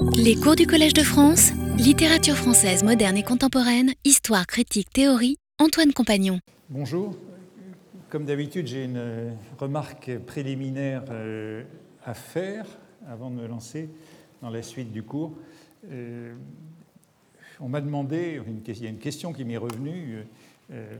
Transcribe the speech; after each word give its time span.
Les 0.00 0.36
cours 0.36 0.54
du 0.54 0.66
Collège 0.66 0.94
de 0.94 1.02
France, 1.02 1.52
littérature 1.76 2.36
française 2.36 2.84
moderne 2.84 3.16
et 3.16 3.22
contemporaine, 3.22 3.92
histoire, 4.04 4.46
critique, 4.46 4.90
théorie, 4.90 5.36
Antoine 5.58 5.92
Compagnon. 5.92 6.38
Bonjour. 6.68 7.16
Comme 8.08 8.24
d'habitude, 8.24 8.66
j'ai 8.66 8.84
une 8.84 9.32
remarque 9.58 10.18
préliminaire 10.18 11.04
euh, 11.10 11.64
à 12.04 12.14
faire 12.14 12.66
avant 13.08 13.30
de 13.30 13.36
me 13.36 13.46
lancer 13.46 13.88
dans 14.40 14.50
la 14.50 14.62
suite 14.62 14.92
du 14.92 15.02
cours. 15.02 15.32
Euh, 15.90 16.34
on 17.60 17.68
m'a 17.68 17.80
demandé, 17.80 18.40
il 18.66 18.82
y 18.82 18.86
a 18.86 18.90
une 18.90 18.98
question 18.98 19.32
qui 19.32 19.44
m'est 19.44 19.56
revenue, 19.56 20.24
euh, 20.70 20.96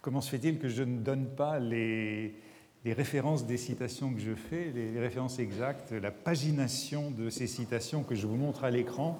comment 0.00 0.20
se 0.20 0.30
fait-il 0.30 0.58
que 0.58 0.68
je 0.68 0.82
ne 0.82 0.98
donne 0.98 1.26
pas 1.26 1.58
les, 1.58 2.34
les 2.86 2.92
références 2.92 3.44
des 3.44 3.56
citations 3.56 4.12
que 4.12 4.20
je 4.20 4.34
fais, 4.36 4.70
les 4.72 5.00
références 5.00 5.40
exactes, 5.40 5.90
la 5.90 6.12
pagination 6.12 7.10
de 7.10 7.30
ces 7.30 7.48
citations 7.48 8.04
que 8.04 8.14
je 8.14 8.28
vous 8.28 8.36
montre 8.36 8.62
à 8.62 8.70
l'écran, 8.70 9.18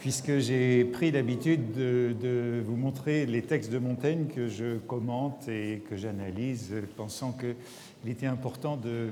puisque 0.00 0.40
j'ai 0.40 0.84
pris 0.84 1.12
l'habitude 1.12 1.70
de, 1.70 2.60
vous 2.66 2.74
montrer 2.74 3.24
les 3.24 3.42
textes 3.42 3.70
de 3.70 3.78
Montaigne 3.78 4.26
que 4.26 4.48
je 4.48 4.78
commente 4.78 5.46
et 5.48 5.84
que 5.88 5.96
j'analyse, 5.96 6.74
pensant 6.96 7.30
qu'il 7.30 8.10
était 8.10 8.26
important 8.26 8.76
de, 8.76 9.10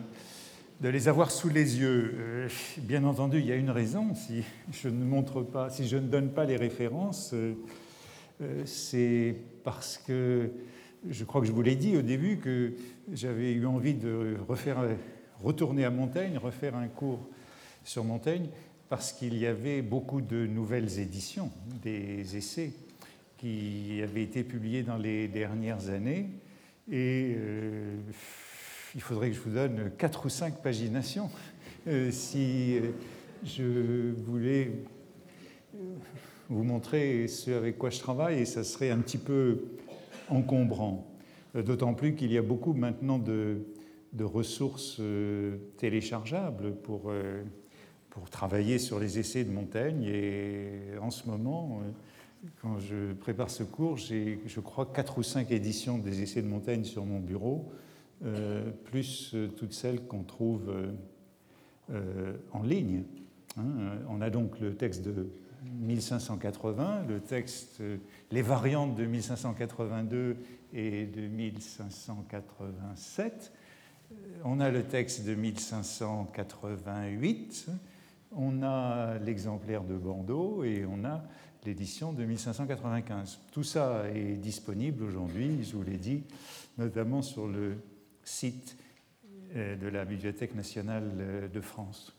de, 0.81 0.89
les 0.89 1.07
avoir 1.07 1.31
sous 1.31 1.49
les 1.49 1.79
yeux. 1.79 2.17
Euh, 2.19 2.49
bien 2.79 3.05
entendu, 3.05 3.39
il 3.39 3.47
y 3.47 3.53
a 3.53 3.57
une 3.57 3.71
raison. 3.71 4.17
Si 4.17 4.43
je 4.73 4.89
ne 4.89 5.05
montre 5.05 5.43
pas, 5.43 5.71
si 5.71 5.87
je 5.87 5.97
ne 5.97 6.09
donne 6.09 6.31
pas 6.31 6.45
les 6.45 6.57
références, 6.57 7.35
euh, 7.35 7.55
c'est 8.65 9.37
parce 9.63 9.97
que 9.97 10.51
je 11.09 11.25
crois 11.25 11.41
que 11.41 11.47
je 11.47 11.53
vous 11.53 11.63
l'ai 11.63 11.77
dit 11.77 11.97
au 11.97 12.03
début 12.03 12.39
que 12.39 12.73
j'avais 13.13 13.53
eu 13.53 13.67
envie 13.67 13.95
de 13.95 14.37
retourner 15.43 15.85
à 15.85 15.91
Montaigne, 15.91 16.39
refaire 16.39 16.77
un 16.77 16.89
cours 16.89 17.21
sur 17.85 18.05
Montaigne, 18.05 18.49
parce 18.89 19.13
qu'il 19.13 19.39
y 19.39 19.47
avait 19.47 19.83
beaucoup 19.83 20.21
de 20.21 20.47
nouvelles 20.47 20.99
éditions 20.99 21.51
des 21.83 22.37
essais 22.37 22.73
qui 23.39 24.01
avaient 24.03 24.23
été 24.23 24.45
publiés 24.45 24.83
dans 24.83 24.99
les 24.99 25.29
dernières 25.29 25.89
années. 25.89 26.29
Et 26.91 27.35
euh, 27.37 27.97
il 28.95 29.01
faudrait 29.01 29.31
que 29.31 29.37
je 29.37 29.41
vous 29.41 29.55
donne 29.55 29.93
quatre 29.97 30.27
ou 30.27 30.29
cinq 30.29 30.61
paginations 30.63 31.31
euh, 31.87 32.11
si 32.11 32.79
euh, 32.79 32.91
je 33.45 34.13
voulais 34.25 34.73
vous 36.49 36.65
montrer 36.65 37.29
ce 37.29 37.53
avec 37.53 37.79
quoi 37.79 37.91
je 37.91 38.01
travaille, 38.01 38.41
et 38.41 38.45
ça 38.45 38.65
serait 38.65 38.91
un 38.91 38.99
petit 38.99 39.19
peu 39.19 39.63
encombrant. 40.31 41.11
Euh, 41.57 41.63
d'autant 41.63 41.95
plus 41.95 42.15
qu'il 42.15 42.33
y 42.33 42.39
a 42.39 42.43
beaucoup 42.43 42.73
maintenant 42.73 43.19
de, 43.19 43.65
ressources 44.21 44.99
euh, 45.01 45.57
téléchargeables 45.77 46.75
pour, 46.75 47.05
euh, 47.09 47.43
pour 48.11 48.29
travailler 48.31 48.79
sur 48.79 48.99
les 48.99 49.19
essais 49.19 49.45
de 49.45 49.51
Montaigne. 49.51 50.05
Et 50.05 50.99
en 51.01 51.11
ce 51.11 51.29
moment, 51.29 51.81
quand 52.61 52.79
je 52.79 53.13
prépare 53.13 53.51
ce 53.51 53.63
cours, 53.63 53.97
j'ai, 53.97 54.41
je 54.47 54.61
crois, 54.61 54.87
quatre 54.87 55.19
ou 55.19 55.23
cinq 55.23 55.51
éditions 55.51 55.99
des 55.99 56.23
essais 56.23 56.43
de 56.43 56.49
Montaigne 56.49 56.85
sur 56.85 57.05
mon 57.05 57.21
bureau, 57.21 57.73
plus 58.85 59.35
toutes 59.57 59.73
celles 59.73 60.03
qu'on 60.03 60.25
trouve 60.25 60.71
en 62.53 62.63
ligne. 62.63 63.05
Hein. 63.57 63.63
On 64.11 64.21
a 64.21 64.29
donc 64.29 64.59
le 64.61 64.75
texte 64.75 65.03
de 65.03 65.31
1580, 65.81 67.05
le 67.09 67.21
texte, 67.21 67.83
les 68.31 68.43
variantes 68.43 68.95
de 68.95 69.07
1582 69.07 70.37
et 70.73 71.07
de 71.07 71.23
1587. 71.23 73.53
On 74.45 74.61
a 74.61 74.71
le 74.71 74.85
texte 74.85 75.25
de 75.25 75.35
1588, 75.35 77.67
on 78.33 78.63
a 78.63 79.19
l'exemplaire 79.19 79.83
de 79.85 79.97
Bordeaux 79.97 80.63
et 80.65 80.85
on 80.85 81.05
a 81.05 81.25
l'édition 81.65 82.13
de 82.13 82.25
1595. 82.25 83.41
Tout 83.53 83.65
ça 83.65 84.05
est 84.15 84.37
disponible 84.37 85.05
aujourd'hui, 85.05 85.63
je 85.63 85.77
vous 85.77 85.83
l'ai 85.83 85.99
dit, 85.99 86.25
notamment 86.79 87.23
sur 87.23 87.47
le 87.47 87.77
site 88.25 88.77
euh, 89.55 89.77
de 89.77 89.89
la 89.89 90.05
Bibliothèque 90.05 90.55
nationale 90.55 91.11
euh, 91.19 91.49
de 91.49 91.61
France. 91.61 92.15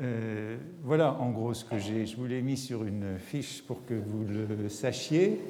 Euh, 0.00 0.56
voilà 0.84 1.14
en 1.14 1.30
gros 1.30 1.54
ce 1.54 1.64
que 1.64 1.78
j'ai. 1.78 2.06
Je 2.06 2.16
vous 2.16 2.26
l'ai 2.26 2.42
mis 2.42 2.56
sur 2.56 2.84
une 2.84 3.18
fiche 3.18 3.62
pour 3.62 3.84
que 3.84 3.94
vous 3.94 4.24
le 4.24 4.68
sachiez. 4.68 5.40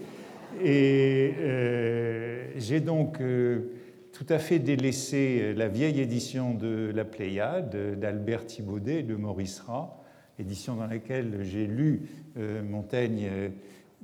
Et 0.62 1.34
euh, 1.38 2.50
j'ai 2.56 2.80
donc 2.80 3.20
euh, 3.20 3.72
tout 4.12 4.24
à 4.30 4.38
fait 4.38 4.58
délaissé 4.58 5.52
la 5.54 5.68
vieille 5.68 6.00
édition 6.00 6.54
de 6.54 6.90
La 6.94 7.04
Pléiade 7.04 7.98
d'Albert 8.00 8.46
Thibaudet 8.46 9.00
et 9.00 9.02
de 9.02 9.14
Maurice 9.14 9.60
Rat, 9.60 10.02
édition 10.38 10.76
dans 10.76 10.86
laquelle 10.86 11.40
j'ai 11.42 11.66
lu 11.66 12.08
Montaigne 12.36 13.28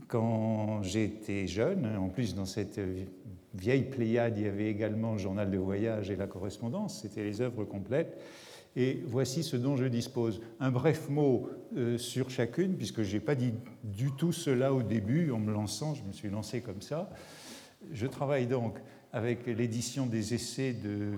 quand 0.09 0.83
j'étais 0.83 1.47
jeune. 1.47 1.89
En 1.97 2.09
plus, 2.09 2.35
dans 2.35 2.45
cette 2.45 2.79
vieille 3.55 3.85
Pléiade, 3.85 4.37
il 4.37 4.45
y 4.45 4.49
avait 4.49 4.69
également 4.69 5.13
le 5.13 5.19
journal 5.19 5.51
de 5.51 5.59
voyage 5.59 6.11
et 6.11 6.17
la 6.17 6.27
correspondance, 6.27 7.01
c'était 7.01 7.25
les 7.25 7.41
œuvres 7.41 7.65
complètes. 7.65 8.19
Et 8.77 9.03
voici 9.07 9.45
ce 9.45 9.57
dont 9.57 9.77
je 9.77 9.85
dispose. 9.85 10.41
Un 10.59 10.71
bref 10.71 11.09
mot 11.09 11.49
euh, 11.77 11.97
sur 11.97 12.29
chacune, 12.31 12.77
puisque 12.77 13.03
je 13.03 13.15
n'ai 13.15 13.21
pas 13.21 13.37
dit 13.37 13.53
du 13.85 14.11
tout 14.13 14.33
cela 14.33 14.75
au 14.75 14.83
début 14.83 15.31
en 15.31 15.39
me 15.39 15.53
lançant, 15.53 15.95
je 15.95 16.03
me 16.03 16.13
suis 16.13 16.29
lancé 16.29 16.61
comme 16.61 16.83
ça. 16.83 17.11
Je 17.93 18.07
travaille 18.07 18.47
donc 18.47 18.79
avec 19.13 19.47
l'édition 19.47 20.07
des 20.07 20.35
essais 20.35 20.73
de 20.73 21.13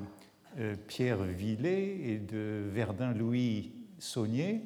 euh, 0.59 0.75
Pierre 0.87 1.23
Villet 1.23 1.99
et 2.05 2.19
de 2.19 2.63
Verdun-Louis 2.75 3.73
Saunier, 3.99 4.61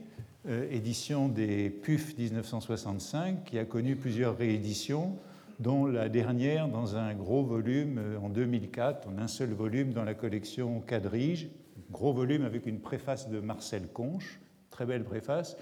euh, 0.48 0.68
édition 0.72 1.28
des 1.28 1.70
PUF 1.70 2.18
1965, 2.18 3.44
qui 3.44 3.58
a 3.58 3.64
connu 3.64 3.94
plusieurs 3.94 4.36
rééditions, 4.36 5.16
dont 5.60 5.86
la 5.86 6.08
dernière 6.08 6.66
dans 6.66 6.96
un 6.96 7.14
gros 7.14 7.44
volume 7.44 8.00
en 8.20 8.30
2004, 8.30 9.06
en 9.06 9.18
un 9.18 9.28
seul 9.28 9.52
volume 9.52 9.92
dans 9.92 10.04
la 10.04 10.14
collection 10.14 10.80
Quadrige, 10.80 11.50
gros 11.90 12.12
volume 12.12 12.44
avec 12.44 12.66
une 12.66 12.80
préface 12.80 13.28
de 13.28 13.40
Marcel 13.40 13.88
Conche, 13.88 14.40
très 14.70 14.86
belle 14.86 15.04
préface. 15.04 15.56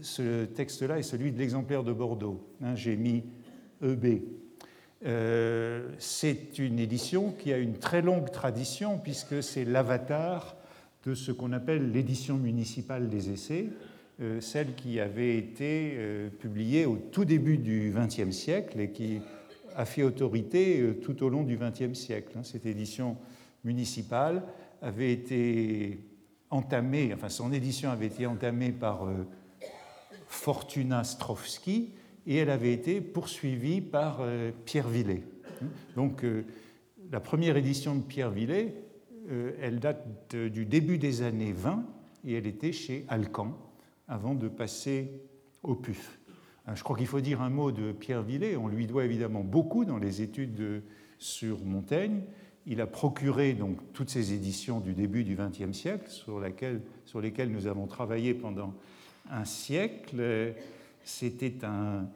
Ce 0.00 0.44
texte-là 0.44 0.98
est 0.98 1.02
celui 1.02 1.32
de 1.32 1.38
l'exemplaire 1.38 1.82
de 1.82 1.92
Bordeaux. 1.92 2.46
Hein, 2.62 2.74
j'ai 2.74 2.96
mis 2.96 3.24
EB. 3.82 4.22
Euh, 5.04 5.88
c'est 5.98 6.58
une 6.58 6.78
édition 6.78 7.32
qui 7.32 7.52
a 7.52 7.58
une 7.58 7.78
très 7.78 8.02
longue 8.02 8.30
tradition 8.30 8.98
puisque 8.98 9.42
c'est 9.42 9.64
l'avatar 9.64 10.56
de 11.04 11.14
ce 11.14 11.32
qu'on 11.32 11.52
appelle 11.52 11.90
l'édition 11.90 12.36
municipale 12.36 13.08
des 13.08 13.30
essais, 13.30 13.66
euh, 14.20 14.40
celle 14.40 14.74
qui 14.76 15.00
avait 15.00 15.36
été 15.36 15.94
euh, 15.96 16.28
publiée 16.28 16.86
au 16.86 16.96
tout 16.96 17.24
début 17.24 17.58
du 17.58 17.92
XXe 17.92 18.30
siècle 18.30 18.78
et 18.78 18.90
qui 18.90 19.20
a 19.74 19.84
fait 19.84 20.04
autorité 20.04 20.96
tout 21.02 21.24
au 21.24 21.28
long 21.28 21.42
du 21.42 21.56
XXe 21.56 21.98
siècle. 21.98 22.34
Hein, 22.36 22.42
cette 22.44 22.66
édition 22.66 23.16
municipale 23.64 24.42
avait 24.82 25.12
été 25.12 26.00
entamée, 26.50 27.14
enfin 27.14 27.28
son 27.28 27.52
édition 27.52 27.90
avait 27.90 28.06
été 28.06 28.26
entamée 28.26 28.72
par 28.72 29.06
euh, 29.06 29.26
Fortuna 30.26 31.04
Strovski 31.04 31.94
et 32.26 32.36
elle 32.36 32.50
avait 32.50 32.72
été 32.72 33.00
poursuivie 33.00 33.80
par 33.80 34.18
euh, 34.20 34.50
Pierre 34.64 34.88
Villet. 34.88 35.22
Donc 35.96 36.24
euh, 36.24 36.44
la 37.10 37.20
première 37.20 37.56
édition 37.56 37.94
de 37.94 38.02
Pierre 38.02 38.30
Villet, 38.30 38.74
elle 39.60 39.78
date 39.78 40.34
du 40.34 40.66
début 40.66 40.98
des 40.98 41.22
années 41.22 41.52
20 41.52 41.84
et 42.24 42.34
elle 42.34 42.46
était 42.46 42.72
chez 42.72 43.04
Alcan 43.08 43.56
avant 44.08 44.34
de 44.34 44.48
passer 44.48 45.22
au 45.62 45.76
PUF. 45.76 46.18
Je 46.74 46.82
crois 46.82 46.96
qu'il 46.96 47.06
faut 47.06 47.20
dire 47.20 47.40
un 47.40 47.48
mot 47.48 47.70
de 47.70 47.92
Pierre 47.92 48.22
Villet. 48.22 48.56
On 48.56 48.66
lui 48.66 48.86
doit 48.86 49.04
évidemment 49.04 49.44
beaucoup 49.44 49.84
dans 49.84 49.98
les 49.98 50.22
études 50.22 50.82
sur 51.18 51.64
Montaigne. 51.64 52.22
Il 52.66 52.80
a 52.80 52.86
procuré 52.86 53.54
donc 53.54 53.78
toutes 53.92 54.10
ces 54.10 54.32
éditions 54.32 54.80
du 54.80 54.94
début 54.94 55.24
du 55.24 55.36
XXe 55.36 55.76
siècle, 55.76 56.08
sur, 56.08 56.40
lesquelles 56.40 57.50
nous 57.50 57.66
avons 57.66 57.86
travaillé 57.86 58.34
pendant 58.34 58.74
un 59.30 59.44
siècle. 59.44 60.54
C'était 61.04 61.64
un, 61.64 62.06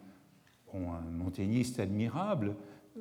montagniste 1.11 1.81
admirable. 1.81 2.55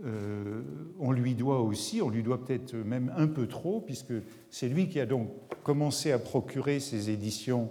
Euh, 0.04 0.62
on 1.00 1.12
lui 1.12 1.36
doit 1.36 1.62
aussi, 1.62 2.02
on 2.02 2.10
lui 2.10 2.24
doit 2.24 2.44
peut-être 2.44 2.76
même 2.76 3.14
un 3.16 3.28
peu 3.28 3.48
trop, 3.48 3.82
puisque 3.82 4.14
c'est 4.50 4.68
lui 4.68 4.90
qui 4.90 5.00
a 5.00 5.06
donc 5.06 5.30
commencé 5.64 6.12
à 6.12 6.20
procurer 6.20 6.80
ces 6.80 7.10
éditions 7.10 7.70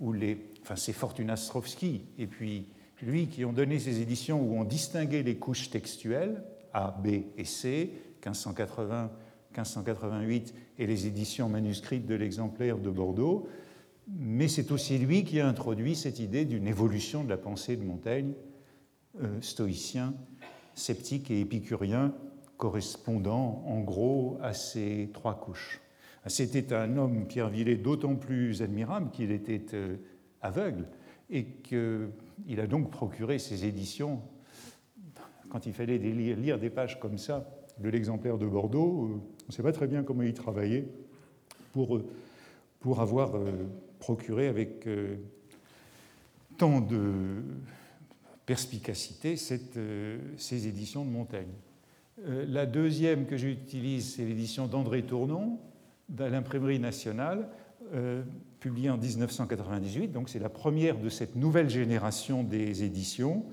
où 0.00 0.12
les, 0.12 0.38
enfin 0.62 0.76
c'est 0.76 0.92
Fortuna 0.92 1.36
Strovski, 1.36 2.02
et 2.18 2.26
puis 2.26 2.66
lui 3.02 3.26
qui 3.26 3.44
ont 3.44 3.52
donné 3.52 3.78
ces 3.78 4.00
éditions 4.00 4.40
où 4.40 4.58
on 4.58 4.64
distinguait 4.64 5.22
les 5.22 5.36
couches 5.36 5.70
textuelles 5.70 6.42
A, 6.72 6.96
B 7.02 7.08
et 7.36 7.44
C, 7.44 7.92
1580, 8.30 9.10
1588 9.52 10.54
et 10.78 10.86
les 10.86 11.06
éditions 11.06 11.48
manuscrites 11.48 12.06
de 12.06 12.14
l'exemplaire 12.14 12.78
de 12.78 12.90
Bordeaux, 12.90 13.48
mais 14.08 14.48
c'est 14.48 14.70
aussi 14.70 14.98
lui 14.98 15.24
qui 15.24 15.40
a 15.40 15.48
introduit 15.48 15.96
cette 15.96 16.18
idée 16.18 16.44
d'une 16.44 16.66
évolution 16.66 17.24
de 17.24 17.28
la 17.28 17.36
pensée 17.36 17.76
de 17.76 17.84
Montaigne, 17.84 18.32
euh, 19.22 19.40
stoïcien, 19.40 20.14
sceptique 20.74 21.30
et 21.30 21.40
épicurien, 21.40 22.14
correspondant 22.56 23.64
en 23.66 23.80
gros 23.80 24.38
à 24.42 24.52
ces 24.54 25.10
trois 25.12 25.38
couches. 25.38 25.80
C'était 26.26 26.72
un 26.72 26.96
homme, 26.96 27.26
Pierre 27.26 27.48
Villet, 27.48 27.76
d'autant 27.76 28.16
plus 28.16 28.62
admirable 28.62 29.10
qu'il 29.10 29.30
était 29.30 29.64
euh, 29.74 29.96
aveugle 30.40 30.86
et 31.30 31.44
qu'il 31.44 32.60
a 32.60 32.66
donc 32.66 32.90
procuré 32.90 33.38
ces 33.38 33.64
éditions 33.64 34.22
quand 35.48 35.66
il 35.66 35.72
fallait 35.72 35.98
lire, 35.98 36.58
des 36.58 36.70
pages 36.70 36.98
comme 37.00 37.18
ça 37.18 37.48
de 37.78 37.88
l'exemplaire 37.88 38.38
de 38.38 38.46
Bordeaux. 38.46 39.20
on 39.44 39.46
ne 39.48 39.52
sait 39.52 39.62
pas 39.62 39.72
très 39.72 39.86
bien 39.86 40.02
comment 40.02 40.22
il 40.22 40.34
travaillait 40.34 40.86
pour, 41.72 42.00
pour 42.80 43.00
avoir 43.00 43.32
procuré 43.98 44.48
avec 44.48 44.88
tant 46.56 46.80
de 46.80 47.42
perspicacité 48.46 49.36
ces 49.36 50.66
éditions 50.66 51.04
de 51.04 51.10
Montaigne. 51.10 51.52
la 52.26 52.64
deuxième 52.64 53.26
que 53.26 53.36
j'utilise, 53.36 54.14
c'est 54.14 54.24
l'édition 54.24 54.66
d'André 54.66 55.02
Tournon, 55.02 55.58
de 56.08 56.24
l'imprimerie 56.24 56.78
nationale, 56.78 57.48
euh, 57.94 58.22
publiée 58.58 58.90
en 58.90 58.96
1998. 58.96 60.08
Donc 60.08 60.28
c'est 60.28 60.38
la 60.38 60.48
première 60.48 60.98
de 60.98 61.08
cette 61.08 61.36
nouvelle 61.36 61.70
génération 61.70 62.42
des 62.42 62.82
éditions. 62.82 63.44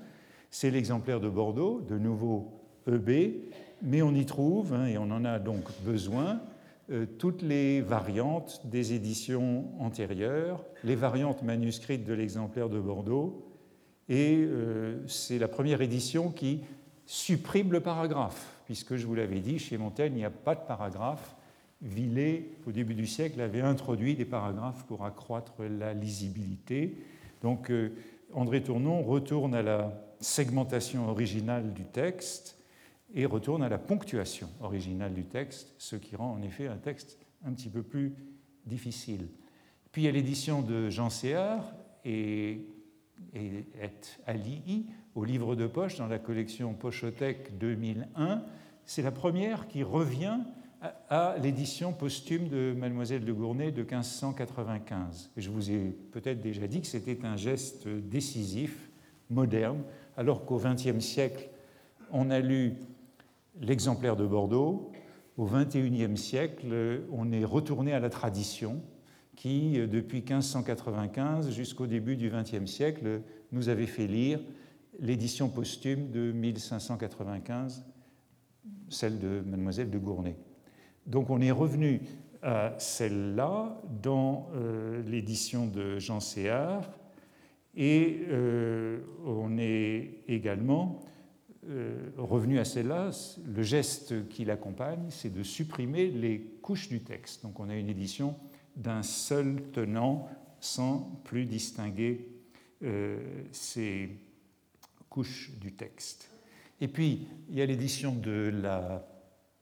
C'est 0.50 0.70
l'exemplaire 0.70 1.20
de 1.20 1.28
Bordeaux, 1.28 1.80
de 1.80 1.98
nouveau 1.98 2.50
EB, 2.88 3.34
mais 3.84 4.02
on 4.02 4.14
y 4.14 4.26
trouve, 4.26 4.72
hein, 4.72 4.86
et 4.86 4.98
on 4.98 5.10
en 5.10 5.24
a 5.24 5.38
donc 5.38 5.64
besoin, 5.84 6.40
euh, 6.90 7.06
toutes 7.18 7.42
les 7.42 7.80
variantes 7.80 8.62
des 8.64 8.94
éditions 8.94 9.66
antérieures, 9.78 10.64
les 10.82 10.96
variantes 10.96 11.42
manuscrites 11.42 12.04
de 12.04 12.14
l'exemplaire 12.14 12.68
de 12.68 12.80
Bordeaux, 12.80 13.46
et 14.08 14.36
euh, 14.38 15.06
c'est 15.06 15.38
la 15.38 15.48
première 15.48 15.80
édition 15.80 16.30
qui 16.30 16.60
supprime 17.06 17.72
le 17.72 17.80
paragraphe, 17.80 18.58
puisque 18.66 18.96
je 18.96 19.06
vous 19.06 19.14
l'avais 19.14 19.40
dit, 19.40 19.58
chez 19.58 19.78
Montaigne, 19.78 20.12
il 20.14 20.18
n'y 20.18 20.24
a 20.24 20.30
pas 20.30 20.54
de 20.54 20.66
paragraphe, 20.66 21.36
Villet, 21.82 22.48
au 22.66 22.72
début 22.72 22.94
du 22.94 23.06
siècle, 23.06 23.40
avait 23.42 23.60
introduit 23.60 24.14
des 24.14 24.24
paragraphes 24.24 24.84
pour 24.86 25.04
accroître 25.04 25.52
la 25.60 25.92
lisibilité. 25.92 26.96
Donc 27.42 27.70
euh, 27.70 27.92
André 28.32 28.62
Tournon 28.62 29.02
retourne 29.02 29.54
à 29.54 29.62
la 29.62 29.92
segmentation 30.18 31.10
originale 31.10 31.74
du 31.74 31.84
texte 31.84 32.53
et 33.14 33.26
retourne 33.26 33.62
à 33.62 33.68
la 33.68 33.78
ponctuation 33.78 34.48
originale 34.60 35.14
du 35.14 35.24
texte, 35.24 35.74
ce 35.78 35.96
qui 35.96 36.16
rend 36.16 36.32
en 36.32 36.42
effet 36.42 36.66
un 36.66 36.76
texte 36.76 37.18
un 37.44 37.52
petit 37.52 37.68
peu 37.68 37.82
plus 37.82 38.14
difficile. 38.66 39.28
Puis 39.92 40.02
il 40.02 40.04
y 40.06 40.08
a 40.08 40.12
l'édition 40.12 40.62
de 40.62 40.90
Jean 40.90 41.10
Séard 41.10 41.72
et, 42.04 42.66
et, 43.34 43.64
Ali 44.26 44.86
au 45.14 45.24
livre 45.24 45.54
de 45.54 45.66
poche 45.66 45.96
dans 45.96 46.08
la 46.08 46.18
collection 46.18 46.74
Pochothèque 46.74 47.56
2001. 47.58 48.42
C'est 48.84 49.02
la 49.02 49.12
première 49.12 49.68
qui 49.68 49.84
revient 49.84 50.40
à 51.08 51.36
l'édition 51.40 51.92
posthume 51.92 52.48
de 52.48 52.74
Mademoiselle 52.76 53.24
de 53.24 53.32
Gournay 53.32 53.70
de 53.70 53.82
1595. 53.82 55.30
Je 55.36 55.50
vous 55.50 55.70
ai 55.70 55.96
peut-être 56.12 56.40
déjà 56.40 56.66
dit 56.66 56.80
que 56.80 56.86
c'était 56.86 57.24
un 57.24 57.36
geste 57.36 57.88
décisif, 57.88 58.90
moderne, 59.30 59.82
alors 60.16 60.44
qu'au 60.44 60.58
XXe 60.58 60.98
siècle, 60.98 61.48
on 62.10 62.30
a 62.30 62.40
lu 62.40 62.74
l'exemplaire 63.60 64.16
de 64.16 64.26
Bordeaux. 64.26 64.92
Au 65.36 65.46
XXIe 65.46 66.16
siècle, 66.16 67.02
on 67.10 67.32
est 67.32 67.44
retourné 67.44 67.92
à 67.92 68.00
la 68.00 68.10
tradition 68.10 68.80
qui, 69.36 69.78
depuis 69.88 70.18
1595 70.18 71.50
jusqu'au 71.50 71.86
début 71.86 72.16
du 72.16 72.30
XXe 72.30 72.70
siècle, 72.70 73.22
nous 73.50 73.68
avait 73.68 73.86
fait 73.86 74.06
lire 74.06 74.40
l'édition 75.00 75.48
posthume 75.48 76.10
de 76.10 76.32
1595, 76.32 77.84
celle 78.88 79.18
de 79.18 79.42
Mademoiselle 79.44 79.90
de 79.90 79.98
Gournay. 79.98 80.36
Donc 81.06 81.30
on 81.30 81.40
est 81.40 81.50
revenu 81.50 82.00
à 82.42 82.74
celle-là 82.78 83.80
dans 84.02 84.48
euh, 84.54 85.02
l'édition 85.02 85.66
de 85.66 85.98
Jean 85.98 86.20
Séard 86.20 86.90
et 87.74 88.20
euh, 88.28 89.00
on 89.26 89.58
est 89.58 90.22
également 90.28 91.00
euh, 91.68 92.10
revenu 92.16 92.58
à 92.58 92.64
celle-là. 92.64 93.10
Le 93.46 93.62
geste 93.62 94.28
qui 94.28 94.44
l'accompagne, 94.44 95.06
c'est 95.10 95.32
de 95.32 95.42
supprimer 95.42 96.08
les 96.08 96.40
couches 96.62 96.88
du 96.88 97.02
texte. 97.02 97.42
Donc 97.42 97.60
on 97.60 97.68
a 97.68 97.76
une 97.76 97.88
édition 97.88 98.36
d'un 98.76 99.02
seul 99.02 99.62
tenant 99.72 100.28
sans 100.60 101.20
plus 101.24 101.44
distinguer 101.44 102.28
ces 103.52 104.10
couches 105.08 105.52
du 105.58 105.72
texte. 105.72 106.30
Et 106.80 106.88
puis, 106.88 107.28
il 107.48 107.54
y 107.54 107.62
a 107.62 107.66
l'édition 107.66 108.14
de 108.14 108.50
la 108.52 109.06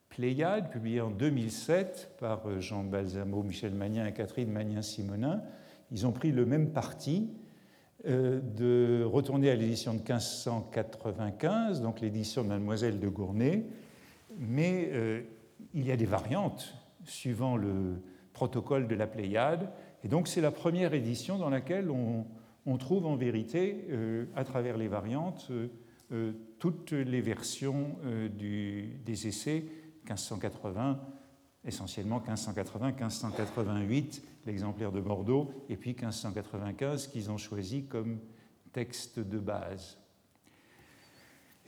Pléiade, 0.09 0.71
publié 0.71 1.01
en 1.01 1.11
2007 1.11 2.17
par 2.19 2.47
euh, 2.47 2.61
Jean 2.61 2.85
Balsamo, 2.85 3.43
Michel 3.43 3.73
Magnin 3.73 4.07
et 4.07 4.13
Catherine 4.13 4.51
Magnin-Simonin. 4.51 5.43
Ils 5.91 6.07
ont 6.07 6.13
pris 6.13 6.33
le 6.33 6.45
même 6.45 6.71
parti 6.71 7.31
euh, 7.31 7.42
de 8.05 9.05
retourner 9.05 9.51
à 9.51 9.55
l'édition 9.55 9.93
de 9.93 9.99
1595, 9.99 11.83
donc 11.83 12.01
l'édition 12.01 12.43
de 12.43 12.49
Mademoiselle 12.49 12.99
de 12.99 13.09
Gournay, 13.09 13.65
mais 14.39 14.89
euh, 14.93 15.21
il 15.75 15.87
y 15.87 15.93
a 15.93 15.97
des 15.97 16.07
variantes 16.07 16.75
suivant 17.05 17.57
le 17.57 18.03
protocole 18.33 18.89
de 18.89 18.95
la 18.95 19.07
Pléiade, 19.07 19.71
et 20.05 20.09
donc 20.09 20.27
c'est 20.27 20.41
la 20.41 20.51
première 20.51 20.95
édition 20.95 21.39
dans 21.39 21.51
laquelle 21.51 21.91
on, 21.91 22.27
trouve 22.79 23.07
en 23.07 23.17
vérité, 23.17 23.87
à 24.35 24.45
travers 24.45 24.77
les 24.77 24.89
variantes, 24.89 25.51
toutes 26.59 26.93
les 26.93 27.21
versions 27.21 27.97
des 28.39 29.27
essais 29.27 29.65
1580, 30.09 31.01
essentiellement 31.65 32.23
1580-1588, 32.27 34.23
l'exemplaire 34.47 34.93
de 34.93 35.01
Bordeaux, 35.01 35.51
et 35.69 35.77
puis 35.77 35.91
1595 35.91 37.09
qu'ils 37.09 37.31
ont 37.31 37.37
choisi 37.37 37.85
comme 37.85 38.19
texte 38.73 39.19
de 39.19 39.39
base. 39.39 39.99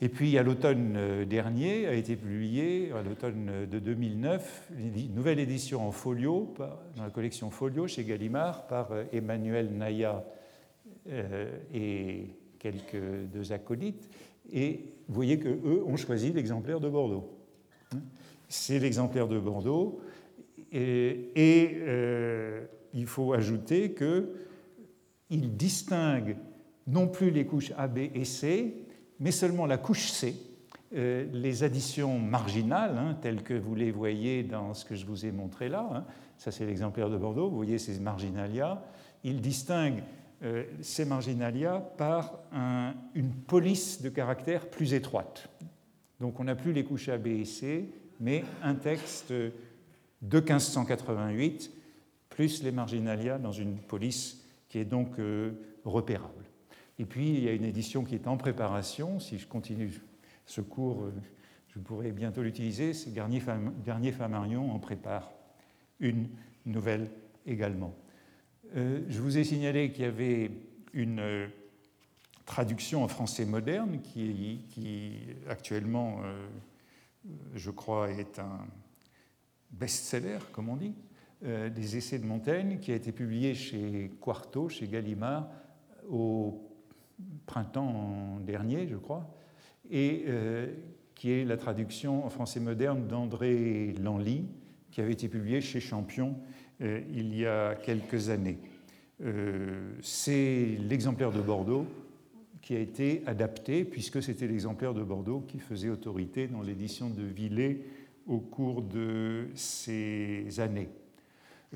Et 0.00 0.08
puis 0.08 0.36
à 0.38 0.42
l'automne 0.42 0.94
euh, 0.96 1.24
dernier 1.24 1.86
a 1.86 1.94
été 1.94 2.16
publié, 2.16 2.90
à 2.92 3.02
l'automne 3.02 3.66
de 3.70 3.78
2009, 3.78 4.70
une 4.78 5.14
nouvelle 5.14 5.38
édition 5.38 5.86
en 5.86 5.92
folio, 5.92 6.52
dans 6.96 7.04
la 7.04 7.10
collection 7.10 7.50
Folio 7.50 7.86
chez 7.86 8.04
Gallimard, 8.04 8.66
par 8.66 8.90
euh, 8.90 9.04
Emmanuel 9.12 9.72
Naya 9.72 10.24
euh, 11.08 11.58
et 11.72 12.30
quelques 12.58 13.00
deux 13.32 13.52
acolytes. 13.52 14.10
Et 14.52 14.94
vous 15.08 15.14
voyez 15.14 15.38
qu'eux 15.38 15.84
ont 15.86 15.96
choisi 15.96 16.32
l'exemplaire 16.32 16.80
de 16.80 16.88
Bordeaux 16.88 17.30
c'est 18.54 18.78
l'exemplaire 18.78 19.28
de 19.28 19.38
Bordeaux. 19.38 20.00
Et, 20.74 21.76
euh, 21.86 22.64
il 22.92 23.06
faut 23.06 23.32
ajouter 23.32 23.94
qu'il 23.94 25.56
distingue 25.56 26.36
non 26.86 27.06
plus 27.06 27.30
les 27.30 27.46
couches 27.46 27.72
A, 27.78 27.86
B 27.86 28.10
et 28.14 28.24
C, 28.24 28.74
mais 29.20 29.30
seulement 29.30 29.66
la 29.66 29.78
couche 29.78 30.10
C. 30.10 30.34
Euh, 30.94 31.26
les 31.32 31.62
additions 31.62 32.18
marginales, 32.18 32.98
hein, 32.98 33.16
telles 33.20 33.42
que 33.42 33.54
vous 33.54 33.74
les 33.74 33.90
voyez 33.90 34.42
dans 34.42 34.74
ce 34.74 34.84
que 34.84 34.94
je 34.94 35.06
vous 35.06 35.24
ai 35.26 35.32
montré 35.32 35.68
là, 35.68 35.88
hein, 35.92 36.04
ça 36.38 36.52
c'est 36.52 36.66
l'exemplaire 36.66 37.10
de 37.10 37.16
Bordeaux, 37.16 37.48
vous 37.48 37.56
voyez 37.56 37.78
ces 37.78 37.98
marginalia, 37.98 38.80
il 39.24 39.40
distingue 39.40 40.02
euh, 40.44 40.64
ces 40.82 41.04
marginalia 41.04 41.80
par 41.96 42.38
une 43.14 43.30
police 43.30 44.02
de 44.02 44.08
caractère 44.08 44.68
plus 44.68 44.94
étroite. 44.94 45.48
Donc 46.20 46.38
on 46.38 46.44
n'a 46.44 46.54
plus 46.54 46.72
les 46.72 46.84
couches 46.84 47.08
A, 47.08 47.18
B 47.18 47.28
et 47.28 47.44
C, 47.44 47.88
mais 48.20 48.44
un 48.62 48.74
texte 48.74 49.32
de 50.24 50.38
1588, 50.38 51.70
plus 52.30 52.62
les 52.62 52.72
marginalia 52.72 53.38
dans 53.38 53.52
une 53.52 53.78
police 53.78 54.44
qui 54.68 54.78
est 54.78 54.84
donc 54.84 55.18
euh, 55.18 55.52
repérable. 55.84 56.44
Et 56.98 57.04
puis, 57.04 57.28
il 57.28 57.42
y 57.44 57.48
a 57.48 57.52
une 57.52 57.64
édition 57.64 58.04
qui 58.04 58.14
est 58.14 58.26
en 58.26 58.36
préparation. 58.36 59.20
Si 59.20 59.38
je 59.38 59.46
continue 59.46 59.92
ce 60.46 60.60
cours, 60.60 61.04
euh, 61.04 61.12
je 61.68 61.78
pourrais 61.78 62.10
bientôt 62.10 62.42
l'utiliser. 62.42 62.94
C'est 62.94 63.12
Garnier-Famarion 63.12 64.72
en 64.72 64.78
prépare 64.78 65.30
une 66.00 66.28
nouvelle 66.64 67.10
également. 67.46 67.94
Euh, 68.76 69.02
je 69.08 69.20
vous 69.20 69.36
ai 69.36 69.44
signalé 69.44 69.92
qu'il 69.92 70.04
y 70.04 70.08
avait 70.08 70.50
une 70.92 71.48
traduction 72.46 73.02
en 73.02 73.08
français 73.08 73.44
moderne 73.44 74.00
qui 74.00 75.18
actuellement 75.48 76.20
je 77.54 77.70
crois, 77.70 78.10
est 78.10 78.38
un 78.38 78.66
best-seller, 79.78 80.38
comme 80.52 80.68
on 80.68 80.76
dit, 80.76 80.94
euh, 81.44 81.68
des 81.68 81.96
essais 81.96 82.18
de 82.18 82.24
Montaigne, 82.24 82.78
qui 82.80 82.92
a 82.92 82.94
été 82.94 83.12
publié 83.12 83.54
chez 83.54 84.10
Quarto, 84.20 84.68
chez 84.68 84.86
Gallimard, 84.86 85.48
au 86.08 86.62
printemps 87.46 88.38
dernier, 88.40 88.86
je 88.88 88.96
crois, 88.96 89.28
et 89.90 90.24
euh, 90.26 90.72
qui 91.14 91.30
est 91.30 91.44
la 91.44 91.56
traduction 91.56 92.24
en 92.24 92.30
français 92.30 92.60
moderne 92.60 93.06
d'André 93.06 93.94
Lanly, 94.02 94.46
qui 94.90 95.00
avait 95.00 95.12
été 95.12 95.28
publié 95.28 95.60
chez 95.60 95.80
Champion 95.80 96.36
euh, 96.80 97.02
il 97.12 97.36
y 97.36 97.46
a 97.46 97.74
quelques 97.74 98.30
années. 98.30 98.58
C'est 100.02 100.76
l'exemplaire 100.80 101.30
de 101.30 101.40
Bordeaux 101.40 101.86
qui 102.60 102.74
a 102.74 102.78
été 102.78 103.22
adapté, 103.26 103.84
puisque 103.84 104.22
c'était 104.22 104.48
l'exemplaire 104.48 104.92
de 104.92 105.02
Bordeaux 105.02 105.40
qui 105.46 105.60
faisait 105.60 105.88
autorité 105.88 106.48
dans 106.48 106.62
l'édition 106.62 107.08
de 107.08 107.22
Villers 107.22 107.84
au 108.26 108.38
cours 108.38 108.82
de 108.82 109.48
ces 109.54 110.60
années. 110.60 110.88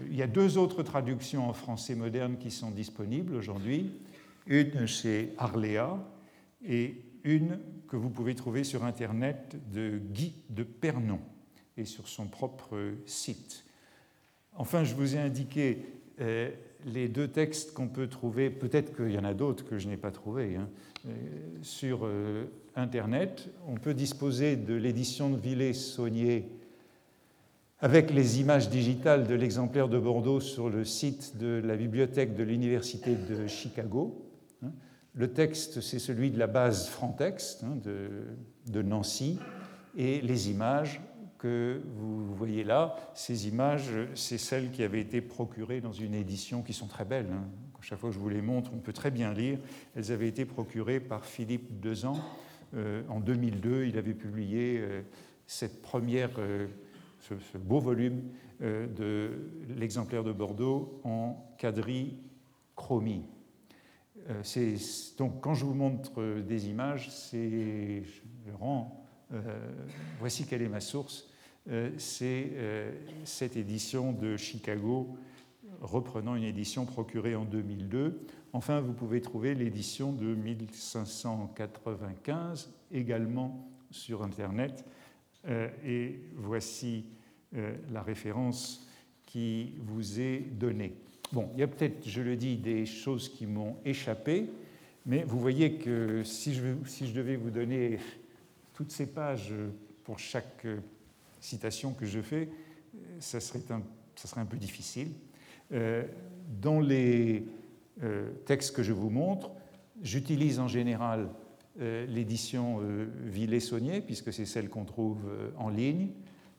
Il 0.06 0.16
y 0.16 0.22
a 0.22 0.26
deux 0.26 0.58
autres 0.58 0.82
traductions 0.82 1.48
en 1.48 1.52
français 1.52 1.94
moderne 1.94 2.36
qui 2.38 2.50
sont 2.50 2.70
disponibles 2.70 3.34
aujourd'hui. 3.34 3.92
Une 4.46 4.86
chez 4.86 5.34
Arléa 5.38 5.98
et 6.66 7.02
une 7.24 7.58
que 7.88 7.96
vous 7.96 8.10
pouvez 8.10 8.34
trouver 8.34 8.64
sur 8.64 8.84
Internet 8.84 9.56
de 9.72 9.98
Guy 9.98 10.34
de 10.50 10.62
Pernon 10.62 11.20
et 11.76 11.84
sur 11.84 12.08
son 12.08 12.26
propre 12.26 12.94
site. 13.06 13.64
Enfin, 14.56 14.84
je 14.84 14.94
vous 14.94 15.16
ai 15.16 15.18
indiqué 15.18 15.84
euh, 16.20 16.50
les 16.84 17.08
deux 17.08 17.28
textes 17.28 17.72
qu'on 17.72 17.88
peut 17.88 18.08
trouver, 18.08 18.50
peut-être 18.50 18.94
qu'il 18.94 19.12
y 19.12 19.18
en 19.18 19.24
a 19.24 19.34
d'autres 19.34 19.64
que 19.64 19.78
je 19.78 19.88
n'ai 19.88 19.96
pas 19.96 20.10
trouvés, 20.10 20.56
hein, 20.56 20.68
euh, 21.06 21.10
sur 21.62 22.00
euh, 22.02 22.46
Internet. 22.78 23.48
On 23.66 23.74
peut 23.74 23.94
disposer 23.94 24.56
de 24.56 24.74
l'édition 24.74 25.30
de 25.30 25.36
Villers-Saunier 25.36 26.48
avec 27.80 28.10
les 28.10 28.40
images 28.40 28.70
digitales 28.70 29.26
de 29.26 29.34
l'exemplaire 29.34 29.88
de 29.88 29.98
Bordeaux 29.98 30.40
sur 30.40 30.68
le 30.68 30.84
site 30.84 31.36
de 31.36 31.60
la 31.64 31.76
bibliothèque 31.76 32.34
de 32.34 32.42
l'Université 32.42 33.14
de 33.14 33.46
Chicago. 33.46 34.24
Hein. 34.64 34.70
Le 35.14 35.32
texte, 35.32 35.80
c'est 35.80 35.98
celui 35.98 36.30
de 36.30 36.38
la 36.38 36.46
base 36.46 36.88
Frontex 36.88 37.62
hein, 37.62 37.76
de, 37.76 38.82
Nancy, 38.82 39.38
et 39.96 40.20
les 40.20 40.50
images 40.50 41.00
que 41.38 41.80
vous 41.96 42.34
voyez 42.34 42.64
là, 42.64 42.96
ces 43.14 43.46
images, 43.46 43.90
c'est 44.14 44.38
celles 44.38 44.72
qui 44.72 44.82
avaient 44.82 45.00
été 45.00 45.20
procurées 45.20 45.80
dans 45.80 45.92
une 45.92 46.14
édition 46.14 46.62
qui 46.62 46.72
sont 46.72 46.86
très 46.86 47.04
belles. 47.04 47.30
Hein. 47.32 47.44
Chaque 47.80 48.00
fois 48.00 48.10
que 48.10 48.14
je 48.14 48.20
vous 48.20 48.28
les 48.28 48.42
montre, 48.42 48.72
on 48.74 48.78
peut 48.78 48.92
très 48.92 49.12
bien 49.12 49.32
lire. 49.32 49.58
Elles 49.94 50.10
avaient 50.10 50.26
été 50.26 50.44
procurées 50.44 50.98
par 50.98 51.24
Philippe 51.24 51.80
Dezan. 51.80 52.16
Euh, 52.74 53.02
en 53.08 53.20
2002, 53.20 53.86
il 53.86 53.98
avait 53.98 54.14
publié 54.14 54.78
euh, 54.78 55.02
cette 55.46 55.80
première 55.82 56.30
euh, 56.38 56.66
ce, 57.20 57.58
beau 57.58 57.80
volume 57.80 58.22
de 58.60 59.30
l'exemplaire 59.76 60.24
de 60.24 60.32
Bordeaux 60.32 61.00
en 61.04 61.54
quadrichromie. 61.58 63.24
Euh, 64.30 64.42
donc, 65.16 65.40
quand 65.40 65.54
je 65.54 65.64
vous 65.64 65.74
montre 65.74 66.40
des 66.40 66.68
images, 66.68 67.08
c'est, 67.10 68.02
voici 70.18 70.44
quelle 70.46 70.62
est 70.62 70.68
ma 70.68 70.80
source. 70.80 71.28
c'est 71.98 72.50
cette 73.24 73.56
édition 73.56 74.12
de 74.12 74.36
Chicago 74.36 75.16
reprenant 75.80 76.34
une 76.34 76.44
édition 76.44 76.84
procurée 76.84 77.36
en 77.36 77.44
2002. 77.44 78.26
Enfin, 78.52 78.80
vous 78.80 78.92
pouvez 78.92 79.20
trouver 79.20 79.54
l'édition 79.54 80.12
de 80.12 80.34
1595 80.34 82.72
également 82.92 83.68
sur 83.90 84.22
Internet. 84.22 84.84
et 85.84 86.20
voici 86.34 87.04
euh, 87.56 87.74
la 87.90 88.02
référence 88.02 88.86
qui 89.24 89.72
vous 89.78 90.20
est 90.20 90.40
donnée. 90.40 90.92
Bon, 91.32 91.48
il 91.54 91.60
y 91.60 91.62
a 91.62 91.66
peut-être, 91.66 92.06
je 92.06 92.20
le 92.20 92.36
dis, 92.36 92.56
des 92.56 92.84
choses 92.84 93.30
qui 93.30 93.46
m'ont 93.46 93.78
échappé, 93.86 94.50
mais 95.06 95.22
vous 95.22 95.40
voyez 95.40 95.78
que 95.78 96.22
si 96.24 96.52
je, 96.52 97.14
devais 97.14 97.36
vous 97.36 97.48
donner 97.48 98.00
toutes 98.74 98.90
ces 98.90 99.06
pages 99.06 99.54
pour 100.04 100.18
chaque 100.18 100.66
citation 101.40 101.94
que 101.94 102.04
je 102.04 102.20
fais, 102.20 102.50
ça 103.18 103.40
serait 103.40 103.62
un, 103.70 104.44
peu 104.44 104.58
difficile. 104.58 105.12
Euh, 105.72 106.04
dans 106.60 106.80
les 106.80 107.38
euh, 107.38 107.42
textes 108.44 108.74
que 108.74 108.82
je 108.82 108.92
vous 108.92 109.10
montre, 109.10 109.50
j'utilise 110.02 110.60
en 110.60 110.68
général 110.68 111.30
l'édition 111.78 112.80
Villers-Saunier, 113.24 114.00
puisque 114.00 114.32
c'est 114.32 114.44
celle 114.44 114.68
qu'on 114.68 114.84
trouve 114.84 115.18
en 115.56 115.68
ligne 115.68 116.10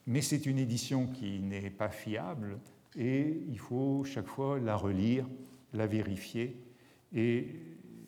mais 0.09 0.21
c'est 0.21 0.47
une 0.47 0.57
édition 0.57 1.05
qui 1.05 1.39
n'est 1.39 1.69
pas 1.69 1.89
fiable 1.89 2.57
et 2.97 3.43
il 3.47 3.59
faut 3.59 4.03
chaque 4.03 4.25
fois 4.25 4.59
la 4.59 4.75
relire, 4.75 5.27
la 5.73 5.85
vérifier 5.85 6.59
et 7.13 7.47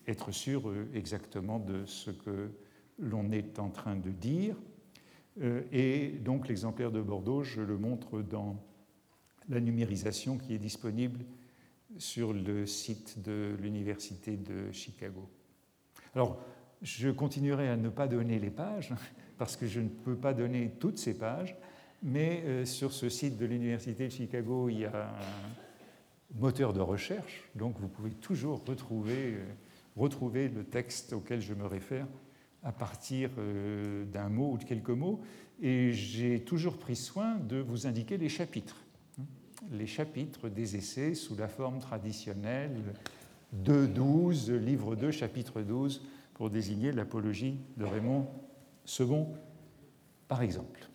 être 0.08 0.32
sûr 0.32 0.68
euh, 0.68 0.90
exactement 0.96 1.60
de 1.60 1.86
ce 1.86 2.10
que 2.10 2.50
l'on 2.98 3.32
est 3.32 3.60
en 3.60 3.70
train 3.70 3.96
de 3.96 4.10
dire. 4.10 4.56
Euh, 5.42 5.62
et 5.72 6.10
donc 6.10 6.48
l'exemplaire 6.48 6.92
de 6.92 7.02
Bordeaux, 7.02 7.44
je 7.44 7.62
le 7.62 7.78
montre 7.78 8.24
dans 8.24 8.56
la 9.48 9.60
numérisation 9.60 10.40
qui 10.40 10.56
est 10.56 10.60
disponible 10.60 11.20
sur 11.98 12.34
le 12.34 12.66
site 12.66 13.22
de 13.22 13.56
l'Université 13.60 14.38
de 14.38 14.72
Chicago. 14.72 15.30
Alors, 16.16 16.40
je 16.82 17.10
continuerai 17.10 17.70
à 17.70 17.78
ne 17.78 17.90
pas 17.90 18.08
donner 18.08 18.40
les 18.40 18.50
pages, 18.50 18.94
parce 19.38 19.56
que 19.56 19.68
je 19.68 19.80
ne 19.80 19.90
peux 19.90 20.16
pas 20.16 20.34
donner 20.34 20.72
toutes 20.80 20.98
ces 20.98 21.14
pages, 21.14 21.56
mais 22.04 22.44
euh, 22.46 22.66
sur 22.66 22.94
ce 22.94 23.10
site 23.10 23.38
de 23.38 23.46
l'Université 23.46 24.08
de 24.08 24.12
Chicago, 24.12 24.70
il 24.70 24.80
y 24.80 24.86
a 24.86 25.10
un 25.10 26.40
moteur 26.40 26.74
de 26.74 26.80
recherche, 26.80 27.50
donc 27.56 27.80
vous 27.80 27.88
pouvez 27.88 28.12
toujours 28.12 28.64
retrouver, 28.66 29.36
euh, 29.36 29.46
retrouver 29.96 30.50
le 30.50 30.64
texte 30.64 31.14
auquel 31.14 31.42
je 31.42 31.54
me 31.54 31.66
réfère 31.66 32.08
à 32.64 32.72
partir 32.72 33.30
euh, 33.38 34.06
d'un 34.06 34.30
mot 34.30 34.54
ou 34.54 34.58
de 34.58 34.64
quelques 34.64 34.90
mots. 34.90 35.22
Et 35.62 35.92
j'ai 35.92 36.44
toujours 36.44 36.78
pris 36.78 36.96
soin 36.96 37.36
de 37.36 37.58
vous 37.58 37.86
indiquer 37.86 38.18
les 38.18 38.30
chapitres. 38.30 38.81
Les 39.70 39.86
chapitres 39.86 40.50
des 40.50 40.76
essais 40.76 41.14
sous 41.14 41.36
la 41.36 41.48
forme 41.48 41.80
traditionnelle 41.80 42.82
2.12, 43.64 44.54
livre 44.56 44.96
2, 44.96 45.12
chapitre 45.12 45.62
12, 45.62 46.02
pour 46.34 46.50
désigner 46.50 46.92
l'apologie 46.92 47.58
de 47.78 47.86
Raymond 47.86 48.28
II, 49.00 49.26
par 50.28 50.42
exemple. 50.42 50.90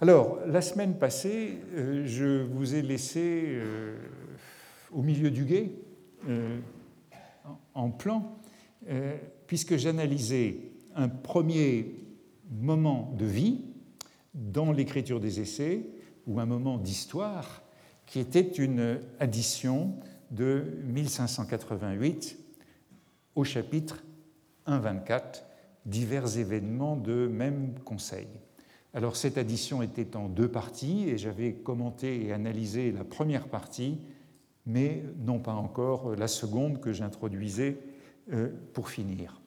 Alors, 0.00 0.38
la 0.46 0.62
semaine 0.62 0.96
passée, 0.98 1.58
euh, 1.74 2.04
je 2.06 2.42
vous 2.42 2.74
ai 2.74 2.82
laissé 2.82 3.44
euh, 3.46 3.96
au 4.90 5.02
milieu 5.02 5.30
du 5.30 5.44
guet, 5.44 5.72
euh, 6.28 6.58
en 7.74 7.90
plan, 7.90 8.38
puisque 9.46 9.76
j'analysais 9.76 10.56
un 10.96 11.08
premier 11.08 11.94
moment 12.50 13.14
de 13.16 13.26
vie 13.26 13.60
dans 14.34 14.72
l'écriture 14.72 15.20
des 15.20 15.40
essais, 15.40 15.86
ou 16.26 16.40
un 16.40 16.46
moment 16.46 16.78
d'histoire, 16.78 17.62
qui 18.06 18.20
était 18.20 18.40
une 18.40 19.00
addition 19.20 19.94
de 20.30 20.64
1588 20.84 22.38
au 23.34 23.44
chapitre 23.44 24.02
1.24, 24.66 25.42
divers 25.86 26.38
événements 26.38 26.96
de 26.96 27.26
même 27.26 27.74
conseil. 27.84 28.28
Alors 28.94 29.16
cette 29.16 29.38
addition 29.38 29.82
était 29.82 30.16
en 30.16 30.28
deux 30.28 30.48
parties 30.48 31.08
et 31.08 31.16
j'avais 31.16 31.54
commenté 31.54 32.26
et 32.26 32.32
analysé 32.32 32.92
la 32.92 33.04
première 33.04 33.48
partie, 33.48 33.98
mais 34.66 35.02
non 35.18 35.38
pas 35.38 35.54
encore 35.54 36.14
la 36.14 36.28
seconde 36.28 36.80
que 36.80 36.92
j'introduisais 36.92 37.78
euh, 38.32 38.50
pour 38.74 38.90
finir. 38.90 39.40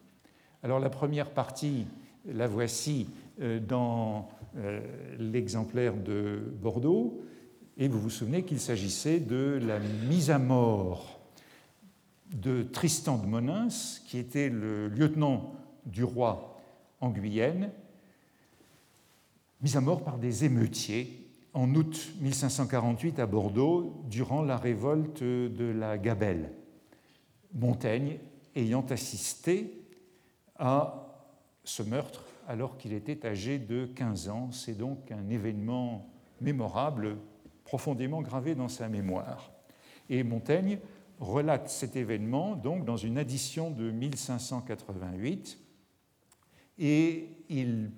Alors 0.64 0.80
la 0.80 0.90
première 0.90 1.30
partie, 1.30 1.86
la 2.26 2.48
voici 2.48 3.08
euh, 3.40 3.60
dans 3.60 4.30
l'exemplaire 5.20 5.96
de 5.96 6.42
Bordeaux, 6.62 7.22
et 7.78 7.88
vous 7.88 8.00
vous 8.00 8.10
souvenez 8.10 8.44
qu'il 8.44 8.60
s'agissait 8.60 9.20
de 9.20 9.60
la 9.62 9.80
mise 9.80 10.32
à 10.32 10.40
mort 10.40 11.20
de 12.34 12.64
Tristan 12.64 13.18
de 13.18 13.26
Monins, 13.26 13.68
qui 14.08 14.18
était 14.18 14.50
le 14.50 14.88
lieutenant 14.88 15.56
du 15.86 16.04
roi 16.04 16.62
en 17.02 17.10
Guyenne 17.10 17.70
mis 19.62 19.78
à 19.78 19.82
mort 19.82 20.04
par 20.04 20.18
des 20.18 20.46
émeutiers 20.46 21.28
en 21.54 21.74
août 21.74 22.14
1548 22.22 23.20
à 23.20 23.26
Bordeaux 23.26 24.04
durant 24.10 24.42
la 24.42 24.58
révolte 24.58 25.24
de 25.24 25.66
la 25.66 25.98
Gabelle. 25.98 26.52
Montaigne 27.54 28.20
ayant 28.56 28.86
assisté 28.90 29.82
à 30.60 31.18
ce 31.64 31.84
meurtre 31.84 32.24
alors 32.48 32.78
qu'il 32.78 32.94
était 32.94 33.26
âgé 33.26 33.60
de 33.60 33.86
15 33.86 34.30
ans. 34.30 34.52
C'est 34.52 34.78
donc 34.78 35.12
un 35.12 35.30
événement 35.30 36.10
mémorable, 36.42 37.18
profondément 37.64 38.22
gravé 38.22 38.56
dans 38.56 38.68
sa 38.68 38.88
mémoire. 38.88 39.52
Et 40.10 40.24
Montaigne 40.24 40.80
relate 41.20 41.70
cet 41.70 41.96
événement 41.96 42.56
donc 42.56 42.86
dans 42.86 42.98
une 42.98 43.18
addition 43.18 43.72
de 43.72 43.90
1588 43.90 45.58
et 46.78 47.30
il 47.50 47.92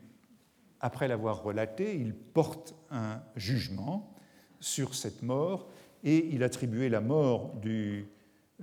après 0.79 1.07
l'avoir 1.07 1.41
relaté, 1.43 1.95
il 1.99 2.13
porte 2.13 2.75
un 2.91 3.21
jugement 3.35 4.13
sur 4.59 4.95
cette 4.95 5.23
mort 5.23 5.69
et 6.03 6.27
il 6.27 6.43
attribuait 6.43 6.89
la 6.89 7.01
mort 7.01 7.55
du, 7.55 8.07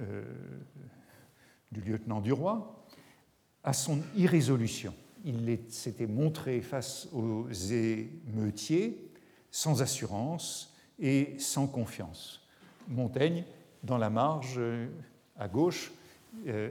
euh, 0.00 0.25
du 1.73 1.81
lieutenant 1.81 2.21
du 2.21 2.33
roi 2.33 2.87
à 3.62 3.73
son 3.73 4.00
irrésolution. 4.17 4.95
Il 5.25 5.59
s'était 5.69 6.07
montré 6.07 6.61
face 6.61 7.09
aux 7.12 7.50
émeutiers 7.50 9.11
sans 9.50 9.83
assurance 9.83 10.75
et 10.99 11.35
sans 11.38 11.66
confiance. 11.66 12.47
Montaigne, 12.88 13.45
dans 13.83 13.99
la 13.99 14.11
marge 14.11 14.61
à 15.37 15.49
gauche, 15.49 15.93
euh, 16.47 16.71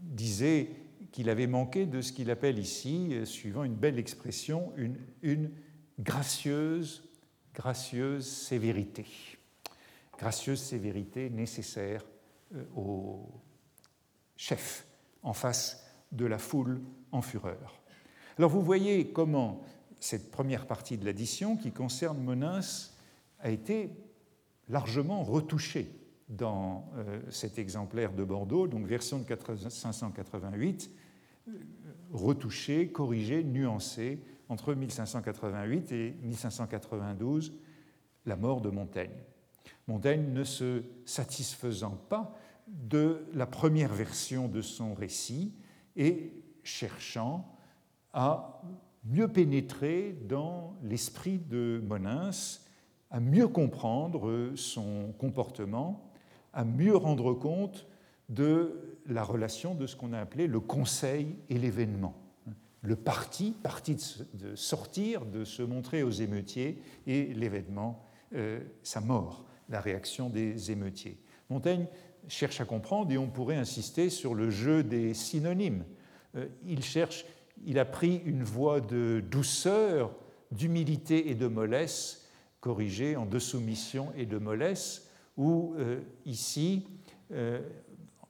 disait 0.00 0.68
qu'il 1.12 1.28
avait 1.28 1.46
manqué 1.46 1.86
de 1.86 2.00
ce 2.00 2.12
qu'il 2.12 2.30
appelle 2.30 2.58
ici, 2.58 3.08
euh, 3.12 3.24
suivant 3.24 3.64
une 3.64 3.74
belle 3.74 3.98
expression, 3.98 4.72
une, 4.76 5.50
gracieuse 5.98 7.02
sévérité. 8.20 9.06
Gracieuse 10.18 10.60
sévérité 10.60 11.30
nécessaire 11.30 12.04
euh, 12.54 12.64
au 12.76 13.28
chef 14.36 14.86
en 15.22 15.32
face 15.32 15.83
de 16.14 16.26
la 16.26 16.38
foule 16.38 16.80
en 17.12 17.22
fureur. 17.22 17.82
Alors 18.38 18.50
vous 18.50 18.62
voyez 18.62 19.08
comment 19.08 19.62
cette 20.00 20.30
première 20.30 20.66
partie 20.66 20.98
de 20.98 21.04
l'addition 21.04 21.56
qui 21.56 21.72
concerne 21.72 22.18
Monins 22.22 22.60
a 23.40 23.50
été 23.50 23.90
largement 24.68 25.22
retouchée 25.22 25.90
dans 26.28 26.90
euh, 26.96 27.20
cet 27.30 27.58
exemplaire 27.58 28.12
de 28.12 28.24
Bordeaux, 28.24 28.66
donc 28.66 28.86
version 28.86 29.18
de 29.18 29.68
588, 29.68 30.90
euh, 31.48 31.52
retouchée, 32.12 32.88
corrigée, 32.88 33.44
nuancée 33.44 34.18
entre 34.48 34.74
1588 34.74 35.92
et 35.92 36.16
1592, 36.22 37.54
la 38.26 38.36
mort 38.36 38.60
de 38.60 38.70
Montaigne. 38.70 39.10
Montaigne 39.86 40.32
ne 40.32 40.44
se 40.44 40.82
satisfaisant 41.04 41.98
pas 42.08 42.36
de 42.66 43.26
la 43.34 43.46
première 43.46 43.92
version 43.92 44.48
de 44.48 44.62
son 44.62 44.94
récit 44.94 45.52
et 45.96 46.32
cherchant 46.62 47.56
à 48.12 48.62
mieux 49.04 49.28
pénétrer 49.28 50.16
dans 50.28 50.74
l'esprit 50.82 51.38
de 51.38 51.82
Monins, 51.86 52.30
à 53.10 53.20
mieux 53.20 53.48
comprendre 53.48 54.52
son 54.56 55.12
comportement, 55.18 56.10
à 56.52 56.64
mieux 56.64 56.96
rendre 56.96 57.34
compte 57.34 57.86
de 58.28 58.98
la 59.06 59.22
relation 59.22 59.74
de 59.74 59.86
ce 59.86 59.96
qu'on 59.96 60.12
a 60.12 60.20
appelé 60.20 60.46
le 60.46 60.60
conseil 60.60 61.36
et 61.48 61.58
l'événement. 61.58 62.14
Le 62.80 62.96
parti, 62.96 63.54
parti 63.62 63.96
de 64.34 64.54
sortir, 64.56 65.24
de 65.24 65.44
se 65.44 65.62
montrer 65.62 66.02
aux 66.02 66.10
émeutiers, 66.10 66.82
et 67.06 67.32
l'événement, 67.34 68.04
euh, 68.34 68.60
sa 68.82 69.00
mort, 69.00 69.44
la 69.68 69.80
réaction 69.80 70.28
des 70.28 70.70
émeutiers. 70.70 71.18
Montaigne 71.50 71.86
cherche 72.28 72.60
à 72.60 72.64
comprendre 72.64 73.12
et 73.12 73.18
on 73.18 73.28
pourrait 73.28 73.56
insister 73.56 74.10
sur 74.10 74.34
le 74.34 74.50
jeu 74.50 74.82
des 74.82 75.14
synonymes. 75.14 75.84
Euh, 76.36 76.46
il 76.66 76.82
cherche, 76.82 77.24
il 77.64 77.78
a 77.78 77.84
pris 77.84 78.22
une 78.24 78.42
voie 78.42 78.80
de 78.80 79.22
douceur, 79.30 80.14
d'humilité 80.50 81.30
et 81.30 81.34
de 81.34 81.46
mollesse, 81.46 82.28
corrigée 82.60 83.16
en 83.16 83.26
de 83.26 83.38
soumission 83.38 84.12
et 84.16 84.26
de 84.26 84.38
mollesse, 84.38 85.10
ou 85.36 85.74
euh, 85.76 86.00
ici, 86.24 86.86
euh, 87.32 87.60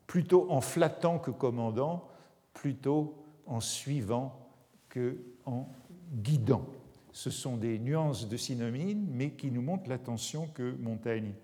plutôt 0.07 0.51
en 0.51 0.61
flattant 0.61 1.19
que 1.19 1.31
commandant, 1.31 2.09
plutôt 2.53 3.25
en 3.47 3.61
suivant 3.61 4.51
que 4.89 5.19
en 5.45 5.69
guidant. 6.13 6.67
Ce 7.13 7.31
sont 7.31 7.57
des 7.57 7.79
nuances 7.79 8.29
de 8.29 8.37
synonymes, 8.37 9.07
mais 9.11 9.31
qui 9.31 9.51
nous 9.51 9.63
montrent 9.63 9.89
l'attention 9.89 10.49
que 10.49 10.75
Montaigne 10.81 11.35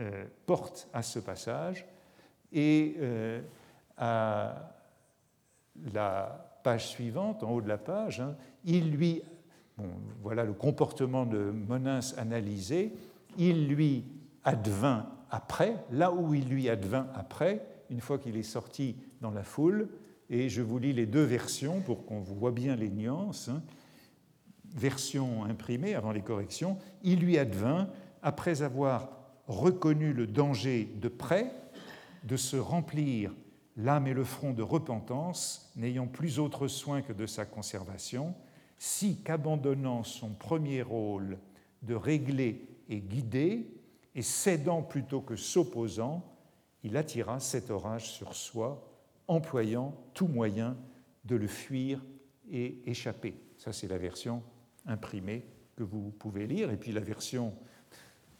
euh, 0.00 0.24
porte 0.46 0.88
à 0.92 1.02
ce 1.02 1.18
passage. 1.18 1.86
Et 2.52 2.94
euh, 2.98 3.40
à 3.96 4.72
la 5.92 6.60
page 6.62 6.88
suivante, 6.88 7.42
en 7.42 7.50
haut 7.50 7.60
de 7.60 7.68
la 7.68 7.78
page, 7.78 8.20
hein, 8.20 8.36
il 8.64 8.92
lui, 8.92 9.22
voilà 10.22 10.44
le 10.44 10.52
comportement 10.52 11.26
de 11.26 11.38
Monins 11.38 12.14
analysé, 12.16 12.92
il 13.36 13.68
lui 13.68 14.04
advint 14.44 15.06
après, 15.30 15.76
là 15.90 16.12
où 16.12 16.34
il 16.34 16.48
lui 16.48 16.68
advint 16.68 17.08
après, 17.14 17.66
une 17.90 18.00
fois 18.00 18.18
qu'il 18.18 18.36
est 18.36 18.42
sorti 18.42 18.96
dans 19.20 19.30
la 19.30 19.42
foule, 19.42 19.88
et 20.30 20.48
je 20.48 20.62
vous 20.62 20.78
lis 20.78 20.92
les 20.92 21.06
deux 21.06 21.24
versions 21.24 21.80
pour 21.80 22.04
qu'on 22.04 22.20
voit 22.20 22.52
bien 22.52 22.76
les 22.76 22.90
nuances. 22.90 23.48
Hein. 23.48 23.62
Version 24.74 25.44
imprimée 25.44 25.94
avant 25.94 26.12
les 26.12 26.22
corrections, 26.22 26.76
il 27.02 27.20
lui 27.20 27.38
advint, 27.38 27.88
après 28.22 28.62
avoir 28.62 29.17
reconnu 29.48 30.12
le 30.12 30.26
danger 30.26 30.84
de 31.00 31.08
près 31.08 31.52
de 32.24 32.36
se 32.36 32.56
remplir 32.56 33.34
l'âme 33.76 34.06
et 34.06 34.14
le 34.14 34.24
front 34.24 34.52
de 34.52 34.62
repentance, 34.62 35.72
n'ayant 35.76 36.06
plus 36.06 36.38
autre 36.38 36.68
soin 36.68 37.00
que 37.00 37.12
de 37.12 37.26
sa 37.26 37.44
conservation, 37.44 38.34
si 38.76 39.22
qu'abandonnant 39.22 40.04
son 40.04 40.30
premier 40.30 40.82
rôle 40.82 41.38
de 41.82 41.94
régler 41.94 42.66
et 42.88 43.00
guider, 43.00 43.70
et 44.14 44.22
cédant 44.22 44.82
plutôt 44.82 45.20
que 45.20 45.36
s'opposant, 45.36 46.24
il 46.82 46.96
attira 46.96 47.38
cet 47.40 47.70
orage 47.70 48.10
sur 48.10 48.34
soi, 48.34 48.84
employant 49.28 49.94
tout 50.14 50.26
moyen 50.26 50.76
de 51.24 51.36
le 51.36 51.46
fuir 51.46 52.02
et 52.50 52.82
échapper. 52.86 53.34
Ça, 53.58 53.72
c'est 53.72 53.88
la 53.88 53.98
version 53.98 54.42
imprimée 54.86 55.44
que 55.76 55.84
vous 55.84 56.10
pouvez 56.18 56.46
lire. 56.46 56.70
Et 56.70 56.76
puis 56.76 56.92
la 56.92 57.00
version 57.00 57.52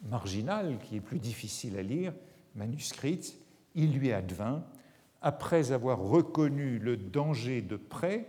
marginale, 0.03 0.79
qui 0.83 0.97
est 0.97 1.01
plus 1.01 1.19
difficile 1.19 1.77
à 1.79 1.83
lire, 1.83 2.15
manuscrite, 2.55 3.39
il 3.75 3.93
lui 3.93 4.13
advint, 4.13 4.65
après 5.21 5.73
avoir 5.73 5.99
reconnu 5.99 6.79
le 6.79 6.97
danger 6.97 7.63
de 7.63 7.77
près, 7.77 8.29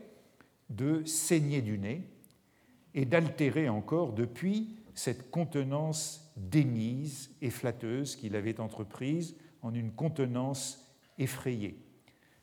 de 0.70 1.04
saigner 1.06 1.62
du 1.62 1.78
nez 1.78 2.08
et 2.94 3.06
d'altérer 3.06 3.70
encore 3.70 4.14
depuis 4.14 4.76
cette 4.96 5.32
contenance 5.32 6.32
démise 6.36 7.32
et 7.42 7.50
flatteuse 7.50 8.16
qu'il 8.16 8.36
avait 8.36 8.60
entreprise 8.60 9.36
en 9.62 9.74
une 9.74 9.92
contenance 9.92 10.86
effrayée, 11.18 11.80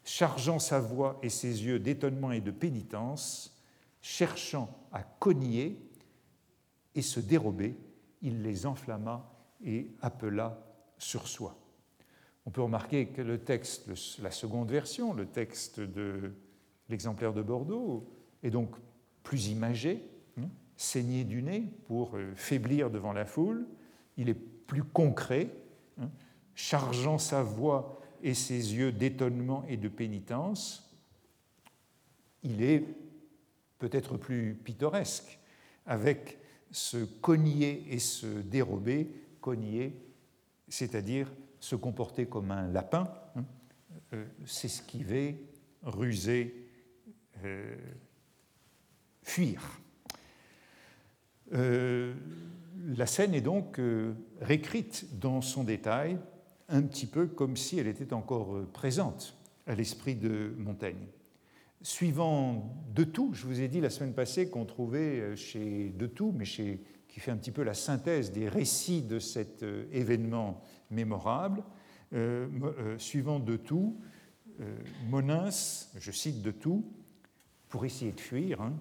chargeant 0.05 0.59
sa 0.59 0.81
voix 0.81 1.19
et 1.23 1.29
ses 1.29 1.65
yeux 1.65 1.79
d'étonnement 1.79 2.33
et 2.33 2.41
de 2.41 2.51
pénitence, 2.51 3.61
cherchant 4.01 4.87
à 4.93 5.03
cogner 5.03 5.79
et 6.95 7.03
se 7.03 7.21
dérober 7.21 7.77
il 8.23 8.43
les 8.43 8.67
enflamma 8.67 9.33
et 9.65 9.91
appela 10.01 10.63
sur 10.99 11.29
soi. 11.29 11.57
On 12.47 12.51
peut 12.51 12.63
remarquer 12.63 13.09
que 13.09 13.23
le 13.23 13.39
texte, 13.39 13.91
la 14.21 14.31
seconde 14.31 14.71
version, 14.71 15.13
le 15.13 15.27
texte 15.27 15.81
de 15.81 16.33
l'exemplaire 16.89 17.33
de 17.33 17.43
Bordeaux, 17.43 18.09
est 18.43 18.51
donc 18.51 18.71
plus 19.23 19.49
imagé, 19.49 20.09
hein, 20.39 20.49
saigné 20.77 21.25
du 21.25 21.43
nez 21.43 21.65
pour 21.87 22.17
euh, 22.17 22.33
faiblir 22.37 22.91
devant 22.91 23.13
la 23.13 23.25
foule. 23.25 23.67
Il 24.17 24.29
est 24.29 24.35
plus 24.35 24.85
concret, 24.85 25.51
hein, 26.01 26.09
chargeant 26.55 27.19
sa 27.19 27.43
voix 27.43 28.01
et 28.23 28.35
ses 28.35 28.75
yeux 28.75 28.93
d'étonnement 28.93 29.65
et 29.69 29.77
de 29.77 29.89
pénitence. 29.89 30.97
Il 32.45 32.63
est 32.63 32.85
peut-être 33.79 34.17
plus 34.17 34.55
pittoresque, 34.55 35.41
avec 35.85 36.39
se 36.77 36.99
cogner 36.99 37.87
et 37.91 37.99
se 37.99 38.27
dérober, 38.27 39.11
cogner, 39.41 39.97
c'est-à-dire 40.69 41.33
se 41.59 41.75
comporter 41.75 42.27
comme 42.27 42.51
un 42.51 42.69
lapin, 42.69 43.11
hein, 43.35 43.45
euh, 44.12 44.27
s'esquiver, 44.45 45.43
ruser, 45.83 46.69
euh, 47.45 47.75
fuir. 49.23 49.81
Euh, 51.55 52.15
la 52.89 53.07
scène 53.07 53.33
est 53.33 53.41
donc 53.41 53.81
réécrite 54.43 55.19
dans 55.19 55.41
son 55.41 55.65
détail, 55.65 56.19
un 56.69 56.83
petit 56.83 57.07
peu 57.07 57.27
comme 57.27 57.57
si 57.57 57.79
elle 57.79 57.87
était 57.87 58.12
encore 58.12 58.67
présente 58.75 59.35
à 59.67 59.75
l'esprit 59.75 60.15
de 60.15 60.55
Montaigne 60.59 61.07
suivant 61.83 62.75
De 62.95 63.05
Tout, 63.05 63.33
je 63.35 63.47
vous 63.47 63.61
ai 63.61 63.69
dit 63.69 63.81
la 63.81 63.91
semaine 63.91 64.15
passée 64.15 64.49
qu'on 64.49 64.65
trouvait 64.65 65.21
euh, 65.21 65.37
chez 65.37 65.91
De 65.91 66.07
Tout, 66.07 66.33
mais 66.37 66.45
chez, 66.45 66.83
qui 67.09 67.21
fait 67.21 67.31
un 67.31 67.37
petit 67.37 67.53
peu 67.53 67.62
la 67.62 67.75
synthèse 67.75 68.33
des 68.33 68.49
récits 68.49 69.03
de 69.03 69.19
cet 69.19 69.62
euh, 69.62 69.85
événement 69.93 70.62
mémorable, 70.91 71.62
euh, 72.12 72.49
suivant 72.99 73.41
De 73.41 73.57
Tout, 73.57 73.97
Monins, 75.11 75.51
je 75.99 76.11
cite 76.11 76.41
De 76.41 76.51
Tout, 76.51 76.85
pour 77.69 77.85
essayer 77.85 78.12
de 78.12 78.21
fuir, 78.21 78.62
hein, 78.62 78.73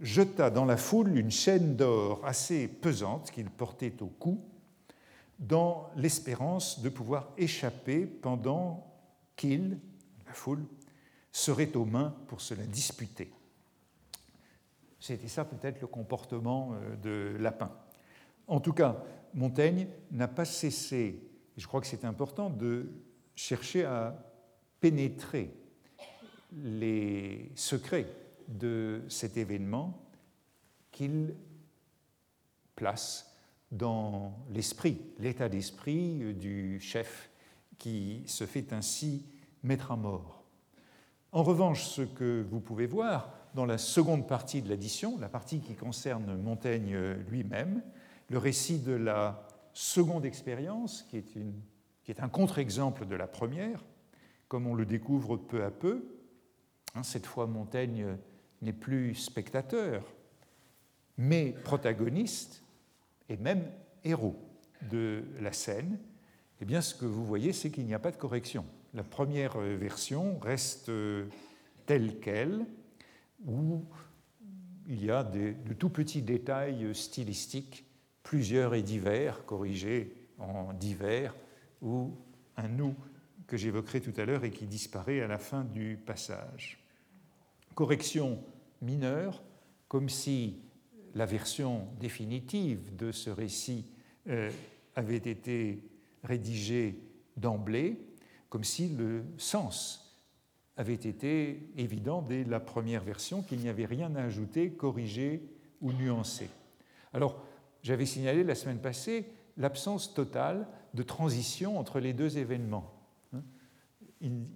jeta 0.00 0.48
dans 0.48 0.64
la 0.64 0.78
foule 0.78 1.18
une 1.18 1.30
chaîne 1.30 1.76
d'or 1.76 2.24
assez 2.24 2.66
pesante 2.66 3.30
qu'il 3.30 3.50
portait 3.50 4.00
au 4.00 4.06
cou, 4.06 4.40
dans 5.38 5.90
l'espérance 5.96 6.80
de 6.80 6.88
pouvoir 6.88 7.32
échapper 7.36 8.06
pendant 8.06 8.86
qu'il, 9.36 9.78
la 10.26 10.32
foule, 10.32 10.64
serait 11.32 11.74
aux 11.76 11.84
mains 11.84 12.14
pour 12.26 12.40
se 12.40 12.54
la 12.54 12.64
disputer. 12.64 13.32
C'était 15.00 15.28
ça 15.28 15.44
peut-être 15.44 15.80
le 15.80 15.86
comportement 15.86 16.74
euh, 16.74 16.96
de 16.96 17.36
Lapin. 17.38 17.70
En 18.46 18.60
tout 18.60 18.72
cas, 18.72 19.02
Montaigne 19.34 19.86
n'a 20.10 20.28
pas 20.28 20.44
cessé, 20.44 21.22
et 21.56 21.60
je 21.60 21.66
crois 21.66 21.80
que 21.80 21.86
c'est 21.86 22.04
important, 22.04 22.50
de 22.50 22.90
chercher 23.34 23.84
à 23.84 24.16
pénétrer 24.80 25.54
les 26.52 27.52
secrets 27.54 28.06
de 28.48 29.02
cet 29.08 29.36
événement 29.36 30.02
qu'il 30.90 31.34
place 32.74 33.34
dans 33.70 34.46
l'esprit, 34.50 34.98
l'état 35.18 35.48
d'esprit 35.48 36.34
du 36.34 36.80
chef 36.80 37.30
qui 37.78 38.22
se 38.26 38.46
fait 38.46 38.72
ainsi 38.72 39.26
mettre 39.62 39.92
à 39.92 39.96
mort. 39.96 40.37
En 41.30 41.42
revanche, 41.42 41.84
ce 41.84 42.02
que 42.02 42.42
vous 42.50 42.60
pouvez 42.60 42.86
voir 42.86 43.30
dans 43.54 43.66
la 43.66 43.76
seconde 43.76 44.26
partie 44.26 44.62
de 44.62 44.70
l'addition, 44.70 45.18
la 45.18 45.28
partie 45.28 45.60
qui 45.60 45.74
concerne 45.74 46.40
Montaigne 46.40 46.96
lui-même, 47.28 47.82
le 48.30 48.38
récit 48.38 48.78
de 48.78 48.92
la 48.92 49.46
seconde 49.74 50.24
expérience, 50.24 51.06
qui 51.10 51.18
est, 51.18 52.20
un 52.20 52.28
contre-exemple 52.28 53.06
de 53.06 53.14
la 53.14 53.26
première, 53.26 53.84
comme 54.48 54.66
on 54.66 54.74
le 54.74 54.86
découvre 54.86 55.36
peu 55.36 55.64
à 55.64 55.70
peu. 55.70 56.02
Hein, 56.94 57.02
cette 57.02 57.26
fois, 57.26 57.46
Montaigne 57.46 58.16
n'est 58.62 58.72
plus 58.72 59.14
spectateur, 59.14 60.02
mais 61.18 61.54
protagoniste 61.64 62.62
et 63.28 63.36
même 63.36 63.70
héros 64.02 64.36
de 64.90 65.24
la 65.40 65.52
scène. 65.52 65.98
Eh 66.62 66.64
bien, 66.64 66.80
ce 66.80 66.94
que 66.94 67.04
vous 67.04 67.26
voyez, 67.26 67.52
c'est 67.52 67.70
qu'il 67.70 67.84
n'y 67.84 67.94
a 67.94 67.98
pas 67.98 68.10
de 68.10 68.16
correction. 68.16 68.64
La 68.94 69.04
première 69.04 69.58
version 69.58 70.38
reste 70.38 70.90
telle 71.86 72.20
qu'elle, 72.20 72.64
où 73.44 73.84
il 74.86 75.04
y 75.04 75.10
a 75.10 75.22
de 75.22 75.72
tout 75.74 75.90
petits 75.90 76.22
détails 76.22 76.94
stylistiques, 76.94 77.84
plusieurs 78.22 78.74
et 78.74 78.82
divers, 78.82 79.44
corrigés 79.44 80.28
en 80.38 80.72
divers, 80.72 81.34
ou 81.82 82.16
un 82.56 82.68
nous 82.68 82.94
que 83.46 83.56
j'évoquerai 83.56 84.00
tout 84.00 84.12
à 84.20 84.24
l'heure 84.24 84.44
et 84.44 84.50
qui 84.50 84.66
disparaît 84.66 85.20
à 85.20 85.26
la 85.26 85.38
fin 85.38 85.64
du 85.64 85.96
passage. 85.96 86.78
Correction 87.74 88.42
mineure, 88.82 89.42
comme 89.88 90.08
si 90.08 90.60
la 91.14 91.26
version 91.26 91.88
définitive 91.98 92.94
de 92.94 93.10
ce 93.10 93.30
récit 93.30 93.86
euh, 94.28 94.50
avait 94.94 95.16
été 95.16 95.82
rédigée 96.22 97.00
d'emblée, 97.36 97.98
comme 98.48 98.64
si 98.64 98.88
le 98.88 99.24
sens 99.36 100.08
avait 100.76 100.94
été 100.94 101.68
évident 101.76 102.22
dès 102.22 102.44
la 102.44 102.60
première 102.60 103.02
version, 103.02 103.42
qu'il 103.42 103.58
n'y 103.58 103.68
avait 103.68 103.84
rien 103.84 104.14
à 104.14 104.22
ajouter, 104.22 104.70
corriger 104.70 105.42
ou 105.80 105.92
nuancer. 105.92 106.48
Alors, 107.12 107.42
j'avais 107.82 108.06
signalé 108.06 108.44
la 108.44 108.54
semaine 108.54 108.78
passée 108.78 109.26
l'absence 109.56 110.14
totale 110.14 110.68
de 110.94 111.02
transition 111.02 111.78
entre 111.78 112.00
les 112.00 112.12
deux 112.12 112.38
événements. 112.38 112.94
Hein? 113.34 113.42
Il, 114.20 114.46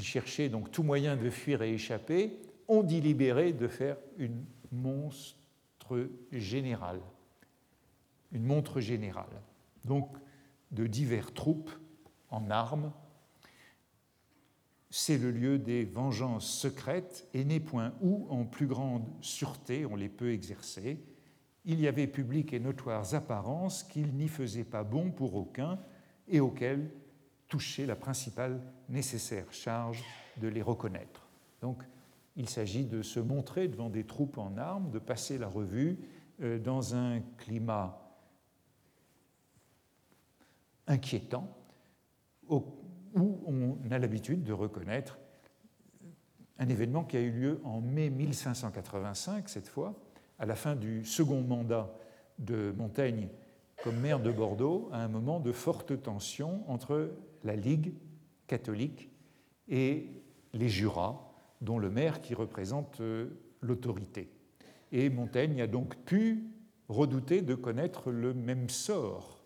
cherchait 0.00 0.48
donc 0.48 0.70
tout 0.70 0.82
moyen 0.82 1.16
de 1.16 1.28
fuir 1.28 1.62
et 1.62 1.74
échapper, 1.74 2.40
ont 2.68 2.82
délibéré 2.82 3.52
de 3.52 3.68
faire 3.68 3.96
une 4.16 4.44
monstre 4.70 6.08
générale, 6.30 7.00
une 8.30 8.44
montre 8.44 8.80
générale. 8.80 9.42
Donc, 9.84 10.08
de 10.70 10.86
divers 10.86 11.34
troupes 11.34 11.70
en 12.30 12.48
armes 12.50 12.92
c'est 14.94 15.16
le 15.16 15.30
lieu 15.30 15.58
des 15.58 15.86
vengeances 15.86 16.46
secrètes 16.46 17.26
et 17.32 17.46
n'est 17.46 17.60
point 17.60 17.94
où, 18.02 18.26
en 18.28 18.44
plus 18.44 18.66
grande 18.66 19.08
sûreté, 19.22 19.86
on 19.86 19.96
les 19.96 20.10
peut 20.10 20.32
exercer. 20.32 21.02
Il 21.64 21.80
y 21.80 21.88
avait 21.88 22.06
publiques 22.06 22.52
et 22.52 22.60
notoires 22.60 23.14
apparences 23.14 23.84
qu'il 23.84 24.14
n'y 24.14 24.28
faisait 24.28 24.64
pas 24.64 24.84
bon 24.84 25.10
pour 25.10 25.34
aucun 25.34 25.80
et 26.28 26.40
auxquelles 26.40 26.90
touchait 27.48 27.86
la 27.86 27.96
principale 27.96 28.60
nécessaire 28.90 29.50
charge 29.50 30.04
de 30.36 30.48
les 30.48 30.60
reconnaître. 30.60 31.26
Donc, 31.62 31.82
il 32.36 32.50
s'agit 32.50 32.84
de 32.84 33.00
se 33.00 33.18
montrer 33.18 33.68
devant 33.68 33.88
des 33.88 34.04
troupes 34.04 34.36
en 34.36 34.58
armes, 34.58 34.90
de 34.90 34.98
passer 34.98 35.38
la 35.38 35.48
revue 35.48 36.00
euh, 36.42 36.58
dans 36.58 36.94
un 36.94 37.20
climat 37.38 37.98
inquiétant, 40.86 41.48
où 43.14 43.40
on 43.46 43.90
a 43.90 43.98
l'habitude 43.98 44.42
de 44.42 44.52
reconnaître 44.52 45.18
un 46.58 46.68
événement 46.68 47.04
qui 47.04 47.16
a 47.16 47.20
eu 47.20 47.30
lieu 47.30 47.60
en 47.64 47.80
mai 47.80 48.08
1585, 48.10 49.48
cette 49.48 49.68
fois, 49.68 49.94
à 50.38 50.46
la 50.46 50.54
fin 50.54 50.76
du 50.76 51.04
second 51.04 51.40
mandat 51.40 51.92
de 52.38 52.72
Montaigne 52.76 53.28
comme 53.82 53.98
maire 53.98 54.20
de 54.20 54.30
Bordeaux, 54.30 54.88
à 54.92 55.02
un 55.02 55.08
moment 55.08 55.40
de 55.40 55.50
forte 55.50 56.02
tension 56.02 56.62
entre 56.70 57.10
la 57.42 57.56
Ligue 57.56 57.94
catholique 58.46 59.10
et 59.68 60.22
les 60.52 60.68
jurats, 60.68 61.32
dont 61.60 61.78
le 61.78 61.90
maire 61.90 62.20
qui 62.20 62.34
représente 62.34 63.00
euh, 63.00 63.30
l'autorité. 63.60 64.30
Et 64.92 65.10
Montaigne 65.10 65.62
a 65.62 65.66
donc 65.66 65.96
pu 66.04 66.44
redouter 66.88 67.42
de 67.42 67.54
connaître 67.54 68.12
le 68.12 68.34
même 68.34 68.68
sort 68.68 69.40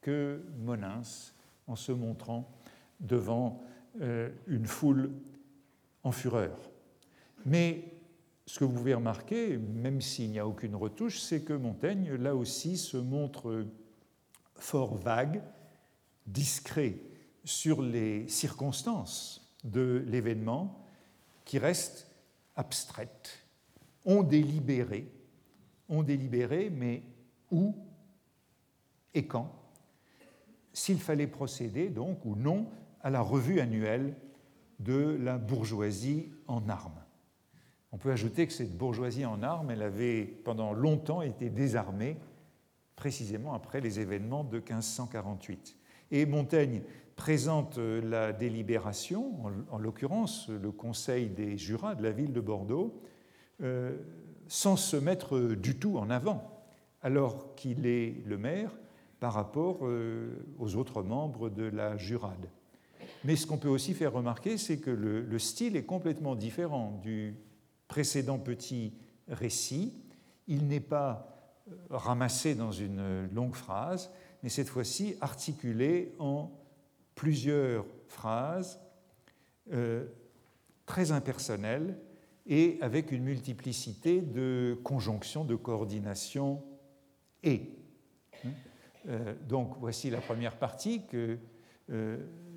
que 0.00 0.44
Monins 0.58 1.32
en 1.66 1.76
se 1.76 1.92
montrant 1.92 2.59
devant 3.00 3.60
euh, 4.00 4.30
une 4.46 4.66
foule 4.66 5.10
en 6.02 6.12
fureur. 6.12 6.56
Mais 7.44 7.84
ce 8.46 8.58
que 8.58 8.64
vous 8.64 8.72
pouvez 8.72 8.94
remarquer, 8.94 9.56
même 9.56 10.00
s'il 10.00 10.30
n'y 10.30 10.38
a 10.38 10.46
aucune 10.46 10.74
retouche, 10.74 11.20
c'est 11.20 11.42
que 11.42 11.52
Montaigne, 11.52 12.14
là 12.14 12.34
aussi, 12.34 12.76
se 12.76 12.96
montre 12.96 13.66
fort 14.56 14.96
vague, 14.96 15.42
discret 16.26 16.96
sur 17.44 17.82
les 17.82 18.28
circonstances 18.28 19.56
de 19.64 20.04
l'événement, 20.06 20.84
qui 21.44 21.58
restent 21.58 22.06
abstraites. 22.56 23.44
On 24.04 24.22
délibéré, 24.22 25.10
on 25.88 26.02
délibéré, 26.02 26.70
mais 26.70 27.02
où 27.50 27.74
et 29.14 29.26
quand? 29.26 29.52
S'il 30.72 30.98
fallait 30.98 31.26
procéder, 31.26 31.88
donc, 31.88 32.24
ou 32.24 32.36
non, 32.36 32.70
à 33.02 33.10
la 33.10 33.20
revue 33.20 33.60
annuelle 33.60 34.14
de 34.78 35.18
la 35.20 35.38
bourgeoisie 35.38 36.30
en 36.46 36.68
armes. 36.68 37.02
On 37.92 37.98
peut 37.98 38.12
ajouter 38.12 38.46
que 38.46 38.52
cette 38.52 38.76
bourgeoisie 38.76 39.26
en 39.26 39.42
armes, 39.42 39.70
elle 39.70 39.82
avait 39.82 40.22
pendant 40.22 40.72
longtemps 40.72 41.22
été 41.22 41.50
désarmée, 41.50 42.16
précisément 42.96 43.52
après 43.52 43.80
les 43.80 44.00
événements 44.00 44.44
de 44.44 44.58
1548. 44.58 45.76
Et 46.12 46.26
Montaigne 46.26 46.82
présente 47.16 47.78
la 47.78 48.32
délibération, 48.32 49.34
en, 49.70 49.78
l'occurrence 49.78 50.48
le 50.48 50.70
Conseil 50.70 51.28
des 51.28 51.58
jurats 51.58 51.94
de 51.94 52.02
la 52.02 52.12
ville 52.12 52.32
de 52.32 52.40
Bordeaux, 52.40 53.00
euh, 53.62 53.96
sans 54.48 54.76
se 54.76 54.96
mettre 54.96 55.38
du 55.38 55.76
tout 55.76 55.98
en 55.98 56.10
avant, 56.10 56.64
alors 57.02 57.54
qu'il 57.56 57.86
est 57.86 58.24
le 58.26 58.38
maire 58.38 58.72
par 59.20 59.34
rapport 59.34 59.80
euh, 59.82 60.30
aux 60.58 60.76
autres 60.76 61.02
membres 61.02 61.50
de 61.50 61.64
la 61.64 61.96
jurade. 61.96 62.48
Mais 63.24 63.36
ce 63.36 63.46
qu'on 63.46 63.58
peut 63.58 63.68
aussi 63.68 63.94
faire 63.94 64.12
remarquer, 64.12 64.56
c'est 64.56 64.78
que 64.78 64.90
le, 64.90 65.38
style 65.38 65.76
est 65.76 65.84
complètement 65.84 66.34
différent 66.34 66.98
du 67.02 67.34
précédent 67.88 68.38
petit 68.38 68.94
récit. 69.28 69.94
Il 70.48 70.66
n'est 70.66 70.80
pas 70.80 71.54
euh, 71.68 71.74
ramassé 71.90 72.54
dans 72.54 72.72
une 72.72 73.28
longue 73.32 73.54
phrase, 73.54 74.10
mais 74.42 74.48
cette 74.48 74.68
fois-ci 74.68 75.16
articulé 75.20 76.14
en 76.18 76.50
plusieurs 77.14 77.84
phrases 78.08 78.80
euh, 79.72 80.06
très 80.86 81.12
impersonnelles 81.12 81.98
et 82.46 82.78
avec 82.80 83.12
une 83.12 83.22
multiplicité 83.22 84.22
de 84.22 84.78
conjonctions, 84.82 85.44
de 85.44 85.56
coordination 85.56 86.62
et. 87.42 87.76
Euh, 89.08 89.34
donc 89.48 89.76
voici 89.78 90.10
la 90.10 90.20
première 90.20 90.58
partie 90.58 91.06
que 91.06 91.38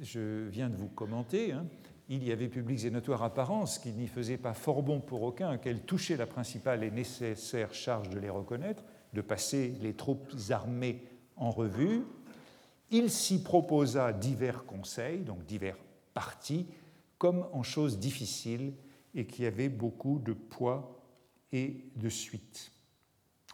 je 0.04 0.48
viens 0.48 0.70
de 0.70 0.76
vous 0.76 0.90
commenter, 0.90 1.52
hein, 1.52 1.66
il 2.10 2.24
y 2.24 2.32
avait 2.32 2.50
publics 2.50 2.84
et 2.84 2.92
notoires 2.92 3.24
apparences 3.24 3.80
qui 3.80 3.92
n'y 3.92 4.08
faisaient 4.08 4.38
pas 4.38 4.54
fort 4.54 4.84
bon 4.84 5.00
pour 5.00 5.24
aucun, 5.24 5.58
qu'elle 5.58 5.82
touchait 5.82 6.18
la 6.18 6.28
principale 6.28 6.84
et 6.84 6.92
nécessaire 6.92 7.74
charge 7.74 8.10
de 8.10 8.20
les 8.20 8.30
reconnaître, 8.30 8.84
de 9.14 9.22
passer 9.22 9.74
les 9.82 9.94
troupes 9.94 10.34
armées 10.50 11.02
en 11.38 11.50
revue. 11.50 12.04
Il 12.92 13.10
s'y 13.10 13.42
proposa 13.42 14.12
divers 14.12 14.66
conseils, 14.66 15.22
donc 15.22 15.46
divers 15.46 15.78
partis, 16.14 16.68
comme 17.18 17.48
en 17.54 17.64
choses 17.64 18.00
difficiles 18.00 18.74
et 19.16 19.26
qui 19.26 19.46
avaient 19.46 19.70
beaucoup 19.70 20.20
de 20.20 20.34
poids 20.34 21.00
et 21.52 21.86
de 21.96 22.10
suite. 22.10 22.72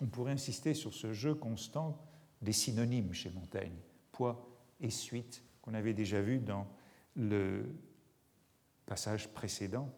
On 0.01 0.07
pourrait 0.07 0.31
insister 0.31 0.73
sur 0.73 0.93
ce 0.93 1.13
jeu 1.13 1.35
constant 1.35 2.01
des 2.41 2.53
synonymes 2.53 3.13
chez 3.13 3.29
Montaigne, 3.29 3.75
poids 4.12 4.49
et 4.81 4.89
suite, 4.89 5.43
qu'on 5.69 5.75
avait 5.75 5.93
déjà 5.93 6.19
vu 6.21 6.39
dans 6.39 6.67
le 7.15 7.63
passage 8.86 9.27
précédent. 9.29 9.91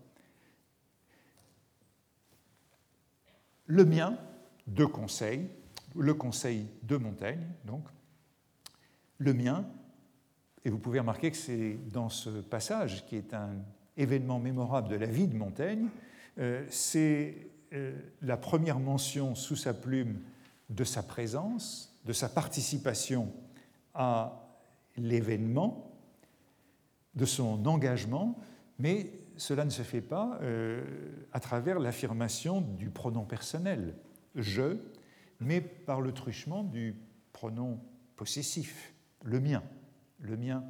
Le 3.68 3.86
mien, 3.86 4.18
de 4.68 4.86
conseil, 4.86 5.48
le 5.96 6.14
conseil 6.14 6.68
de 6.84 6.98
Montaigne, 6.98 7.48
donc, 7.64 7.86
le 9.18 9.34
mien, 9.34 9.66
et 10.66 10.70
vous 10.70 10.78
pouvez 10.78 11.00
remarquer 11.00 11.32
que 11.32 11.38
c'est 11.38 11.78
dans 11.90 12.10
ce 12.10 12.30
passage, 12.30 13.06
qui 13.06 13.16
est 13.16 13.34
un 13.34 13.56
événement 13.96 14.40
mémorable 14.40 14.90
de 14.90 14.96
la 14.96 15.08
vie 15.08 15.28
de 15.28 15.38
Montaigne, 15.38 15.88
euh, 16.38 16.66
c'est 16.70 17.50
euh, 17.74 17.98
la 18.22 18.38
première 18.38 18.80
mention 18.80 19.36
sous 19.36 19.56
sa 19.56 19.74
plume 19.74 20.20
de 20.70 20.84
sa 20.84 21.04
présence, 21.04 21.98
de 22.06 22.14
sa 22.14 22.30
participation 22.30 23.32
à 23.94 24.51
l'événement, 24.98 25.92
de 27.16 27.26
son 27.26 27.66
engagement, 27.66 28.40
mais 28.80 29.12
cela 29.36 29.66
ne 29.66 29.70
se 29.70 29.82
fait 29.82 30.02
pas 30.02 30.40
euh, 30.42 30.84
à 31.34 31.40
travers 31.40 31.80
l'affirmation 31.80 32.62
du 32.62 32.90
pronom 32.90 33.26
personnel 33.26 33.96
je, 34.36 34.78
mais 35.40 35.62
par 35.62 36.02
le 36.02 36.14
truchement 36.14 36.64
du 36.64 36.96
pronom 37.34 37.80
possessif, 38.16 38.94
le 39.24 39.40
mien, 39.40 39.64
le 40.20 40.38
mien 40.38 40.64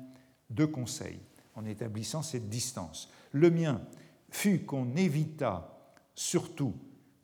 de 0.50 0.66
conseil, 0.66 1.20
en 1.56 1.66
établissant 1.66 2.22
cette 2.22 2.50
distance. 2.50 3.12
Le 3.32 3.50
mien 3.50 3.82
fut 4.30 4.60
qu'on 4.60 4.96
évita 4.96 5.94
surtout 6.16 6.74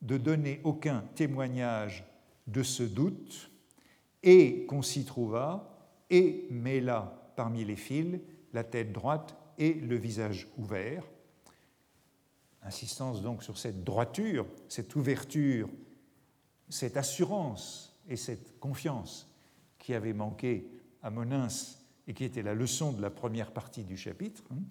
de 0.02 0.18
donner 0.18 0.62
aucun 0.64 1.04
témoignage 1.16 2.06
de 2.48 2.64
ce 2.64 2.84
doute 2.84 3.52
et 4.24 4.66
qu'on 4.66 4.82
s'y 4.82 5.06
trouva 5.06 5.77
et 6.10 6.48
mêla 6.50 7.32
parmi 7.36 7.66
les 7.66 7.76
fils 7.76 8.20
la 8.54 8.64
tête 8.64 8.92
droite 8.92 9.38
et 9.58 9.74
le 9.74 9.96
visage 9.96 10.48
ouvert. 10.58 11.04
Insistance 12.64 13.22
donc 13.22 13.44
sur 13.44 13.58
cette 13.58 13.84
droiture, 13.84 14.46
cette 14.68 14.96
ouverture, 14.96 15.70
cette 16.70 16.98
assurance 16.98 17.98
et 18.10 18.16
cette 18.16 18.60
confiance 18.60 19.32
qui 19.78 19.94
avait 19.94 20.14
manqué 20.14 20.70
à 21.02 21.10
Monins 21.10 21.48
et 22.08 22.14
qui 22.14 22.24
était 22.24 22.42
la 22.42 22.54
leçon 22.54 22.94
de 22.94 23.02
la 23.02 23.10
première 23.10 23.52
partie 23.52 23.84
du 23.84 23.98
chapitre, 23.98 24.44
hein, 24.52 24.62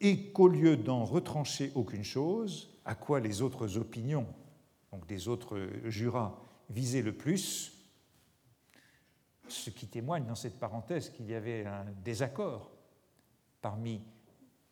et 0.00 0.32
qu'au 0.32 0.48
lieu 0.48 0.76
d'en 0.76 1.04
retrancher 1.04 1.72
aucune 1.74 2.04
chose, 2.04 2.70
à 2.84 2.94
quoi 2.94 3.20
les 3.20 3.42
autres 3.42 3.76
opinions, 3.78 4.26
donc 4.92 5.06
des 5.06 5.28
autres 5.28 5.68
jurats, 5.84 6.38
visaient 6.68 7.02
le 7.02 7.12
plus, 7.14 7.75
ce 9.48 9.70
qui 9.70 9.86
témoigne 9.86 10.26
dans 10.26 10.34
cette 10.34 10.58
parenthèse 10.58 11.10
qu'il 11.10 11.30
y 11.30 11.34
avait 11.34 11.66
un 11.66 11.84
désaccord 12.04 12.70
parmi 13.62 14.00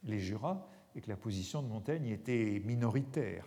les 0.05 0.19
jurats 0.19 0.69
et 0.95 1.01
que 1.01 1.09
la 1.09 1.17
position 1.17 1.63
de 1.63 1.69
Montaigne 1.69 2.07
était 2.09 2.63
minoritaire. 2.65 3.47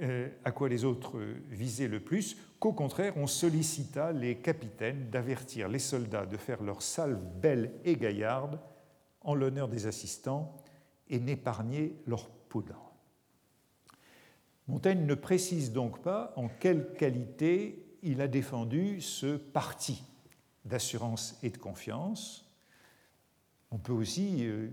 Euh, 0.00 0.28
à 0.44 0.50
quoi 0.50 0.68
les 0.68 0.84
autres 0.84 1.20
visaient 1.50 1.88
le 1.88 2.00
plus, 2.00 2.36
qu'au 2.58 2.72
contraire 2.72 3.16
on 3.16 3.28
sollicita 3.28 4.12
les 4.12 4.38
capitaines 4.38 5.08
d'avertir 5.10 5.68
les 5.68 5.78
soldats 5.78 6.26
de 6.26 6.36
faire 6.36 6.62
leur 6.62 6.82
salve 6.82 7.22
belle 7.40 7.72
et 7.84 7.94
gaillarde 7.96 8.58
en 9.20 9.34
l'honneur 9.34 9.68
des 9.68 9.86
assistants 9.86 10.56
et 11.08 11.20
n'épargner 11.20 11.96
leur 12.06 12.28
poudre. 12.28 12.92
Montaigne 14.66 15.04
ne 15.04 15.14
précise 15.14 15.72
donc 15.72 16.02
pas 16.02 16.32
en 16.36 16.48
quelle 16.48 16.92
qualité 16.94 17.83
il 18.04 18.20
a 18.20 18.28
défendu 18.28 19.00
ce 19.00 19.36
parti 19.36 20.04
d'assurance 20.64 21.36
et 21.42 21.50
de 21.50 21.56
confiance. 21.56 22.44
On 23.70 23.78
peut 23.78 23.92
aussi 23.92 24.46
euh, 24.46 24.68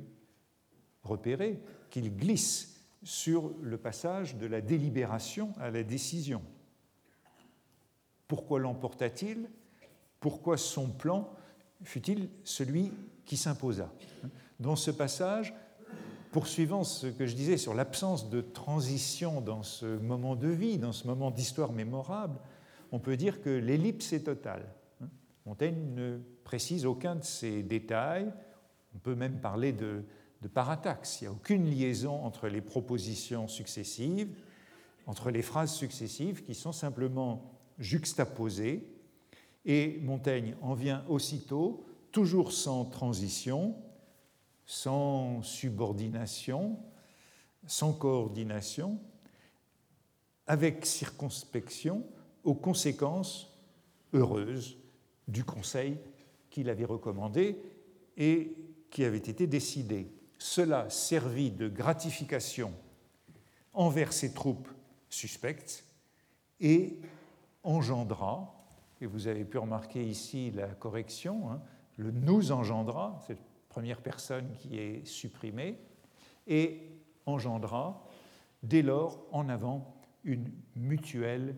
repérer 1.04 1.60
qu'il 1.89 2.15
glisse 2.15 2.80
sur 3.04 3.52
le 3.62 3.78
passage 3.78 4.36
de 4.36 4.46
la 4.46 4.62
délibération 4.62 5.54
à 5.60 5.72
la 5.72 5.84
décision. 5.84 6.44
Pourquoi 8.28 8.60
l'emporta-t-il? 8.60 9.50
Pourquoi 10.20 10.58
son 10.58 10.89
plan 10.89 11.34
fut-il 11.84 12.30
celui 12.44 12.91
qui 13.26 13.38
s'imposa? 13.38 13.91
Dans 14.60 14.76
ce 14.76 14.91
passage, 14.91 15.54
poursuivant 16.32 16.84
ce 16.84 17.08
que 17.08 17.26
je 17.26 17.36
disais 17.36 17.58
sur 17.58 17.74
l'absence 17.74 18.30
de 18.30 18.41
transition 18.41 19.41
dans 19.41 19.63
ce 19.63 19.98
moment 19.98 20.36
de 20.36 20.50
vie, 20.50 20.78
dans 20.78 20.91
ce 20.91 21.08
moment 21.08 21.32
d'histoire 21.32 21.72
mémorable, 21.72 22.38
on 22.92 23.00
peut 23.00 23.18
dire 23.18 23.42
que 23.42 23.50
l'ellipse 23.50 24.14
est 24.14 24.26
totale. 24.26 24.66
Montaigne 25.46 25.94
ne 25.96 26.20
précise 26.44 26.86
aucun 26.86 27.16
de 27.16 27.24
ces 27.24 27.64
détails. 27.64 28.32
On 28.96 29.00
peut 29.00 29.16
même 29.16 29.40
parler 29.40 29.72
de, 29.72 30.04
parataxe. 30.54 31.22
Il 31.22 31.24
n'y 31.24 31.28
a 31.30 31.32
aucune 31.32 31.66
liaison 31.70 32.24
entre 32.24 32.48
les 32.48 32.62
propositions 32.62 33.48
successives, 33.48 34.36
entre 35.08 35.32
les 35.32 35.42
phrases 35.42 35.74
successives 35.74 36.44
qui 36.44 36.54
sont 36.54 36.72
simplement 36.72 37.60
juxtaposées. 37.80 38.88
Et 39.66 40.00
Montaigne 40.02 40.56
en 40.62 40.74
vient 40.74 41.06
aussitôt, 41.08 41.86
toujours 42.12 42.52
sans 42.52 42.86
transition, 42.86 43.76
sans 44.66 45.42
subordination, 45.44 46.78
sans 47.68 47.94
coordination, 47.94 49.00
avec 50.48 50.86
circonspection 50.86 52.04
aux 52.44 52.56
conséquences 52.56 53.52
heureuses 54.14 54.78
du 55.28 55.44
conseil 55.44 55.98
qu'il 56.50 56.70
avait 56.70 56.86
recommandé 56.86 57.58
et 58.18 58.56
qui 58.90 59.06
avait 59.06 59.18
été 59.18 59.48
décidé. 59.48 60.12
Cela 60.38 60.90
servit 60.90 61.52
de 61.52 61.70
gratification 61.70 62.74
envers 63.74 64.12
ses 64.12 64.34
troupes 64.34 64.68
suspectes 65.10 65.86
et 66.60 67.00
engendra, 67.64 68.54
et 69.00 69.06
vous 69.06 69.28
avez 69.28 69.46
pu 69.46 69.58
remarquer 69.58 70.04
ici 70.04 70.52
la 70.52 70.68
correction, 70.68 71.52
hein, 71.52 71.62
le 71.98 72.12
nous 72.12 72.52
engendra, 72.52 73.20
cette 73.28 73.42
première 73.70 74.02
personne 74.02 74.52
qui 74.58 74.78
est 74.78 75.06
supprimée, 75.06 75.78
et 76.48 76.90
engendra 77.26 78.04
dès 78.64 78.82
lors 78.82 79.24
en 79.32 79.50
avant 79.50 79.96
une 80.24 80.52
mutuelle 80.76 81.56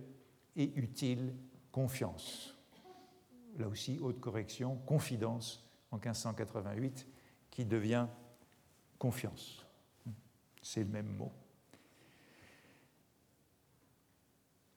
et 0.55 0.71
utile 0.75 1.33
confiance. 1.71 2.55
Là 3.57 3.67
aussi, 3.67 3.99
haute 4.01 4.19
correction, 4.19 4.77
confidence 4.85 5.63
en 5.91 5.97
1588, 5.97 7.07
qui 7.49 7.65
devient 7.65 8.07
confiance. 8.97 9.65
C'est 10.61 10.83
le 10.83 10.89
même 10.89 11.15
mot. 11.15 11.31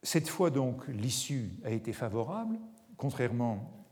Cette 0.02 0.28
fois 0.28 0.50
donc, 0.50 0.86
l'issue 0.88 1.52
a 1.64 1.70
été 1.70 1.92
favorable, 1.92 2.58
contrairement 2.96 3.86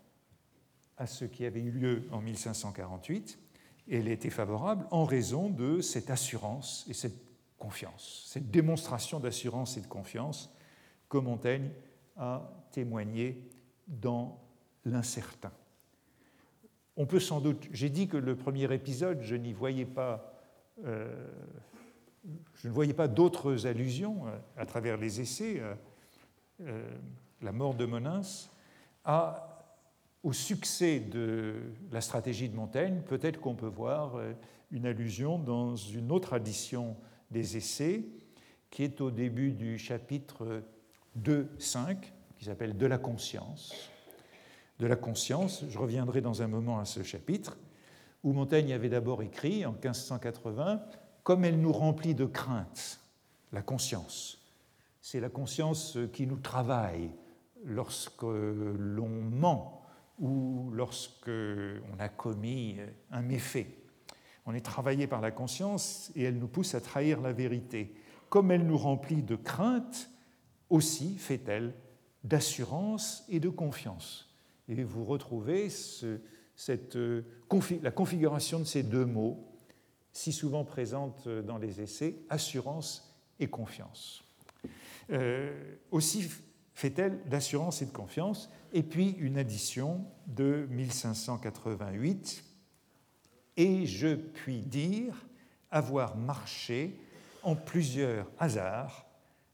à 0.96 1.06
ce 1.06 1.24
qui 1.24 1.44
avait 1.44 1.60
eu 1.60 1.70
lieu 1.70 2.08
en 2.12 2.20
1548, 2.20 3.38
et 3.88 3.98
elle 3.98 4.08
été 4.08 4.30
favorable 4.30 4.86
en 4.90 5.04
raison 5.04 5.50
de 5.50 5.80
cette 5.80 6.10
assurance 6.10 6.86
et 6.88 6.94
cette 6.94 7.20
confiance, 7.58 8.24
cette 8.28 8.50
démonstration 8.50 9.20
d'assurance 9.20 9.76
et 9.76 9.80
de 9.80 9.86
confiance 9.86 10.53
Montaigne 11.18 11.70
a 12.16 12.50
témoigné 12.70 13.38
dans 13.87 14.40
l'incertain. 14.85 15.53
On 16.96 17.07
peut 17.07 17.20
sans 17.20 17.40
doute, 17.40 17.66
j'ai 17.72 17.90
dit 17.90 18.07
que 18.07 18.16
le 18.16 18.37
premier 18.37 18.72
épisode, 18.72 19.20
je 19.22 19.35
n'y 19.35 19.53
voyais 19.53 19.85
pas, 19.85 20.33
euh, 20.85 21.12
je 22.55 22.68
ne 22.68 22.72
voyais 22.72 22.94
pas 22.94 23.09
d'autres 23.09 23.66
allusions 23.66 24.27
euh, 24.27 24.38
à 24.57 24.64
travers 24.64 24.96
les 24.96 25.20
essais. 25.20 25.61
Euh, 26.61 26.88
la 27.42 27.53
mort 27.53 27.74
de 27.74 27.85
Monins 27.85 28.22
au 30.22 30.33
succès 30.33 31.00
de 31.00 31.57
la 31.92 32.00
stratégie 32.00 32.48
de 32.48 32.57
Montaigne, 32.57 33.03
peut-être 33.07 33.40
qu'on 33.40 33.55
peut 33.55 33.66
voir 33.66 34.18
une 34.70 34.87
allusion 34.87 35.38
dans 35.38 35.77
une 35.77 36.11
autre 36.11 36.33
addition 36.33 36.96
des 37.31 37.59
essais, 37.59 38.07
qui 38.70 38.85
est 38.85 39.03
au 39.03 39.11
début 39.11 39.53
du 39.53 39.79
chapitre 39.79 40.62
2.5, 41.22 41.96
qui 42.38 42.44
s'appelle 42.44 42.77
De 42.77 42.87
la 42.87 42.98
conscience. 42.98 43.72
De 44.79 44.87
la 44.87 44.96
conscience, 44.96 45.64
je 45.68 45.79
reviendrai 45.79 46.20
dans 46.20 46.42
un 46.42 46.48
moment 46.48 46.79
à 46.79 46.85
ce 46.85 47.03
chapitre, 47.03 47.57
où 48.22 48.33
Montaigne 48.33 48.72
avait 48.72 48.88
d'abord 48.88 49.22
écrit 49.22 49.64
en 49.64 49.72
1580 49.72 50.83
Comme 51.22 51.44
elle 51.44 51.61
nous 51.61 51.72
remplit 51.72 52.14
de 52.14 52.24
crainte, 52.24 53.00
la 53.53 53.62
conscience. 53.62 54.38
C'est 55.00 55.20
la 55.20 55.29
conscience 55.29 55.98
qui 56.12 56.27
nous 56.27 56.38
travaille 56.38 57.11
lorsque 57.64 58.22
l'on 58.22 59.09
ment 59.09 59.83
ou 60.18 60.70
lorsque 60.72 61.29
on 61.29 62.00
a 62.00 62.09
commis 62.09 62.77
un 63.11 63.22
méfait. 63.22 63.79
On 64.46 64.55
est 64.55 64.64
travaillé 64.64 65.07
par 65.07 65.20
la 65.20 65.31
conscience 65.31 66.11
et 66.14 66.24
elle 66.24 66.38
nous 66.38 66.48
pousse 66.48 66.74
à 66.74 66.81
trahir 66.81 67.20
la 67.20 67.33
vérité. 67.33 67.94
Comme 68.29 68.50
elle 68.50 68.66
nous 68.66 68.77
remplit 68.77 69.22
de 69.22 69.37
crainte, 69.37 70.11
aussi 70.70 71.16
fait-elle 71.16 71.74
d'assurance 72.22 73.24
et 73.29 73.40
de 73.40 73.48
confiance. 73.48 74.29
Et 74.68 74.83
vous 74.83 75.05
retrouvez 75.05 75.68
cette, 75.68 76.96
euh, 76.96 77.22
la 77.83 77.90
configuration 77.90 78.59
de 78.59 78.64
ces 78.64 78.83
deux 78.83 79.05
mots, 79.05 79.44
si 80.12 80.33
souvent 80.33 80.64
présente 80.64 81.29
dans 81.29 81.59
les 81.59 81.81
essais, 81.81 82.16
assurance 82.31 83.14
et 83.40 83.48
confiance. 83.48 84.24
Euh, 85.11 85.77
aussi 85.90 86.31
fait-elle 86.72 87.20
d'assurance 87.29 87.83
et 87.83 87.87
de 87.87 87.90
confiance, 87.90 88.50
et 88.72 88.83
puis 88.83 89.11
une 89.18 89.38
addition 89.38 90.05
de 90.27 90.66
1588, 90.70 92.44
et 93.57 93.87
je 93.87 94.14
puis 94.14 94.61
dire 94.61 95.27
avoir 95.70 96.16
marché 96.16 96.98
en 97.42 97.55
plusieurs 97.55 98.31
hasards 98.38 99.07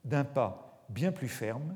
d'un 0.05 0.23
pas 0.23 0.70
bien 0.91 1.11
plus 1.11 1.29
ferme 1.29 1.75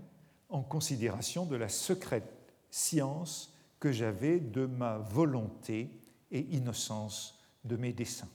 en 0.49 0.62
considération 0.62 1.45
de 1.45 1.56
la 1.56 1.69
secrète 1.69 2.32
science 2.69 3.54
que 3.80 3.91
j'avais 3.91 4.39
de 4.39 4.65
ma 4.65 4.97
volonté 4.97 5.89
et 6.32 6.41
innocence 6.51 7.39
de 7.63 7.78
mes 7.78 7.93
desseins. 7.93 8.30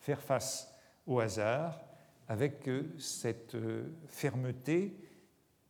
Faire 0.00 0.20
face 0.20 0.72
au 1.06 1.20
hasard 1.20 1.80
avec 2.28 2.68
euh, 2.68 2.94
cette 2.98 3.54
euh, 3.54 3.86
fermeté 4.06 4.96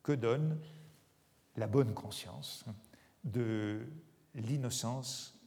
que 0.03 0.13
donne 0.13 0.59
la 1.57 1.67
bonne 1.67 1.95
conscience, 1.95 2.65
de 3.25 3.81
l'innocence 4.35 5.39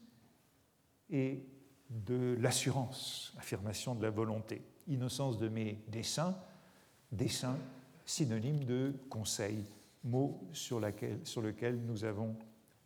et 1.10 1.46
de 1.90 2.36
l'assurance, 2.40 3.34
affirmation 3.38 3.96
de 3.96 4.04
la 4.04 4.10
volonté. 4.10 4.62
Innocence 4.88 5.38
de 5.38 5.48
mes 5.48 5.84
desseins, 5.88 6.38
dessein 7.12 7.58
synonyme 8.08 8.64
de 8.64 8.94
conseil, 9.10 9.66
mot 10.04 10.40
sur, 10.54 10.80
lequel 10.80 11.80
nous 11.86 12.06
avons 12.06 12.36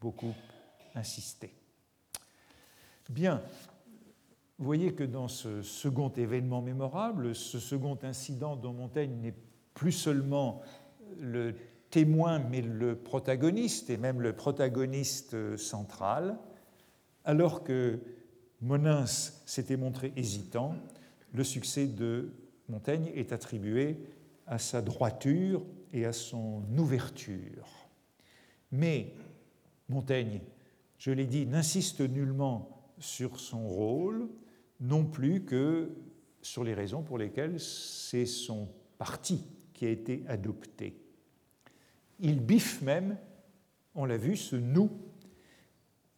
beaucoup 0.02 0.34
insisté. 0.96 1.54
Bien, 3.10 3.42
vous 4.58 4.66
voyez 4.66 4.94
que 4.94 5.04
dans 5.04 5.28
ce 5.28 5.62
second 5.62 6.10
événement 6.10 6.62
mémorable, 6.62 7.36
ce 7.36 7.60
second 7.60 7.98
incident 8.02 8.56
dont 8.56 8.74
Montaigne 8.74 9.16
n'est 9.22 9.36
plus 9.76 9.92
seulement 9.92 10.62
le 11.20 11.56
témoin, 11.92 12.40
mais 12.40 12.62
le 12.62 12.96
protagoniste, 12.96 13.92
et 13.92 13.98
même 13.98 14.22
le 14.22 14.34
protagoniste 14.34 15.56
central, 15.56 16.38
alors 17.26 17.64
que 17.64 18.00
Monins 18.62 19.06
s'était 19.06 19.78
montré 19.78 20.14
hésitant, 20.16 20.76
le 21.34 21.44
succès 21.44 21.86
de 21.86 22.32
Montaigne 22.70 23.12
est 23.14 23.34
attribué 23.34 23.98
à 24.52 24.60
sa 24.60 24.82
droiture 24.82 25.66
et 25.94 26.06
à 26.06 26.12
son 26.12 26.64
ouverture. 26.78 27.88
Mais 28.74 29.14
Montaigne, 29.88 30.42
je 30.98 31.12
l'ai 31.12 31.26
dit, 31.26 31.46
n'insiste 31.46 32.02
nullement 32.02 32.94
sur 33.00 33.40
son 33.40 33.66
rôle, 33.66 34.30
non 34.82 35.06
plus 35.06 35.46
que 35.46 35.90
sur 36.42 36.66
les 36.66 36.74
raisons 36.74 37.02
pour 37.02 37.18
lesquelles 37.18 37.62
c'est 37.62 38.26
son 38.26 38.68
parti 38.98 39.42
qui 39.74 39.86
a 39.86 39.90
été 39.90 40.24
adopté. 40.28 41.02
Il 42.20 42.42
biffe 42.42 42.82
même, 42.82 43.18
on 43.96 44.04
l'a 44.04 44.18
vu, 44.18 44.36
ce 44.36 44.58
nous 44.58 44.92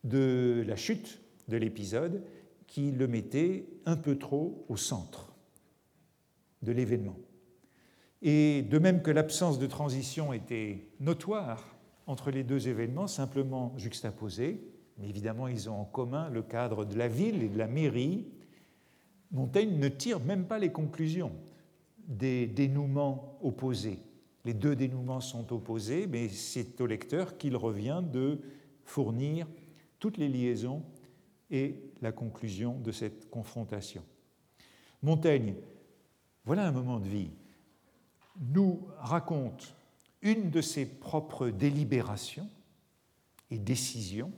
de 0.04 0.64
la 0.66 0.76
chute 0.76 1.22
de 1.50 1.58
l'épisode 1.58 2.24
qui 2.66 2.92
le 2.92 3.08
mettait 3.08 3.68
un 3.86 3.96
peu 3.96 4.18
trop 4.18 4.66
au 4.70 4.76
centre 4.76 5.36
de 6.64 6.72
l'événement. 6.72 7.16
Et 8.24 8.62
de 8.62 8.80
même 8.80 9.02
que 9.02 9.12
l'absence 9.12 9.60
de 9.60 9.68
transition 9.68 10.32
était 10.32 10.88
notoire 11.02 11.76
entre 12.08 12.32
les 12.32 12.44
deux 12.44 12.70
événements, 12.70 13.08
simplement 13.08 13.74
juxtaposés, 13.78 14.62
mais 14.98 15.10
évidemment 15.10 15.50
ils 15.50 15.70
ont 15.70 15.82
en 15.82 15.86
commun 15.86 16.30
le 16.30 16.42
cadre 16.42 16.86
de 16.86 16.98
la 16.98 17.10
ville 17.10 17.44
et 17.44 17.50
de 17.50 17.58
la 17.58 17.68
mairie, 17.68 18.26
Montaigne 19.32 19.78
ne 19.78 19.88
tire 19.90 20.20
même 20.20 20.46
pas 20.46 20.60
les 20.60 20.72
conclusions 20.72 21.32
des 22.08 22.46
dénouements 22.46 23.38
opposés. 23.42 24.00
Les 24.46 24.54
deux 24.54 24.76
dénouements 24.76 25.22
sont 25.22 25.52
opposés, 25.52 26.08
mais 26.08 26.30
c'est 26.30 26.80
au 26.80 26.86
lecteur 26.86 27.38
qu'il 27.38 27.58
revient 27.58 28.04
de 28.04 28.40
fournir 28.84 29.48
toutes 30.00 30.18
les 30.18 30.30
liaisons 30.30 30.84
et 31.50 31.76
la 32.02 32.12
conclusion 32.12 32.80
de 32.80 32.92
cette 32.92 33.30
confrontation. 33.30 34.04
Montaigne, 35.02 35.56
voilà 36.46 36.68
un 36.68 36.72
moment 36.72 37.00
de 37.00 37.08
vie, 37.08 37.32
nous 38.40 38.88
raconte 38.98 39.76
une 40.22 40.50
de 40.50 40.62
ses 40.62 40.86
propres 40.86 41.50
délibérations 41.50 42.50
et 43.52 43.58
décisions, 43.58 44.32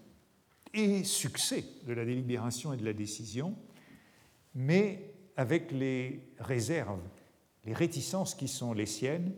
et 0.74 1.04
succès 1.04 1.64
de 1.86 1.94
la 1.94 2.04
délibération 2.04 2.74
et 2.74 2.78
de 2.78 2.84
la 2.84 2.94
décision, 2.94 3.56
mais 4.54 5.14
avec 5.38 5.72
les 5.72 6.28
réserves, 6.40 7.02
les 7.66 7.74
réticences 7.74 8.36
qui 8.36 8.48
sont 8.48 8.74
les 8.74 8.86
siennes, 8.86 9.34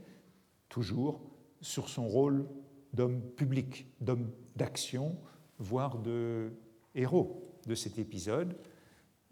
toujours 0.69 1.21
sur 1.61 1.89
son 1.89 2.07
rôle 2.07 2.47
d'homme 2.93 3.21
public, 3.21 3.85
d'homme 4.01 4.31
d'action, 4.55 5.15
voire 5.59 5.99
de 5.99 6.51
héros 6.95 7.55
de 7.67 7.75
cet 7.75 7.99
épisode, 7.99 8.55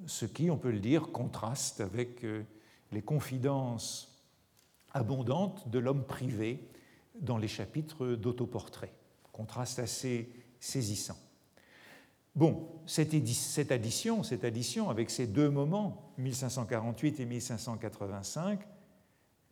ce 0.06 0.26
qui, 0.26 0.52
on 0.52 0.58
peut 0.58 0.72
le 0.72 0.80
dire, 0.80 1.12
contraste 1.12 1.82
avec 1.82 2.24
euh, 2.24 2.44
les 2.92 3.02
confidences 3.02 4.15
abondantes 4.96 5.70
de 5.70 5.78
l'homme 5.78 6.06
privé 6.06 6.68
dans 7.20 7.38
les 7.38 7.48
chapitres 7.48 8.16
d'autoportrait. 8.16 8.94
Contraste 9.32 9.78
assez 9.78 10.32
saisissant. 10.60 11.18
Bon, 12.34 12.68
cette, 12.86 13.14
addition, 13.72 14.24
cette 14.24 14.44
addition 14.44 14.90
avec 14.90 15.10
ces 15.10 15.28
deux 15.28 15.50
moments, 15.50 16.14
1548 16.18 17.20
et 17.20 17.26
1585, 17.26 18.62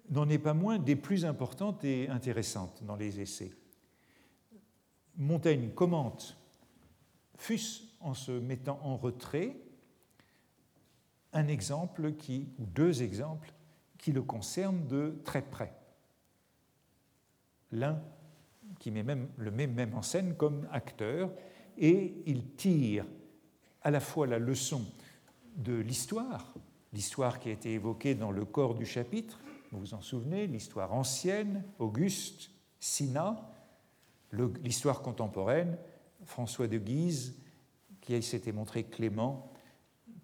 n'en 0.10 0.28
est 0.30 0.40
pas 0.40 0.54
moins 0.54 0.80
des 0.80 0.96
plus 0.96 1.26
importantes 1.26 1.84
et 1.84 2.10
intéressantes 2.10 2.84
dans 2.84 2.96
les 2.96 3.22
essais. 3.22 3.52
Montaigne 5.18 5.70
commente, 5.70 6.38
fût-ce 7.38 7.84
en 8.00 8.14
se 8.14 8.32
mettant 8.32 8.80
en 8.84 8.98
retrait, 8.98 9.56
un 11.32 11.48
exemple 11.48 12.14
qui, 12.14 12.50
ou 12.60 12.66
deux 12.66 13.02
exemples 13.02 13.54
qui 14.04 14.12
le 14.12 14.22
concernent 14.22 14.86
de 14.86 15.22
très 15.24 15.42
près. 15.42 15.74
L'un 17.72 18.02
qui 18.78 18.92
met 18.92 19.06
le 19.38 19.50
met 19.50 19.66
même 19.66 19.94
en 19.94 20.02
scène 20.02 20.36
comme 20.36 20.68
acteur, 20.74 21.32
et 21.78 22.22
il 22.26 22.54
tire 22.56 23.06
à 23.82 23.92
la 23.92 24.02
fois 24.02 24.28
la 24.28 24.40
leçon 24.40 24.84
de 25.56 25.76
l'histoire, 25.76 26.54
l'histoire 26.92 27.40
qui 27.40 27.48
a 27.48 27.54
été 27.54 27.72
évoquée 27.72 28.14
dans 28.14 28.32
le 28.32 28.44
corps 28.44 28.76
du 28.76 28.86
chapitre, 28.86 29.40
vous 29.72 29.80
vous 29.80 29.94
en 29.94 30.02
souvenez, 30.02 30.48
l'histoire 30.48 30.94
ancienne, 30.94 31.64
Auguste, 31.80 32.52
Sina, 32.82 33.54
l'histoire 34.34 35.02
contemporaine, 35.02 35.78
François 36.26 36.68
de 36.68 36.78
Guise, 36.78 37.40
qui 38.02 38.22
s'était 38.22 38.52
montré 38.52 38.84
clément 38.84 39.50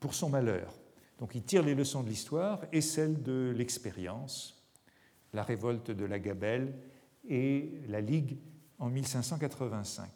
pour 0.01 0.13
son 0.13 0.29
malheur. 0.29 0.78
Donc 1.19 1.35
il 1.35 1.43
tire 1.43 1.63
les 1.63 1.75
leçons 1.75 2.01
de 2.01 2.09
l'histoire 2.09 2.61
et 2.71 2.81
celles 2.81 3.21
de 3.21 3.53
l'expérience, 3.55 4.63
la 5.33 5.43
révolte 5.43 5.91
de 5.91 6.05
la 6.05 6.17
Gabelle 6.17 6.73
et 7.27 7.81
la 7.87 8.01
Ligue 8.01 8.37
en 8.79 8.89
1585. 8.89 10.09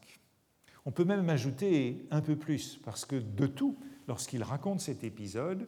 On 0.85 0.91
peut 0.91 1.03
même 1.03 1.29
ajouter 1.29 2.07
un 2.09 2.21
peu 2.21 2.35
plus, 2.35 2.79
parce 2.83 3.05
que 3.05 3.17
de 3.17 3.45
tout, 3.45 3.77
lorsqu'il 4.07 4.43
raconte 4.43 4.79
cet 4.79 5.03
épisode, 5.03 5.67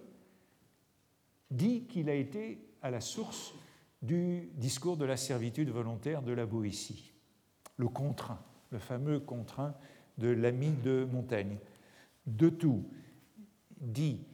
dit 1.52 1.84
qu'il 1.84 2.10
a 2.10 2.16
été 2.16 2.60
à 2.82 2.90
la 2.90 3.02
source 3.02 3.54
du 4.02 4.50
discours 4.56 4.98
de 4.98 5.06
la 5.06 5.18
servitude 5.18 5.70
volontaire 5.70 6.22
de 6.22 6.32
la 6.32 6.46
Boétie, 6.46 7.14
le 7.78 7.88
contraint, 7.88 8.42
le 8.70 8.80
fameux 8.80 9.20
contraint 9.20 9.76
de 10.18 10.30
l'ami 10.30 10.72
de 10.84 11.08
Montaigne. 11.12 11.58
De 12.26 12.50
tout 12.50 12.86
dit 13.80 14.26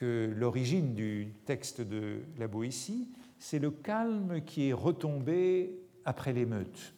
que 0.00 0.32
l'origine 0.34 0.94
du 0.94 1.34
texte 1.44 1.82
de 1.82 2.22
la 2.38 2.48
Boétie, 2.48 3.08
c'est 3.38 3.58
le 3.58 3.70
calme 3.70 4.42
qui 4.44 4.70
est 4.70 4.72
retombé 4.72 5.78
après 6.04 6.32
l'émeute 6.32 6.94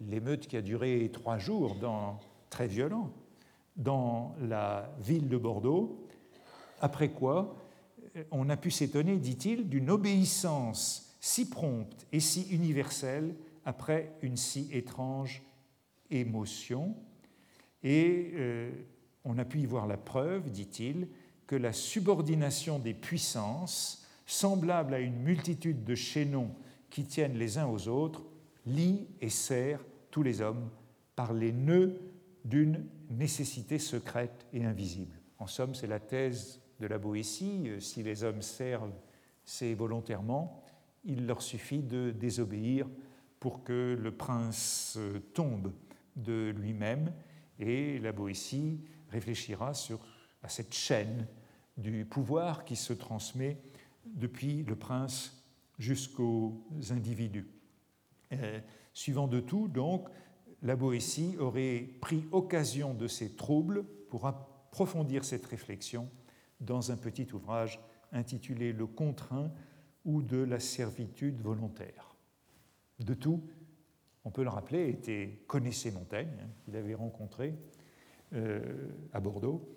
l'émeute 0.00 0.46
qui 0.46 0.56
a 0.56 0.62
duré 0.62 1.10
trois 1.12 1.38
jours, 1.38 1.76
dans, 1.76 2.20
très 2.50 2.66
violent, 2.66 3.10
dans 3.76 4.34
la 4.40 4.94
ville 5.00 5.28
de 5.28 5.36
Bordeaux, 5.36 6.06
après 6.80 7.10
quoi 7.10 7.56
on 8.30 8.48
a 8.48 8.56
pu 8.56 8.70
s'étonner, 8.70 9.18
dit-il, 9.18 9.68
d'une 9.68 9.90
obéissance 9.90 11.16
si 11.20 11.50
prompte 11.50 12.06
et 12.12 12.20
si 12.20 12.48
universelle 12.50 13.34
après 13.64 14.12
une 14.22 14.38
si 14.38 14.68
étrange 14.72 15.42
émotion. 16.10 16.96
Et 17.82 18.30
euh, 18.34 18.70
on 19.24 19.36
a 19.36 19.44
pu 19.44 19.60
y 19.60 19.66
voir 19.66 19.86
la 19.86 19.98
preuve, 19.98 20.50
dit-il, 20.50 21.08
que 21.46 21.56
la 21.56 21.72
subordination 21.72 22.78
des 22.78 22.94
puissances, 22.94 24.04
semblable 24.26 24.94
à 24.94 24.98
une 24.98 25.22
multitude 25.22 25.84
de 25.84 25.94
chaînons 25.94 26.50
qui 26.90 27.04
tiennent 27.04 27.38
les 27.38 27.58
uns 27.58 27.66
aux 27.66 27.88
autres, 27.88 28.22
lie 28.66 29.06
et 29.20 29.28
serre 29.28 29.84
tous 30.10 30.22
les 30.22 30.40
hommes 30.40 30.70
par 31.14 31.32
les 31.32 31.52
nœuds 31.52 32.00
d'une 32.44 32.84
nécessité 33.10 33.78
secrète 33.78 34.46
et 34.52 34.64
invisible. 34.64 35.20
En 35.38 35.46
somme, 35.46 35.74
c'est 35.74 35.86
la 35.86 36.00
thèse 36.00 36.60
de 36.80 36.86
la 36.86 36.98
Boétie. 36.98 37.70
Si 37.80 38.02
les 38.02 38.24
hommes 38.24 38.42
servent, 38.42 38.94
c'est 39.44 39.74
volontairement. 39.74 40.62
Il 41.04 41.26
leur 41.26 41.42
suffit 41.42 41.82
de 41.82 42.10
désobéir 42.10 42.88
pour 43.38 43.62
que 43.62 43.96
le 44.00 44.10
prince 44.10 44.98
tombe 45.34 45.72
de 46.16 46.52
lui-même 46.56 47.12
et 47.58 47.98
la 47.98 48.12
Boétie 48.12 48.80
réfléchira 49.10 49.74
sur, 49.74 50.00
à 50.46 50.48
cette 50.48 50.74
chaîne 50.74 51.26
du 51.76 52.04
pouvoir 52.04 52.64
qui 52.64 52.76
se 52.76 52.92
transmet 52.92 53.58
depuis 54.04 54.62
le 54.62 54.76
prince 54.76 55.44
jusqu'aux 55.76 56.62
individus. 56.90 57.48
Euh, 58.32 58.60
suivant 58.94 59.26
de 59.26 59.40
tout, 59.40 59.66
donc, 59.66 60.08
la 60.62 60.76
Boétie 60.76 61.36
aurait 61.40 61.88
pris 62.00 62.24
occasion 62.30 62.94
de 62.94 63.08
ces 63.08 63.34
troubles 63.34 63.84
pour 64.08 64.26
approfondir 64.26 65.24
cette 65.24 65.44
réflexion 65.46 66.08
dans 66.60 66.92
un 66.92 66.96
petit 66.96 67.26
ouvrage 67.32 67.80
intitulé 68.12 68.72
Le 68.72 68.86
contraint 68.86 69.50
ou 70.04 70.22
de 70.22 70.38
la 70.38 70.60
servitude 70.60 71.40
volontaire. 71.40 72.14
De 73.00 73.14
tout, 73.14 73.42
on 74.24 74.30
peut 74.30 74.44
le 74.44 74.48
rappeler, 74.48 74.90
était, 74.90 75.40
connaissait 75.48 75.90
Montaigne, 75.90 76.38
hein, 76.40 76.48
qu'il 76.64 76.76
avait 76.76 76.94
rencontré 76.94 77.52
euh, 78.32 78.88
à 79.12 79.18
Bordeaux 79.18 79.76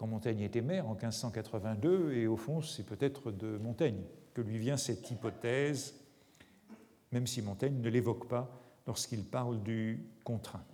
quand 0.00 0.06
Montaigne 0.06 0.40
était 0.40 0.62
maire 0.62 0.88
en 0.88 0.94
1582, 0.94 2.14
et 2.14 2.26
au 2.26 2.38
fond, 2.38 2.62
c'est 2.62 2.86
peut-être 2.86 3.30
de 3.30 3.58
Montaigne 3.58 4.00
que 4.32 4.40
lui 4.40 4.56
vient 4.56 4.78
cette 4.78 5.10
hypothèse, 5.10 5.94
même 7.12 7.26
si 7.26 7.42
Montaigne 7.42 7.82
ne 7.82 7.88
l'évoque 7.90 8.26
pas 8.26 8.50
lorsqu'il 8.86 9.22
parle 9.24 9.62
du 9.62 10.02
contraint. 10.24 10.64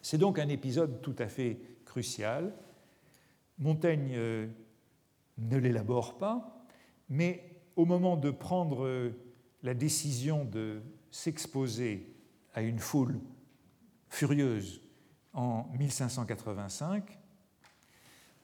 C'est 0.00 0.18
donc 0.18 0.40
un 0.40 0.48
épisode 0.48 1.00
tout 1.00 1.14
à 1.20 1.28
fait 1.28 1.60
crucial. 1.84 2.52
Montaigne 3.58 4.14
euh, 4.16 4.48
ne 5.38 5.58
l'élabore 5.58 6.18
pas, 6.18 6.66
mais 7.08 7.62
au 7.76 7.84
moment 7.84 8.16
de 8.16 8.32
prendre 8.32 9.12
la 9.62 9.74
décision 9.74 10.44
de 10.44 10.82
s'exposer 11.12 12.12
à 12.52 12.62
une 12.62 12.80
foule 12.80 13.20
furieuse 14.08 14.80
en 15.34 15.68
1585, 15.78 17.21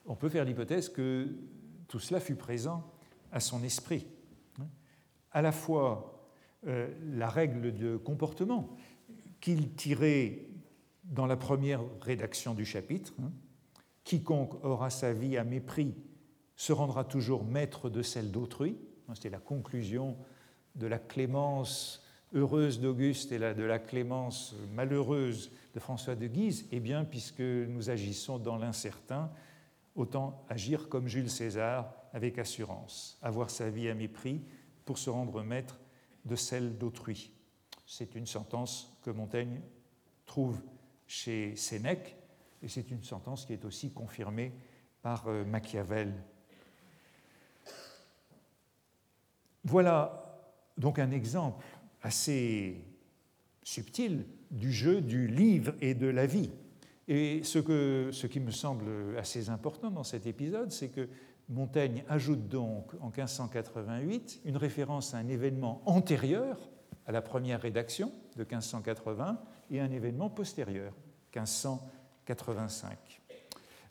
on 0.08 0.16
peut 0.16 0.28
faire 0.28 0.44
l'hypothèse 0.44 0.88
que 0.88 1.28
tout 1.86 2.00
cela 2.00 2.18
fut 2.18 2.34
présent 2.34 2.90
à 3.30 3.40
son 3.40 3.62
esprit. 3.62 4.06
À 5.30 5.42
la 5.42 5.52
fois 5.52 6.30
euh, 6.66 6.88
la 7.12 7.28
règle 7.28 7.76
de 7.76 7.96
comportement 7.96 8.76
qu'il 9.40 9.74
tirait 9.74 10.46
dans 11.04 11.26
la 11.26 11.36
première 11.36 11.82
rédaction 12.00 12.54
du 12.54 12.64
chapitre, 12.64 13.12
hein, 13.22 13.30
quiconque 14.04 14.64
aura 14.64 14.90
sa 14.90 15.12
vie 15.12 15.36
à 15.36 15.44
mépris 15.44 15.94
se 16.56 16.72
rendra 16.72 17.04
toujours 17.04 17.44
maître 17.44 17.88
de 17.88 18.02
celle 18.02 18.32
d'autrui, 18.32 18.76
c'était 19.14 19.30
la 19.30 19.38
conclusion 19.38 20.16
de 20.74 20.86
la 20.86 20.98
clémence 20.98 22.04
heureuse 22.34 22.80
d'Auguste 22.80 23.32
et 23.32 23.38
de 23.38 23.62
la 23.62 23.78
clémence 23.78 24.54
malheureuse 24.74 25.50
de 25.74 25.80
François 25.80 26.14
de 26.14 26.26
Guise, 26.26 26.66
eh 26.72 26.80
bien, 26.80 27.04
puisque 27.04 27.40
nous 27.40 27.90
agissons 27.90 28.38
dans 28.38 28.56
l'incertain, 28.56 29.30
autant 29.98 30.44
agir 30.48 30.88
comme 30.88 31.08
Jules 31.08 31.30
César 31.30 31.92
avec 32.12 32.38
assurance, 32.38 33.18
avoir 33.22 33.50
sa 33.50 33.68
vie 33.68 33.88
à 33.88 33.94
mépris 33.94 34.40
pour 34.84 34.96
se 34.96 35.10
rendre 35.10 35.42
maître 35.42 35.80
de 36.24 36.36
celle 36.36 36.78
d'autrui. 36.78 37.32
C'est 37.86 38.14
une 38.14 38.26
sentence 38.26 38.96
que 39.02 39.10
Montaigne 39.10 39.60
trouve 40.24 40.60
chez 41.06 41.56
Sénèque, 41.56 42.16
et 42.62 42.68
c'est 42.68 42.90
une 42.90 43.02
sentence 43.02 43.44
qui 43.44 43.52
est 43.52 43.64
aussi 43.64 43.92
confirmée 43.92 44.52
par 45.02 45.26
euh, 45.28 45.44
Machiavel. 45.44 46.12
Voilà 49.64 50.24
donc 50.76 50.98
un 50.98 51.10
exemple 51.10 51.64
assez 52.02 52.84
subtil 53.62 54.24
du 54.50 54.72
jeu 54.72 55.00
du 55.00 55.26
livre 55.26 55.74
et 55.80 55.94
de 55.94 56.06
la 56.06 56.26
vie. 56.26 56.50
Et 57.08 57.42
ce, 57.42 57.58
que, 57.58 58.10
ce 58.12 58.26
qui 58.26 58.38
me 58.38 58.50
semble 58.50 59.16
assez 59.16 59.48
important 59.48 59.90
dans 59.90 60.04
cet 60.04 60.26
épisode, 60.26 60.70
c'est 60.70 60.90
que 60.90 61.08
Montaigne 61.48 62.04
ajoute 62.08 62.48
donc 62.48 62.92
en 63.00 63.06
1588 63.06 64.42
une 64.44 64.58
référence 64.58 65.14
à 65.14 65.18
un 65.18 65.28
événement 65.28 65.80
antérieur 65.86 66.68
à 67.06 67.12
la 67.12 67.22
première 67.22 67.62
rédaction 67.62 68.12
de 68.36 68.44
1580 68.44 69.40
et 69.70 69.80
un 69.80 69.90
événement 69.90 70.28
postérieur, 70.28 70.92
1585. 71.34 72.98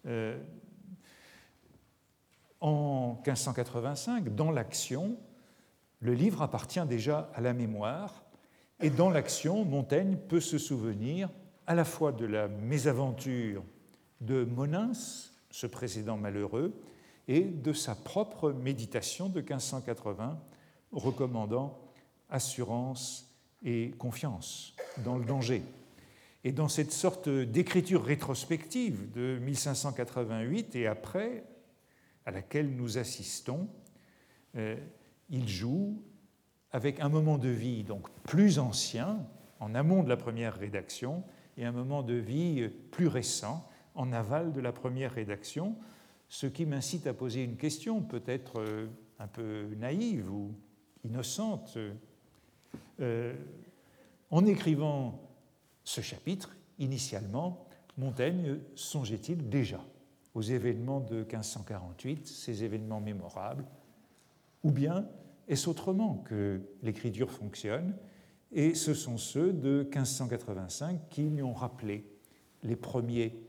Euh, 0.05 0.39
en 2.61 3.15
1585, 3.25 4.35
dans 4.35 4.51
l'action, 4.51 5.17
le 5.99 6.13
livre 6.13 6.43
appartient 6.43 6.85
déjà 6.85 7.31
à 7.33 7.41
la 7.41 7.53
mémoire, 7.53 8.23
et 8.79 8.91
dans 8.91 9.09
l'action, 9.09 9.65
Montaigne 9.65 10.17
peut 10.17 10.39
se 10.39 10.59
souvenir 10.59 11.29
à 11.67 11.75
la 11.75 11.83
fois 11.83 12.13
de 12.13 12.25
la 12.25 12.47
mésaventure 12.47 13.61
de 14.21 14.45
Monins, 14.45 14.93
ce 15.51 15.67
précédent 15.67 16.17
malheureux, 16.17 16.73
et 17.27 17.41
de 17.41 17.73
sa 17.73 17.93
propre 17.93 18.53
méditation 18.53 19.27
de 19.27 19.41
1580, 19.41 20.39
recommandant 20.93 21.77
assurance 22.29 23.29
et 23.65 23.91
confiance 23.97 24.73
dans 25.03 25.17
le 25.17 25.25
danger. 25.25 25.61
Et 26.45 26.53
dans 26.53 26.69
cette 26.69 26.93
sorte 26.93 27.27
d'écriture 27.27 28.03
rétrospective 28.03 29.11
de 29.11 29.37
1588 29.39 30.75
et 30.77 30.87
après, 30.87 31.43
à 32.25 32.31
laquelle 32.31 32.73
nous 32.75 32.97
assistons, 32.97 33.67
euh, 34.55 34.77
il 35.29 35.49
joue 35.49 36.01
avec 36.71 37.01
un 37.01 37.09
moment 37.09 37.37
de 37.37 37.49
vie 37.49 37.83
donc 37.83 38.09
plus 38.23 38.57
ancien, 38.57 39.19
en 39.59 39.75
amont 39.75 40.03
de 40.03 40.09
la 40.09 40.17
première 40.17 40.55
rédaction, 40.55 41.23
et 41.57 41.65
un 41.65 41.71
moment 41.71 42.03
de 42.03 42.13
vie 42.13 42.69
plus 42.91 43.07
récent, 43.07 43.67
en 43.95 44.13
aval 44.13 44.53
de 44.53 44.61
la 44.61 44.71
première 44.71 45.13
rédaction, 45.13 45.75
ce 46.29 46.45
qui 46.45 46.65
m'incite 46.65 47.07
à 47.07 47.13
poser 47.13 47.43
une 47.43 47.57
question 47.57 48.01
peut-être 48.01 48.59
euh, 48.59 48.87
un 49.19 49.27
peu 49.27 49.73
naïve 49.77 50.31
ou 50.31 50.53
innocente. 51.03 51.77
Euh, 52.99 53.33
en 54.29 54.45
écrivant 54.45 55.21
ce 55.83 56.01
chapitre, 56.01 56.55
initialement, 56.79 57.67
Montaigne 57.97 58.59
songeait-il 58.75 59.49
déjà 59.49 59.83
aux 60.35 60.41
événements 60.41 60.99
de 60.99 61.17
1548, 61.17 62.27
ces 62.27 62.63
événements 62.63 63.01
mémorables, 63.01 63.65
ou 64.63 64.71
bien 64.71 65.07
est-ce 65.47 65.69
autrement 65.69 66.17
que 66.25 66.61
l'écriture 66.83 67.31
fonctionne 67.31 67.95
Et 68.51 68.75
ce 68.75 68.93
sont 68.93 69.17
ceux 69.17 69.53
de 69.53 69.83
1585 69.83 71.09
qui 71.09 71.23
lui 71.23 71.43
ont 71.43 71.53
rappelé 71.53 72.09
les 72.63 72.75
premiers 72.75 73.43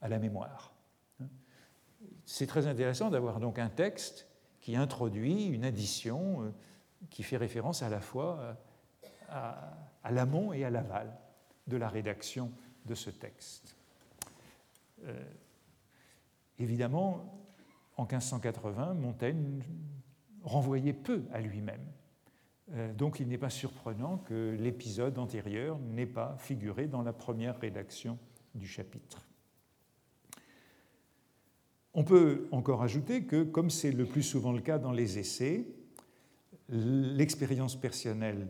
à 0.00 0.08
la 0.08 0.18
mémoire. 0.18 0.74
C'est 2.24 2.46
très 2.46 2.66
intéressant 2.66 3.10
d'avoir 3.10 3.40
donc 3.40 3.58
un 3.58 3.68
texte 3.68 4.26
qui 4.60 4.76
introduit 4.76 5.46
une 5.46 5.64
addition 5.64 6.42
euh, 6.42 6.50
qui 7.08 7.22
fait 7.22 7.36
référence 7.36 7.82
à 7.82 7.88
la 7.88 8.00
fois 8.00 8.38
euh, 8.38 8.54
à, 9.28 9.72
à 10.04 10.10
l'amont 10.10 10.52
et 10.52 10.64
à 10.64 10.70
l'aval 10.70 11.16
de 11.66 11.76
la 11.76 11.88
rédaction 11.88 12.52
de 12.86 12.94
ce 12.94 13.10
texte. 13.10 13.74
Euh, 15.04 15.24
évidemment, 16.58 17.40
en 17.96 18.02
1580, 18.02 18.94
Montaigne 18.94 19.62
renvoyait 20.42 20.92
peu 20.92 21.24
à 21.32 21.40
lui-même. 21.40 21.84
Euh, 22.72 22.92
donc 22.92 23.20
il 23.20 23.28
n'est 23.28 23.38
pas 23.38 23.50
surprenant 23.50 24.18
que 24.18 24.56
l'épisode 24.58 25.18
antérieur 25.18 25.78
n'ait 25.78 26.06
pas 26.06 26.36
figuré 26.38 26.86
dans 26.86 27.02
la 27.02 27.12
première 27.12 27.58
rédaction 27.58 28.18
du 28.54 28.66
chapitre. 28.66 29.26
On 31.92 32.04
peut 32.04 32.46
encore 32.52 32.82
ajouter 32.82 33.24
que, 33.24 33.42
comme 33.42 33.70
c'est 33.70 33.90
le 33.90 34.06
plus 34.06 34.22
souvent 34.22 34.52
le 34.52 34.60
cas 34.60 34.78
dans 34.78 34.92
les 34.92 35.18
essais, 35.18 35.66
l'expérience 36.68 37.76
personnelle, 37.76 38.46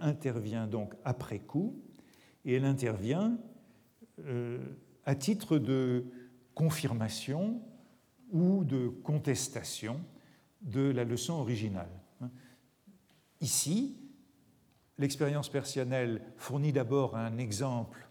intervient 0.00 0.66
donc 0.66 0.94
après 1.04 1.38
coup, 1.38 1.80
et 2.44 2.54
elle 2.54 2.66
intervient 2.66 3.38
euh, 4.26 4.58
à 5.06 5.14
titre 5.14 5.58
de 5.58 6.04
confirmation 6.54 7.62
ou 8.30 8.64
de 8.64 8.88
contestation 8.88 10.00
de 10.60 10.90
la 10.90 11.04
leçon 11.04 11.34
originale. 11.34 11.99
Ici, 13.40 13.96
l'expérience 14.98 15.48
personnelle 15.48 16.22
fournit 16.36 16.72
d'abord 16.72 17.16
un 17.16 17.38
exemple 17.38 18.08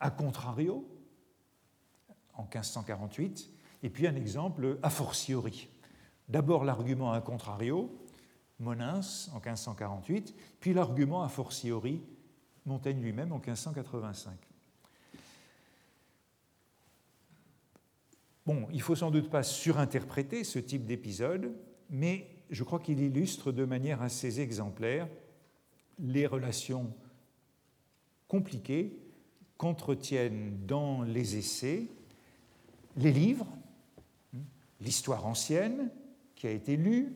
a 0.00 0.10
contrario, 0.10 0.88
en 2.34 2.42
1548, 2.42 3.50
et 3.82 3.90
puis 3.90 4.06
un 4.06 4.16
exemple 4.16 4.78
a 4.82 4.90
fortiori. 4.90 5.68
D'abord 6.28 6.64
l'argument 6.64 7.12
a 7.12 7.20
contrario, 7.20 8.00
Monins 8.58 9.28
en 9.32 9.40
1548, 9.40 10.34
puis 10.60 10.72
l'argument 10.72 11.22
a 11.22 11.28
fortiori, 11.28 12.02
Montaigne 12.64 13.00
lui-même 13.00 13.32
en 13.32 13.38
1585. 13.38 14.32
Bon, 18.46 18.66
il 18.72 18.80
faut 18.80 18.94
sans 18.94 19.10
doute 19.10 19.30
pas 19.30 19.42
surinterpréter 19.42 20.44
ce 20.44 20.58
type 20.58 20.86
d'épisode, 20.86 21.54
mais 21.90 22.33
je 22.50 22.64
crois 22.64 22.78
qu'il 22.78 23.00
illustre 23.00 23.52
de 23.52 23.64
manière 23.64 24.02
assez 24.02 24.40
exemplaire 24.40 25.08
les 25.98 26.26
relations 26.26 26.92
compliquées 28.28 28.96
qu'entretiennent 29.56 30.66
dans 30.66 31.02
les 31.02 31.36
essais 31.36 31.88
les 32.96 33.12
livres, 33.12 33.46
l'histoire 34.80 35.26
ancienne 35.26 35.90
qui 36.34 36.46
a 36.46 36.50
été 36.50 36.76
lue, 36.76 37.12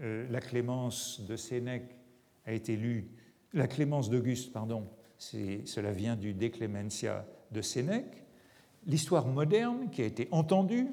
euh, 0.00 0.26
la 0.30 0.40
Clémence 0.40 1.20
de 1.26 1.36
Sénèque 1.36 1.96
a 2.46 2.52
été 2.52 2.76
lue, 2.76 3.08
la 3.52 3.68
Clémence 3.68 4.10
d'Auguste, 4.10 4.52
pardon, 4.52 4.88
cela 5.18 5.92
vient 5.92 6.16
du 6.16 6.34
De 6.34 6.48
Clementia 6.48 7.24
de 7.52 7.62
Sénèque, 7.62 8.24
l'histoire 8.86 9.26
moderne 9.26 9.88
qui 9.90 10.02
a 10.02 10.06
été 10.06 10.28
entendue, 10.30 10.88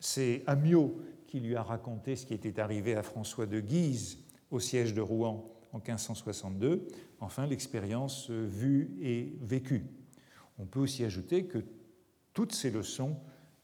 c'est 0.00 0.42
Amyot 0.46 0.96
qui 1.28 1.40
lui 1.40 1.54
a 1.54 1.62
raconté 1.62 2.16
ce 2.16 2.26
qui 2.26 2.34
était 2.34 2.58
arrivé 2.58 2.96
à 2.96 3.02
François 3.04 3.46
de 3.46 3.60
Guise 3.60 4.18
au 4.50 4.58
siège 4.58 4.94
de 4.94 5.02
Rouen 5.02 5.54
en 5.72 5.78
1562. 5.78 6.88
Enfin, 7.20 7.46
l'expérience 7.46 8.30
vue 8.30 8.96
et 9.00 9.36
vécue. 9.42 9.84
On 10.58 10.64
peut 10.64 10.80
aussi 10.80 11.04
ajouter 11.04 11.44
que 11.44 11.58
toutes 12.32 12.52
ces 12.52 12.70
leçons 12.70 13.16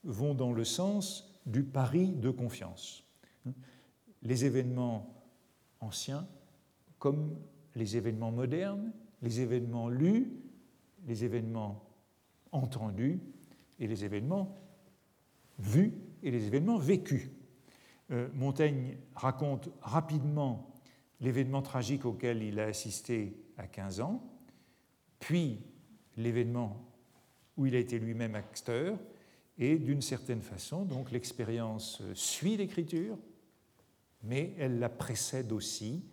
vont 0.05 0.35
dans 0.35 0.53
le 0.53 0.65
sens 0.65 1.41
du 1.47 1.63
pari 1.63 2.09
de 2.09 2.31
confiance. 2.31 3.05
Les 4.23 4.45
événements 4.45 5.25
anciens, 5.81 6.29
comme 6.99 7.35
les 7.75 7.97
événements 7.97 8.31
modernes, 8.31 8.93
les 9.23 9.41
événements 9.41 9.89
lus, 9.89 10.31
les 11.07 11.25
événements 11.25 11.83
entendus 12.53 13.21
et 13.79 13.87
les 13.87 14.05
événements 14.05 14.59
vus 15.59 15.95
et 16.23 16.31
les 16.31 16.47
événements 16.47 16.79
vécus. 16.79 17.31
Euh, 18.11 18.29
Montaigne 18.35 18.97
raconte 19.15 19.71
rapidement 19.81 20.71
l'événement 21.21 21.63
tragique 21.63 22.05
auquel 22.05 22.43
il 22.43 22.61
a 22.61 22.65
assisté 22.65 23.37
à 23.57 23.67
15 23.67 24.01
ans, 24.01 24.23
puis 25.21 25.61
l'événement 26.17 26.85
où 27.57 27.67
il 27.67 27.75
a 27.75 27.79
été 27.79 27.99
lui-même 27.99 28.35
acteur, 28.35 28.99
et 29.59 29.79
d'une 29.79 30.03
certaine 30.03 30.43
façon, 30.43 30.85
donc 30.85 31.13
l'expérience 31.13 32.03
suit 32.15 32.57
l'écriture, 32.57 33.17
mais 34.23 34.55
elle 34.59 34.79
la 34.79 34.89
précède 34.89 35.53
aussi, 35.53 36.05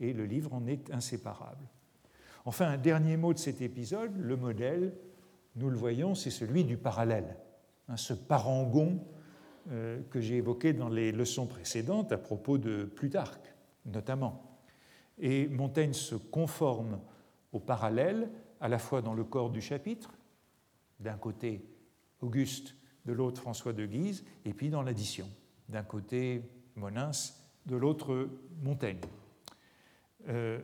et 0.00 0.12
le 0.12 0.24
livre 0.24 0.52
en 0.54 0.66
est 0.66 0.90
inséparable. 0.92 1.64
Enfin, 2.44 2.68
un 2.68 2.78
dernier 2.78 3.16
mot 3.16 3.32
de 3.32 3.38
cet 3.38 3.60
épisode, 3.62 4.12
le 4.16 4.36
modèle, 4.36 4.94
nous 5.56 5.70
le 5.70 5.76
voyons, 5.76 6.14
c'est 6.14 6.30
celui 6.30 6.64
du 6.64 6.76
parallèle, 6.76 7.36
hein, 7.88 7.96
ce 7.96 8.12
parangon 8.12 9.04
que 9.66 10.20
j'ai 10.20 10.36
évoqué 10.36 10.72
dans 10.72 10.88
les 10.88 11.10
leçons 11.10 11.46
précédentes 11.46 12.12
à 12.12 12.18
propos 12.18 12.58
de 12.58 12.84
Plutarque, 12.84 13.54
notamment. 13.86 14.58
Et 15.18 15.48
Montaigne 15.48 15.92
se 15.92 16.14
conforme 16.14 17.00
au 17.52 17.60
parallèle, 17.60 18.28
à 18.60 18.68
la 18.68 18.78
fois 18.78 19.00
dans 19.00 19.14
le 19.14 19.24
corps 19.24 19.50
du 19.50 19.60
chapitre, 19.60 20.12
d'un 21.00 21.16
côté 21.16 21.64
Auguste, 22.20 22.74
de 23.04 23.12
l'autre 23.12 23.40
François 23.40 23.72
de 23.72 23.86
Guise, 23.86 24.24
et 24.44 24.54
puis 24.54 24.70
dans 24.70 24.82
l'addition, 24.82 25.28
d'un 25.68 25.82
côté 25.82 26.42
Monins, 26.76 27.10
de 27.66 27.76
l'autre 27.76 28.28
Montaigne. 28.62 29.00
Euh, 30.28 30.60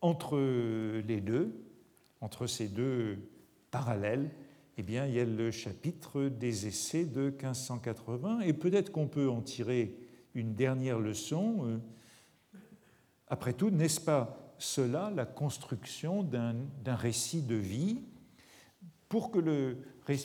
entre 0.00 0.38
les 0.38 1.20
deux, 1.20 1.54
entre 2.20 2.46
ces 2.46 2.68
deux 2.68 3.18
parallèles, 3.70 4.30
eh 4.76 4.82
bien, 4.82 5.06
il 5.06 5.14
y 5.14 5.20
a 5.20 5.24
le 5.24 5.50
chapitre 5.50 6.24
des 6.24 6.66
essais 6.66 7.04
de 7.04 7.30
1580, 7.30 8.40
et 8.40 8.52
peut-être 8.52 8.90
qu'on 8.90 9.06
peut 9.06 9.28
en 9.28 9.40
tirer 9.40 9.96
une 10.34 10.54
dernière 10.54 10.98
leçon. 10.98 11.66
Euh, 11.66 11.78
après 13.28 13.52
tout, 13.52 13.70
n'est-ce 13.70 14.00
pas 14.00 14.54
cela 14.58 15.12
la 15.14 15.26
construction 15.26 16.22
d'un 16.22 16.94
récit 16.96 17.42
de 17.42 17.54
vie 17.54 18.00
pour 19.08 19.30
que, 19.30 19.38
le, 19.38 19.78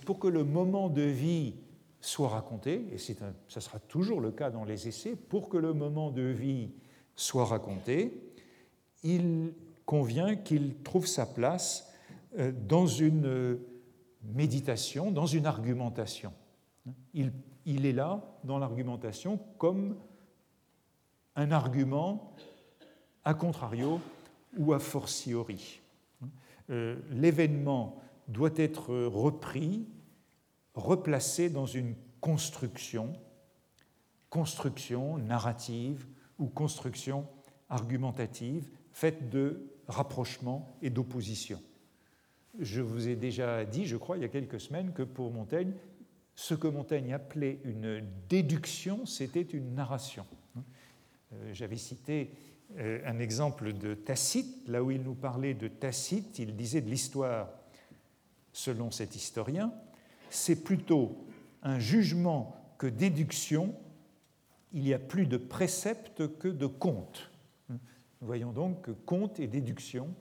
pour 0.06 0.20
que 0.20 0.28
le 0.28 0.44
moment 0.44 0.90
de 0.90 1.02
vie 1.02 1.56
soit 2.02 2.30
raconté, 2.30 2.88
et 2.92 2.98
ça 2.98 3.62
sera 3.62 3.80
toujours 3.80 4.22
le 4.22 4.32
cas 4.32 4.50
dans 4.50 4.64
les 4.64 4.88
essais, 4.88 5.16
pour 5.16 5.50
que 5.50 5.58
le 5.58 5.74
moment 5.74 6.12
de 6.12 6.24
vie 6.24 6.72
soit 7.16 7.46
raconté, 7.46 8.32
il 9.04 9.54
convient 9.86 10.36
qu'il 10.36 10.82
trouve 10.84 11.08
sa 11.08 11.26
place 11.26 11.92
euh, 12.38 12.52
dans 12.52 12.88
une 12.88 13.26
euh, 13.26 13.56
méditation, 14.24 15.12
dans 15.12 15.26
une 15.26 15.46
argumentation. 15.46 16.34
Il, 17.14 17.86
est 17.86 17.92
là 17.92 18.22
dans 18.44 18.58
l'argumentation 18.58 19.40
comme 19.58 19.98
un 21.36 21.52
argument 21.52 22.36
a 23.24 23.34
contrario 23.34 24.00
ou 24.58 24.74
a 24.74 24.80
fortiori. 24.80 25.82
Euh, 26.70 26.98
l'événement 27.12 28.02
doit 28.28 28.56
être 28.56 28.94
repris, 28.96 29.88
replacé 30.74 31.50
dans 31.50 31.66
une 31.66 31.96
construction, 32.22 33.14
construction 34.30 35.18
narrative 35.18 36.06
ou 36.38 36.48
construction 36.48 37.28
argumentative 37.70 38.70
faite 38.92 39.30
de 39.30 39.70
rapprochement 39.88 40.76
et 40.82 40.90
d'opposition. 40.90 41.62
Je 42.60 42.82
vous 42.82 43.08
ai 43.08 43.16
déjà 43.16 43.64
dit, 43.64 43.86
je 43.86 43.96
crois, 43.96 44.18
il 44.18 44.22
y 44.22 44.26
a 44.26 44.30
quelques 44.30 44.60
semaines, 44.60 44.92
que 44.92 45.04
pour 45.04 45.32
Montaigne, 45.32 45.72
ce 46.36 46.54
que 46.54 46.68
Montaigne 46.68 47.14
appelait 47.14 47.60
une 47.64 48.04
déduction, 48.28 49.06
c'était 49.06 49.42
une 49.42 49.76
narration. 49.76 50.26
Euh, 51.34 51.54
j'avais 51.54 51.78
cité 51.78 52.32
euh, 52.78 53.02
un 53.06 53.20
exemple 53.20 53.72
de 53.72 53.94
Tacite, 53.94 54.68
là 54.68 54.84
où 54.84 54.92
il 54.92 55.02
nous 55.02 55.16
parlait 55.16 55.54
de 55.54 55.70
Tacite, 55.70 56.38
il 56.38 56.58
disait 56.58 56.82
de 56.82 56.90
l'histoire, 56.90 57.50
selon 58.52 58.92
cet 58.92 59.16
historien, 59.16 59.74
c'est 60.30 60.62
plutôt 60.62 61.28
un 61.64 61.80
jugement 61.80 62.56
que 62.78 62.88
déduction, 62.88 63.74
il 64.74 64.86
y 64.86 64.94
a 64.94 65.00
plus 65.00 65.28
de 65.28 65.38
préceptes 65.38 66.38
que 66.40 66.50
de 66.50 66.68
contes. 66.68 67.32
Nous 67.70 68.28
voyons 68.28 68.52
donc 68.52 68.82
que 68.82 68.92
conte 68.92 69.40
et 69.40 69.48
déduction, 69.48 70.14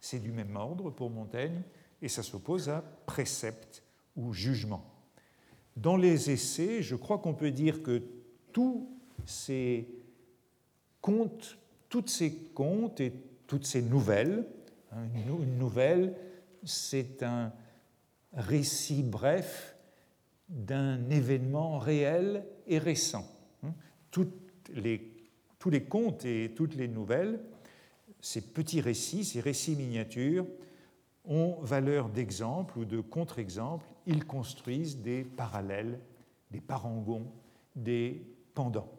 c'est 0.00 0.18
du 0.18 0.32
même 0.32 0.56
ordre 0.56 0.90
pour 0.90 1.10
Montaigne, 1.10 1.62
et 2.02 2.08
ça 2.08 2.22
s'oppose 2.22 2.68
à 2.68 2.82
précepte 3.06 3.82
ou 4.16 4.32
jugement. 4.32 4.84
Dans 5.76 5.96
les 5.96 6.30
essais, 6.30 6.82
je 6.82 6.96
crois 6.96 7.18
qu'on 7.18 7.34
peut 7.34 7.50
dire 7.50 7.82
que 7.82 8.02
tous 8.52 8.88
ces 9.26 9.88
contes, 11.00 11.58
toutes 11.88 12.08
ces 12.08 12.32
contes 12.54 13.00
et 13.00 13.12
toutes 13.46 13.66
ces 13.66 13.82
nouvelles, 13.82 14.46
hein, 14.92 15.04
une 15.14 15.58
nouvelle, 15.58 16.14
c'est 16.64 17.22
un 17.22 17.52
récit 18.32 19.02
bref 19.02 19.76
d'un 20.48 21.10
événement 21.10 21.78
réel 21.78 22.44
et 22.66 22.78
récent. 22.78 23.26
Hein. 23.62 23.74
Les 24.74 25.16
tous 25.66 25.70
les 25.70 25.82
contes 25.82 26.24
et 26.24 26.52
toutes 26.54 26.76
les 26.76 26.86
nouvelles, 26.86 27.40
ces 28.20 28.40
petits 28.40 28.80
récits, 28.80 29.24
ces 29.24 29.40
récits 29.40 29.74
miniatures, 29.74 30.46
ont 31.26 31.58
valeur 31.60 32.08
d'exemple 32.08 32.78
ou 32.78 32.84
de 32.84 33.00
contre-exemple. 33.00 33.86
Ils 34.06 34.24
construisent 34.24 34.98
des 34.98 35.24
parallèles, 35.24 35.98
des 36.50 36.60
parangons, 36.60 37.26
des 37.74 38.22
pendants. 38.54 38.92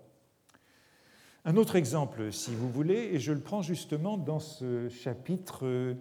Un 1.45 1.55
autre 1.55 1.75
exemple, 1.75 2.31
si 2.33 2.53
vous 2.53 2.69
voulez, 2.69 3.11
et 3.13 3.19
je 3.19 3.31
le 3.31 3.39
prends 3.39 3.61
justement 3.61 4.17
dans 4.17 4.39
ce 4.39 4.89
chapitre 4.89 5.95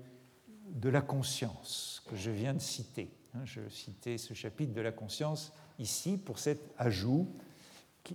de 0.68 0.88
la 0.88 1.00
conscience 1.00 2.02
que 2.08 2.16
je 2.16 2.30
viens 2.30 2.54
de 2.54 2.58
citer. 2.58 3.10
Hein, 3.34 3.44
je 3.44 3.60
citais 3.68 4.18
ce 4.18 4.34
chapitre 4.34 4.72
de 4.72 4.80
la 4.80 4.92
conscience 4.92 5.52
ici 5.78 6.18
pour 6.18 6.38
cet 6.38 6.60
ajout, 6.78 7.28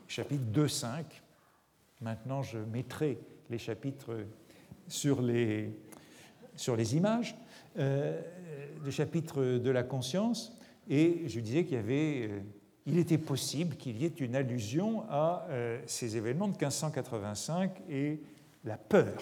chapitre 0.07 0.43
2.5, 0.51 1.05
Maintenant, 2.01 2.41
je 2.41 2.57
mettrai 2.57 3.19
les 3.51 3.59
chapitres 3.59 4.25
sur 4.87 5.21
les, 5.21 5.71
sur 6.55 6.75
les 6.75 6.95
images, 6.95 7.35
euh, 7.77 8.21
le 8.83 8.91
chapitre 8.91 9.43
de 9.43 9.69
la 9.69 9.83
conscience, 9.83 10.57
et 10.89 11.23
je 11.27 11.39
disais 11.39 11.63
qu'il 11.63 11.75
y 11.75 11.79
avait, 11.79 12.27
euh, 12.29 12.39
il 12.85 12.97
était 12.97 13.17
possible 13.17 13.75
qu'il 13.75 14.01
y 14.01 14.05
ait 14.05 14.09
une 14.09 14.35
allusion 14.35 15.03
à 15.09 15.45
euh, 15.49 15.81
ces 15.85 16.17
événements 16.17 16.47
de 16.47 16.53
1585 16.53 17.81
et 17.89 18.21
la 18.63 18.77
peur 18.77 19.21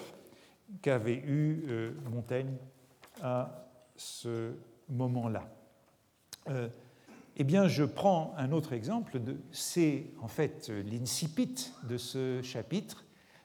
qu'avait 0.82 1.22
eue 1.26 1.64
Montaigne 2.12 2.54
à 3.22 3.66
ce 3.96 4.52
moment-là. 4.88 5.48
Eh 7.36 7.44
bien, 7.44 7.66
je 7.66 7.82
prends 7.82 8.34
un 8.36 8.52
autre 8.52 8.72
exemple, 8.72 9.20
c'est 9.50 10.06
en 10.20 10.28
fait 10.28 10.68
l'incipit 10.68 11.72
de 11.88 11.96
ce 11.96 12.40
chapitre. 12.42 13.04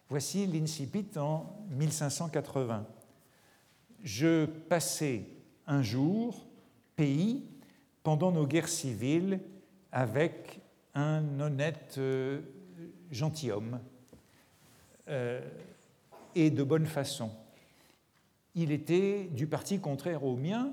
Voici 0.09 0.45
l'incipit 0.45 1.07
en 1.17 1.45
1580. 1.71 2.85
Je 4.05 4.45
passais 4.45 5.23
un 5.65 5.81
jour, 5.81 6.45
pays, 6.95 7.43
pendant 8.03 8.31
nos 8.31 8.45
guerres 8.45 8.69
civiles, 8.69 9.39
avec 9.91 10.61
un 10.93 11.39
honnête 11.39 11.95
euh, 11.97 12.39
gentilhomme 13.09 13.79
euh, 15.07 15.41
et 16.35 16.51
de 16.51 16.63
bonne 16.63 16.85
façon. 16.85 17.31
Il 18.53 18.71
était 18.71 19.23
du 19.23 19.47
parti 19.47 19.79
contraire 19.79 20.23
au 20.23 20.35
mien, 20.35 20.71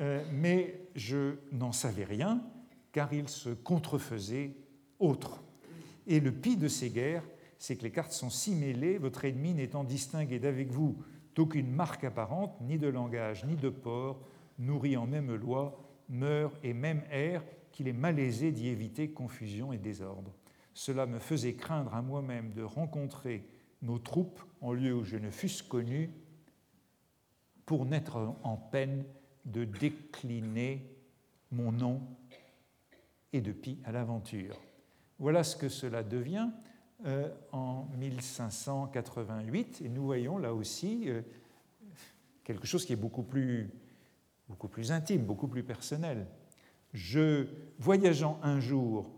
euh, 0.00 0.22
mais 0.32 0.82
je 0.94 1.34
n'en 1.50 1.72
savais 1.72 2.04
rien, 2.04 2.40
car 2.92 3.12
il 3.12 3.28
se 3.28 3.50
contrefaisait 3.50 4.54
autre. 5.00 5.42
Et 6.06 6.20
le 6.20 6.30
pis 6.30 6.56
de 6.56 6.68
ces 6.68 6.90
guerres, 6.90 7.24
c'est 7.58 7.74
que 7.74 7.82
les 7.82 7.90
cartes 7.90 8.12
sont 8.12 8.30
si 8.30 8.54
mêlées, 8.54 8.98
votre 8.98 9.24
ennemi 9.24 9.52
n'étant 9.52 9.82
distingué 9.82 10.38
d'avec 10.38 10.70
vous 10.70 10.96
d'aucune 11.34 11.70
marque 11.70 12.04
apparente, 12.04 12.60
ni 12.60 12.78
de 12.78 12.88
langage, 12.88 13.44
ni 13.44 13.56
de 13.56 13.68
port, 13.68 14.20
nourri 14.58 14.96
en 14.96 15.06
même 15.06 15.34
loi, 15.34 15.78
meurt 16.08 16.54
et 16.62 16.74
même 16.74 17.02
air, 17.10 17.42
qu'il 17.72 17.88
est 17.88 17.94
malaisé 17.94 18.52
d'y 18.52 18.68
éviter 18.68 19.10
confusion 19.10 19.72
et 19.72 19.78
désordre. 19.78 20.32
Cela 20.74 21.06
me 21.06 21.18
faisait 21.18 21.54
craindre 21.54 21.94
à 21.94 22.02
moi-même 22.02 22.52
de 22.52 22.62
rencontrer 22.62 23.46
nos 23.80 23.98
troupes 23.98 24.42
en 24.60 24.72
lieu 24.72 24.94
où 24.94 25.04
je 25.04 25.16
ne 25.16 25.30
fusse 25.30 25.62
connu, 25.62 26.10
pour 27.66 27.86
n'être 27.86 28.36
en 28.42 28.56
peine 28.56 29.04
de 29.44 29.64
décliner 29.64 30.94
mon 31.50 31.72
nom 31.72 32.02
et 33.32 33.40
de 33.40 33.52
pis 33.52 33.78
à 33.84 33.92
l'aventure. 33.92 34.60
Voilà 35.18 35.44
ce 35.44 35.56
que 35.56 35.68
cela 35.68 36.02
devient 36.02 36.50
euh, 37.04 37.28
en 37.50 37.88
1588, 37.98 39.82
et 39.84 39.88
nous 39.88 40.04
voyons 40.04 40.38
là 40.38 40.54
aussi 40.54 41.08
euh, 41.08 41.22
quelque 42.44 42.64
chose 42.64 42.86
qui 42.86 42.92
est 42.92 42.96
beaucoup 42.96 43.24
plus, 43.24 43.70
beaucoup 44.48 44.68
plus 44.68 44.92
intime, 44.92 45.24
beaucoup 45.24 45.48
plus 45.48 45.64
personnel. 45.64 46.28
Je, 46.92 47.48
voyageant 47.80 48.38
un 48.44 48.60
jour, 48.60 49.10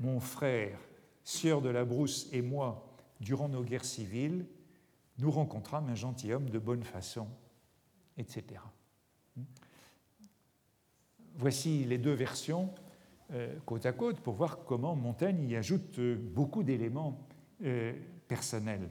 mon 0.00 0.20
frère, 0.20 0.78
sieur 1.24 1.62
de 1.62 1.70
la 1.70 1.86
Brousse 1.86 2.28
et 2.30 2.42
moi, 2.42 2.86
durant 3.20 3.48
nos 3.48 3.62
guerres 3.62 3.86
civiles, 3.86 4.44
nous 5.18 5.30
rencontrâmes 5.30 5.88
un 5.88 5.94
gentilhomme 5.94 6.50
de 6.50 6.58
bonne 6.58 6.84
façon, 6.84 7.26
etc. 8.18 8.60
Voici 11.36 11.84
les 11.84 11.96
deux 11.96 12.12
versions 12.12 12.68
euh, 13.32 13.54
côte 13.64 13.86
à 13.86 13.92
côte 13.92 14.20
pour 14.20 14.34
voir 14.34 14.64
comment 14.64 14.94
Montaigne 14.94 15.48
y 15.48 15.56
ajoute 15.56 16.00
beaucoup 16.00 16.62
d'éléments 16.62 17.26
euh, 17.64 17.92
personnels. 18.28 18.88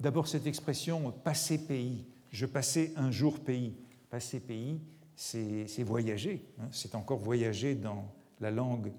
D'abord 0.00 0.28
cette 0.28 0.46
expression 0.46 1.12
passer 1.12 1.58
pays, 1.66 2.04
je 2.30 2.46
passais 2.46 2.92
un 2.96 3.10
jour 3.10 3.40
pays. 3.40 3.74
Passer 4.10 4.40
pays, 4.40 4.80
c'est 5.16 5.82
voyager, 5.82 6.44
hein. 6.58 6.68
c'est 6.70 6.94
encore 6.94 7.18
voyager 7.18 7.74
dans 7.74 8.12
la 8.40 8.50
langue 8.50 8.92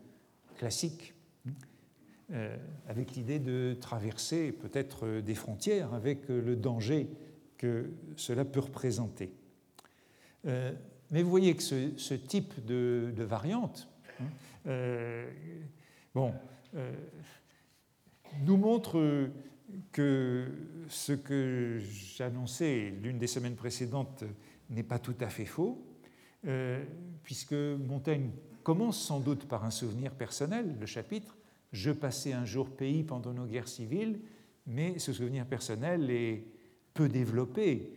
classique. 0.57 1.13
Euh, 2.33 2.57
avec 2.87 3.15
l'idée 3.15 3.37
de 3.37 3.77
traverser 3.79 4.51
peut-être 4.51 5.21
des 5.21 5.35
frontières 5.35 5.93
avec 5.93 6.27
le 6.27 6.55
danger 6.55 7.07
que 7.59 7.91
cela 8.15 8.43
peut 8.43 8.61
représenter. 8.61 9.31
Euh, 10.47 10.73
mais 11.11 11.21
vous 11.21 11.29
voyez 11.29 11.55
que 11.55 11.61
ce, 11.61 12.13
type 12.15 12.65
de, 12.65 13.13
variante 13.19 13.87
hein, 14.19 14.23
euh, 14.65 15.29
bon, 16.15 16.33
nous 18.43 18.57
montre 18.57 19.29
que 19.91 20.47
ce 20.87 21.13
que 21.13 21.79
j'annonçais 21.79 22.93
l'une 23.01 23.17
des 23.17 23.27
semaines 23.27 23.55
précédentes 23.55 24.23
n'est 24.69 24.83
pas 24.83 24.99
tout 24.99 25.15
à 25.19 25.27
fait 25.27 25.45
faux, 25.45 25.83
puisque 27.23 27.53
Montaigne 27.53 28.29
commence 28.63 28.99
sans 28.99 29.19
doute 29.19 29.47
par 29.47 29.63
un 29.63 29.71
souvenir 29.71 30.11
personnel, 30.13 30.75
le 30.79 30.85
chapitre, 30.85 31.35
je 31.71 31.91
passais 31.91 32.33
un 32.33 32.45
jour 32.45 32.69
pays 32.69 33.03
pendant 33.03 33.33
nos 33.33 33.45
guerres 33.45 33.67
civiles, 33.67 34.19
mais 34.65 34.97
ce 34.97 35.13
souvenir 35.13 35.45
personnel 35.45 36.09
est 36.09 36.43
peu 36.93 37.09
développé, 37.09 37.91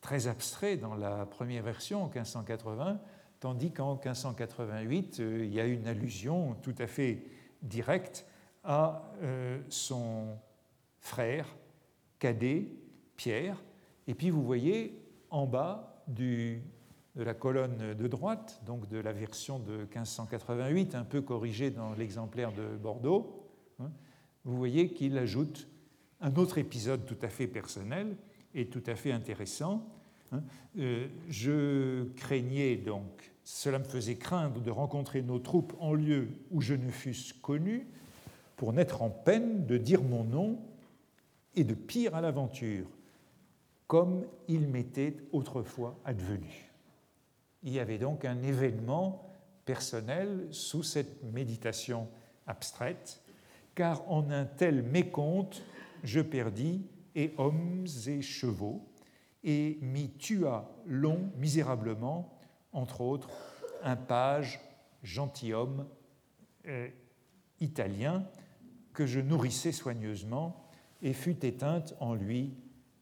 très 0.00 0.26
abstrait 0.28 0.76
dans 0.76 0.94
la 0.94 1.26
première 1.26 1.62
version 1.62 2.04
en 2.04 2.06
1580, 2.06 3.00
tandis 3.40 3.72
qu'en 3.72 3.94
1588, 3.94 5.20
euh, 5.20 5.44
il 5.44 5.52
y 5.52 5.60
a 5.60 5.64
une 5.64 5.86
allusion 5.86 6.54
tout 6.62 6.74
à 6.78 6.86
fait 6.86 7.24
directe 7.62 8.26
à 8.64 9.02
euh, 9.22 9.60
son 9.68 10.36
frère 11.00 11.46
cadet, 12.18 12.68
Pierre. 13.16 13.62
Et 14.06 14.14
puis 14.14 14.30
vous 14.30 14.42
voyez 14.42 14.98
en 15.30 15.46
bas 15.46 16.04
de 16.08 16.58
la 17.16 17.34
colonne 17.34 17.94
de 17.94 18.08
droite, 18.08 18.62
donc 18.64 18.88
de 18.88 18.98
la 18.98 19.12
version 19.12 19.58
de 19.58 19.78
1588, 19.78 20.94
un 20.94 21.04
peu 21.04 21.20
corrigée 21.20 21.70
dans 21.70 21.92
l'exemplaire 21.94 22.52
de 22.52 22.76
Bordeaux, 22.76 23.48
hein, 23.80 23.90
vous 24.44 24.56
voyez 24.56 24.92
qu'il 24.92 25.18
ajoute 25.18 25.68
un 26.20 26.34
autre 26.36 26.58
épisode 26.58 27.04
tout 27.04 27.18
à 27.22 27.28
fait 27.28 27.46
personnel 27.46 28.16
et 28.54 28.66
tout 28.66 28.82
à 28.86 28.94
fait 28.94 29.12
intéressant. 29.12 29.86
Hein. 30.32 30.42
Euh, 30.78 31.08
je 31.28 32.04
craignais 32.14 32.76
donc, 32.76 33.32
cela 33.44 33.78
me 33.78 33.84
faisait 33.84 34.16
craindre 34.16 34.60
de 34.60 34.70
rencontrer 34.70 35.22
nos 35.22 35.38
troupes 35.38 35.74
en 35.78 35.94
lieu 35.94 36.28
où 36.50 36.60
je 36.60 36.74
ne 36.74 36.90
fusse 36.90 37.32
connu, 37.32 37.86
pour 38.62 38.72
n'être 38.72 39.02
en 39.02 39.10
peine 39.10 39.66
de 39.66 39.76
dire 39.76 40.04
mon 40.04 40.22
nom 40.22 40.56
et 41.56 41.64
de 41.64 41.74
pire 41.74 42.14
à 42.14 42.20
l'aventure, 42.20 42.86
comme 43.88 44.24
il 44.46 44.68
m'était 44.68 45.16
autrefois 45.32 45.98
advenu. 46.04 46.70
Il 47.64 47.72
y 47.72 47.80
avait 47.80 47.98
donc 47.98 48.24
un 48.24 48.40
événement 48.40 49.28
personnel 49.64 50.46
sous 50.52 50.84
cette 50.84 51.24
méditation 51.24 52.06
abstraite, 52.46 53.20
car 53.74 54.08
en 54.08 54.30
un 54.30 54.44
tel 54.44 54.84
mécompte, 54.84 55.64
je 56.04 56.20
perdis 56.20 56.86
et 57.16 57.34
hommes 57.38 57.86
et 58.06 58.22
chevaux, 58.22 58.86
et 59.42 59.80
m'y 59.82 60.08
tua 60.10 60.72
long 60.86 61.32
misérablement, 61.36 62.38
entre 62.72 63.00
autres, 63.00 63.28
un 63.82 63.96
page 63.96 64.60
gentilhomme 65.02 65.84
euh, 66.68 66.86
italien 67.58 68.24
que 68.92 69.06
je 69.06 69.20
nourrissais 69.20 69.72
soigneusement, 69.72 70.68
et 71.02 71.12
fut 71.12 71.44
éteinte 71.44 71.94
en 72.00 72.14
lui 72.14 72.54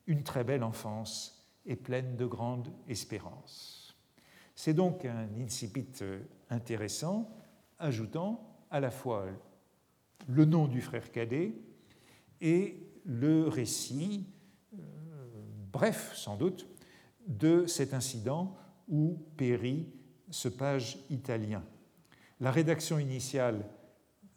une 0.07 0.23
très 0.23 0.43
belle 0.43 0.65
enfance 0.65 1.47
et 1.67 1.77
pleine 1.77 2.17
de 2.17 2.27
grande 2.27 2.69
espérance. 2.89 3.97
C'est 4.55 4.75
donc 4.75 5.05
un 5.05 5.29
incipit 5.39 5.87
euh, 6.03 6.21
intéressant, 6.49 7.31
ajoutant 7.79 8.59
à 8.71 8.81
la 8.81 8.91
fois 8.91 9.27
le 10.29 10.45
nom 10.45 10.67
du 10.67 10.81
frère 10.81 11.11
cadet 11.13 11.55
et 12.41 12.83
le 13.05 13.49
récit, 13.49 14.27
euh, 14.75 14.77
bref 15.73 16.13
sans 16.15 16.37
doute, 16.37 16.67
de 17.27 17.67
cet 17.67 17.95
incident 17.95 18.57
où 18.89 19.19
périt 19.37 19.87
ce 20.31 20.49
page 20.49 20.99
italien. 21.11 21.63
La 22.41 22.51
rédaction 22.51 22.99
initiale 22.99 23.65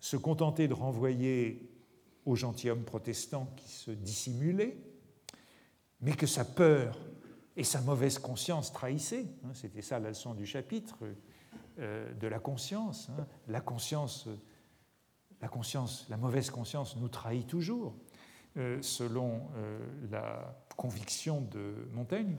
se 0.03 0.17
contentait 0.17 0.67
de 0.67 0.73
renvoyer 0.73 1.71
au 2.25 2.35
gentilhomme 2.35 2.83
protestant 2.83 3.45
qui 3.55 3.69
se 3.69 3.89
dissimulait, 3.89 4.75
mais 6.01 6.11
que 6.11 6.27
sa 6.27 6.43
peur 6.43 6.99
et 7.55 7.63
sa 7.63 7.79
mauvaise 7.79 8.19
conscience 8.19 8.73
trahissait. 8.73 9.25
Hein, 9.45 9.51
c'était 9.53 9.81
ça 9.81 9.99
la 9.99 10.09
leçon 10.09 10.33
du 10.33 10.45
chapitre 10.45 10.97
euh, 11.79 12.13
de 12.15 12.27
la 12.27 12.39
conscience. 12.39 13.09
Hein. 13.11 13.25
La 13.47 13.61
conscience, 13.61 14.27
la 15.39 15.47
conscience, 15.47 16.05
la 16.09 16.17
mauvaise 16.17 16.49
conscience 16.49 16.97
nous 16.97 17.07
trahit 17.07 17.47
toujours, 17.47 17.95
euh, 18.57 18.81
selon 18.81 19.47
euh, 19.55 19.79
la 20.11 20.61
conviction 20.75 21.39
de 21.39 21.87
Montaigne. 21.93 22.35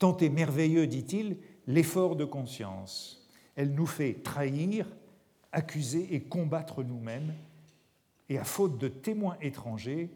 Tant 0.00 0.16
est 0.16 0.28
merveilleux, 0.28 0.88
dit-il, 0.88 1.38
l'effort 1.68 2.16
de 2.16 2.24
conscience. 2.24 3.23
Elle 3.56 3.74
nous 3.74 3.86
fait 3.86 4.14
trahir, 4.22 4.86
accuser 5.52 6.14
et 6.14 6.22
combattre 6.22 6.82
nous-mêmes, 6.82 7.34
et 8.28 8.38
à 8.38 8.44
faute 8.44 8.78
de 8.78 8.88
témoins 8.88 9.36
étrangers, 9.40 10.10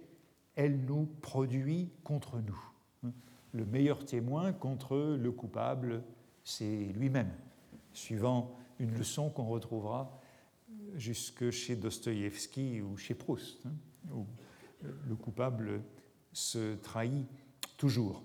elle 0.57 0.81
nous 0.81 1.07
produit 1.21 1.91
contre 2.03 2.41
nous. 2.41 3.13
Le 3.53 3.65
meilleur 3.65 4.05
témoin 4.05 4.53
contre 4.53 5.17
le 5.19 5.31
coupable, 5.31 6.03
c'est 6.45 6.87
lui-même, 6.95 7.31
suivant 7.93 8.57
une 8.79 8.93
leçon 8.93 9.31
qu'on 9.31 9.47
retrouvera 9.47 10.21
jusque 10.97 11.51
chez 11.51 11.77
Dostoïevski 11.77 12.81
ou 12.81 12.97
chez 12.97 13.15
Proust, 13.15 13.67
hein, 13.67 13.73
où 14.13 14.27
le 15.07 15.15
coupable 15.17 15.83
se 16.33 16.75
trahit 16.77 17.27
toujours. 17.77 18.23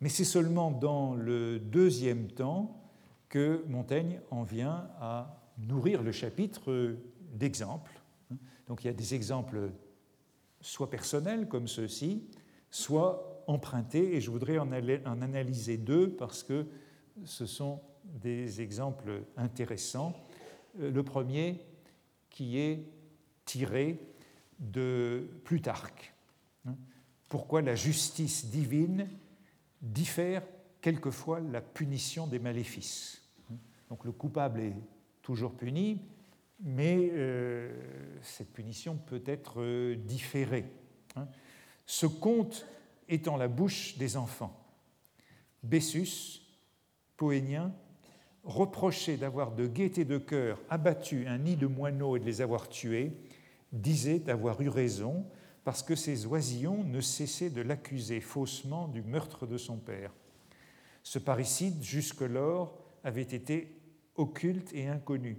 Mais 0.00 0.08
c'est 0.08 0.24
seulement 0.24 0.70
dans 0.70 1.14
le 1.14 1.58
deuxième 1.58 2.28
temps 2.28 2.85
que 3.28 3.64
Montaigne 3.68 4.20
en 4.30 4.42
vient 4.42 4.88
à 5.00 5.42
nourrir 5.58 6.02
le 6.02 6.12
chapitre 6.12 6.96
d'exemples. 7.32 8.00
Donc 8.66 8.84
il 8.84 8.88
y 8.88 8.90
a 8.90 8.94
des 8.94 9.14
exemples 9.14 9.70
soit 10.60 10.90
personnels 10.90 11.48
comme 11.48 11.68
ceux-ci, 11.68 12.24
soit 12.70 13.44
empruntés, 13.46 14.16
et 14.16 14.20
je 14.20 14.30
voudrais 14.30 14.58
en, 14.58 14.72
analyser 14.72 15.76
deux 15.76 16.10
parce 16.10 16.42
que 16.42 16.66
ce 17.24 17.46
sont 17.46 17.80
des 18.04 18.60
exemples 18.60 19.22
intéressants. 19.36 20.14
Euh, 20.80 20.90
le 20.90 21.02
premier 21.02 21.60
qui 22.30 22.58
est 22.58 22.84
tiré 23.44 23.98
de 24.58 25.28
Plutarque. 25.44 26.14
Hein. 26.66 26.76
Pourquoi 27.28 27.62
la 27.62 27.74
justice 27.74 28.46
divine 28.46 29.08
diffère 29.80 30.42
quelquefois 30.86 31.40
la 31.40 31.60
punition 31.60 32.28
des 32.28 32.38
maléfices. 32.38 33.20
Donc 33.88 34.04
le 34.04 34.12
coupable 34.12 34.60
est 34.60 34.76
toujours 35.20 35.52
puni, 35.52 36.00
mais 36.60 37.10
euh, 37.12 37.72
cette 38.22 38.52
punition 38.52 38.96
peut 38.96 39.24
être 39.26 39.60
euh, 39.62 39.96
différée. 39.96 40.64
Hein. 41.16 41.26
Ce 41.86 42.06
conte 42.06 42.68
est 43.08 43.26
en 43.26 43.36
la 43.36 43.48
bouche 43.48 43.98
des 43.98 44.16
enfants. 44.16 44.64
Bessus, 45.64 46.42
poénien, 47.16 47.74
reproché 48.44 49.16
d'avoir 49.16 49.56
de 49.56 49.66
gaieté 49.66 50.04
de 50.04 50.18
cœur 50.18 50.60
abattu 50.70 51.26
un 51.26 51.38
nid 51.38 51.56
de 51.56 51.66
moineaux 51.66 52.16
et 52.16 52.20
de 52.20 52.24
les 52.26 52.42
avoir 52.42 52.68
tués, 52.68 53.10
disait 53.72 54.30
avoir 54.30 54.60
eu 54.60 54.68
raison 54.68 55.26
parce 55.64 55.82
que 55.82 55.96
ses 55.96 56.26
oisillons 56.26 56.84
ne 56.84 57.00
cessaient 57.00 57.50
de 57.50 57.60
l'accuser 57.60 58.20
faussement 58.20 58.86
du 58.86 59.02
meurtre 59.02 59.48
de 59.48 59.58
son 59.58 59.78
père. 59.78 60.12
Ce 61.06 61.20
parricide, 61.20 61.84
jusque-lors, 61.84 62.76
avait 63.04 63.22
été 63.22 63.80
occulte 64.16 64.72
et 64.72 64.88
inconnu, 64.88 65.38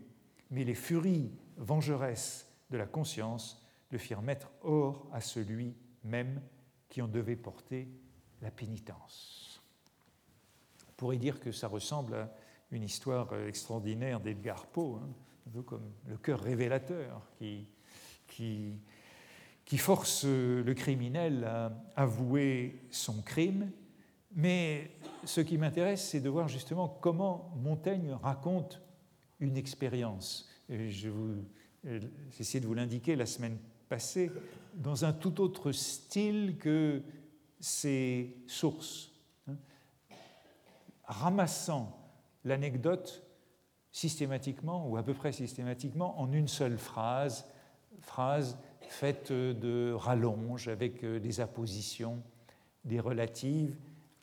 mais 0.49 0.63
les 0.63 0.74
furies 0.74 1.30
vengeresses 1.57 2.49
de 2.70 2.78
la 2.78 2.86
conscience 2.86 3.61
le 3.91 3.97
firent 3.97 4.22
mettre 4.22 4.49
hors 4.61 5.09
à 5.11 5.20
celui 5.20 5.76
même 6.05 6.41
qui 6.88 7.01
en 7.01 7.09
devait 7.09 7.36
porter 7.36 7.89
la 8.41 8.49
pénitence. 8.49 9.61
On 10.88 10.93
pourrait 10.93 11.18
dire 11.18 11.41
que 11.41 11.51
ça 11.51 11.68
ressemble 11.68 12.13
à 12.13 12.34
une 12.72 12.84
histoire 12.84 13.36
extraordinaire 13.36 14.22
d'Edgar 14.22 14.68
Poe, 14.68 15.01
hein, 15.03 15.09
un 15.47 15.49
peu 15.49 15.63
comme 15.63 15.91
le 16.05 16.18
cœur 16.18 16.39
révélateur 16.39 17.30
qui 17.39 17.68
force 19.78 20.24
le 20.24 20.74
criminel 20.74 21.43
à 21.43 21.74
avouer 21.97 22.84
son 22.89 23.22
crime. 23.22 23.70
Mais 24.38 24.92
ce 25.24 25.42
qui 25.42 25.58
m'intéresse, 25.58 26.10
c'est 26.10 26.22
de 26.22 26.30
voir 26.30 26.48
justement 26.48 26.88
comment 27.02 27.52
Montaigne 27.56 28.16
raconte 28.22 28.84
une 29.40 29.58
expérience. 29.58 30.48
Je 30.70 31.10
vous, 31.10 31.44
j'ai 31.84 32.10
essayé 32.40 32.60
de 32.60 32.68
vous 32.68 32.76
l'indiquer 32.76 33.16
la 33.16 33.26
semaine 33.26 33.58
passée, 33.90 34.32
dans 34.76 35.06
un 35.06 35.12
tout 35.12 35.42
autre 35.42 35.72
style 35.72 36.56
que 36.60 37.02
ses 37.60 38.38
sources, 38.46 39.12
hein. 39.48 39.56
ramassant 41.06 41.98
l'anecdote 42.46 43.24
systématiquement, 43.92 44.88
ou 44.88 44.98
à 44.98 45.04
peu 45.04 45.16
près 45.16 45.32
systématiquement, 45.32 46.20
en 46.22 46.32
une 46.32 46.48
seule 46.48 46.78
phrase, 46.78 47.48
phrase 48.02 48.60
faite 48.82 49.32
de 49.32 49.94
rallonges 49.94 50.68
avec 50.68 51.04
euh, 51.04 51.20
des 51.20 51.42
appositions, 51.42 52.22
des 52.86 53.00
relatives, 53.00 53.76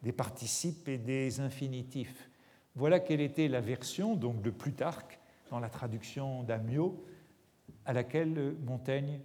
des 0.05 0.13
participes 0.13 0.87
et 0.89 0.99
des 0.99 1.41
infinitifs. 1.41 2.31
Voilà 2.77 3.01
quelle 3.01 3.23
était 3.23 3.49
la 3.49 3.61
version 3.61 4.15
donc 4.15 4.43
de 4.43 4.51
Plutarque 4.51 5.19
dans 5.51 5.59
la 5.59 5.71
traduction 5.71 6.43
d'Amiot 6.43 7.03
à 7.87 7.95
laquelle 7.95 8.55
Montaigne 8.65 9.21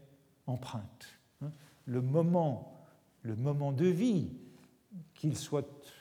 emprunte. 0.47 1.19
Hein. 1.41 1.51
Le 1.85 2.01
moment, 2.01 2.87
le 3.23 3.35
moment 3.35 3.73
de 3.73 3.87
vie, 3.87 4.31
qu'il 5.13 5.35
soit 5.35 5.93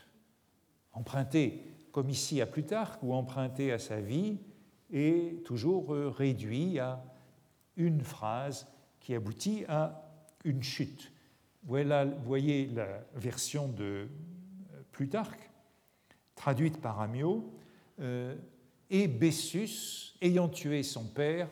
emprunté 0.92 1.64
comme 1.90 2.08
ici 2.08 2.40
à 2.40 2.46
Plutarque 2.46 3.02
ou 3.02 3.12
emprunté 3.14 3.72
à 3.72 3.80
sa 3.80 4.00
vie, 4.00 4.38
est 4.92 5.44
toujours 5.44 5.92
euh, 5.92 6.08
réduit 6.08 6.78
à 6.78 7.02
une 7.76 8.02
phrase 8.02 8.68
qui 9.00 9.14
aboutit 9.14 9.64
à 9.68 10.08
une 10.44 10.62
chute. 10.62 11.12
Voilà, 11.64 12.04
voyez 12.04 12.66
la 12.66 12.86
version 13.14 13.68
de 13.68 14.08
Plutarque, 14.98 15.48
traduite 16.34 16.80
par 16.80 17.00
Amiot. 17.00 17.54
Euh, 18.00 18.34
et 18.90 19.06
Bessus, 19.06 20.16
ayant 20.20 20.48
tué 20.48 20.82
son 20.82 21.04
père, 21.04 21.48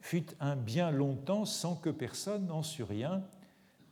fut 0.00 0.24
un 0.40 0.56
bien 0.56 0.90
longtemps 0.90 1.44
sans 1.44 1.76
que 1.76 1.90
personne 1.90 2.46
n'en 2.46 2.62
sût 2.62 2.84
rien, 2.84 3.22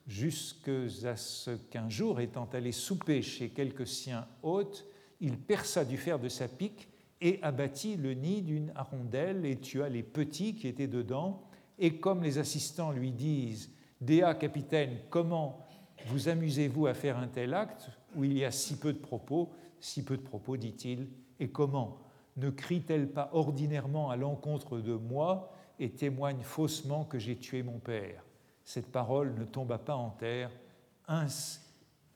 jusqu'à 0.06 1.16
ce 1.16 1.50
qu'un 1.50 1.90
jour, 1.90 2.18
étant 2.18 2.48
allé 2.54 2.72
souper 2.72 3.20
chez 3.20 3.50
quelques 3.50 3.86
siens 3.86 4.26
hôtes, 4.42 4.86
il 5.20 5.36
perça 5.36 5.84
du 5.84 5.98
fer 5.98 6.18
de 6.18 6.30
sa 6.30 6.48
pique 6.48 6.88
et 7.20 7.40
abattit 7.42 7.96
le 7.96 8.14
nid 8.14 8.40
d'une 8.40 8.72
arondelle 8.74 9.44
et 9.44 9.56
tua 9.56 9.90
les 9.90 10.02
petits 10.02 10.54
qui 10.54 10.66
étaient 10.66 10.88
dedans. 10.88 11.42
Et 11.78 11.98
comme 11.98 12.22
les 12.22 12.38
assistants 12.38 12.90
lui 12.90 13.12
disent 13.12 13.70
Déa, 14.00 14.34
capitaine, 14.34 14.96
comment 15.10 15.66
vous 16.06 16.30
amusez-vous 16.30 16.86
à 16.86 16.94
faire 16.94 17.18
un 17.18 17.28
tel 17.28 17.52
acte? 17.52 17.90
Où 18.16 18.24
il 18.24 18.36
y 18.36 18.44
a 18.44 18.50
si 18.50 18.78
peu 18.78 18.92
de 18.92 18.98
propos 18.98 19.50
Si 19.80 20.04
peu 20.04 20.16
de 20.16 20.22
propos, 20.22 20.56
dit-il, 20.56 21.08
et 21.40 21.48
comment 21.48 21.98
Ne 22.36 22.50
crie-t-elle 22.50 23.10
pas 23.10 23.30
ordinairement 23.32 24.10
à 24.10 24.16
l'encontre 24.16 24.78
de 24.78 24.94
moi 24.94 25.52
et 25.78 25.90
témoigne 25.90 26.42
faussement 26.42 27.04
que 27.04 27.18
j'ai 27.18 27.36
tué 27.36 27.62
mon 27.62 27.78
père? 27.78 28.24
Cette 28.64 28.90
parole 28.90 29.34
ne 29.38 29.44
tomba 29.44 29.78
pas 29.78 29.96
en 29.96 30.10
terre, 30.10 30.50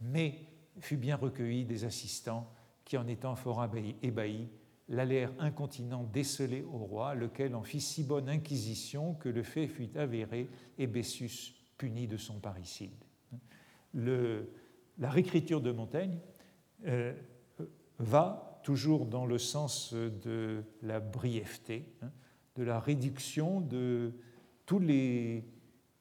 mais 0.00 0.40
fut 0.80 0.96
bien 0.96 1.16
recueillie 1.16 1.64
des 1.64 1.84
assistants 1.84 2.48
qui, 2.84 2.96
en 2.96 3.06
étant 3.06 3.36
fort 3.36 3.66
ébahis, 4.02 4.48
l'allèrent 4.88 5.32
incontinent 5.38 6.04
déceler 6.04 6.62
au 6.62 6.78
roi, 6.78 7.14
lequel 7.14 7.54
en 7.54 7.62
fit 7.62 7.80
si 7.80 8.02
bonne 8.02 8.28
inquisition 8.28 9.14
que 9.14 9.28
le 9.28 9.42
fait 9.42 9.66
fut 9.66 9.96
avéré 9.96 10.48
et 10.78 10.86
Bessus 10.86 11.54
puni 11.76 12.06
de 12.06 12.16
son 12.16 12.38
parricide. 12.40 13.04
Le, 13.92 14.50
la 14.98 15.10
réécriture 15.10 15.60
de 15.60 15.72
Montaigne 15.72 16.18
euh, 16.86 17.12
va 17.98 18.60
toujours 18.62 19.06
dans 19.06 19.26
le 19.26 19.38
sens 19.38 19.94
de 19.94 20.62
la 20.82 21.00
brièveté. 21.00 21.92
Hein, 22.02 22.10
de 22.58 22.64
la 22.64 22.80
réduction 22.80 23.60
de 23.60 24.12
tous 24.66 24.80
les 24.80 25.44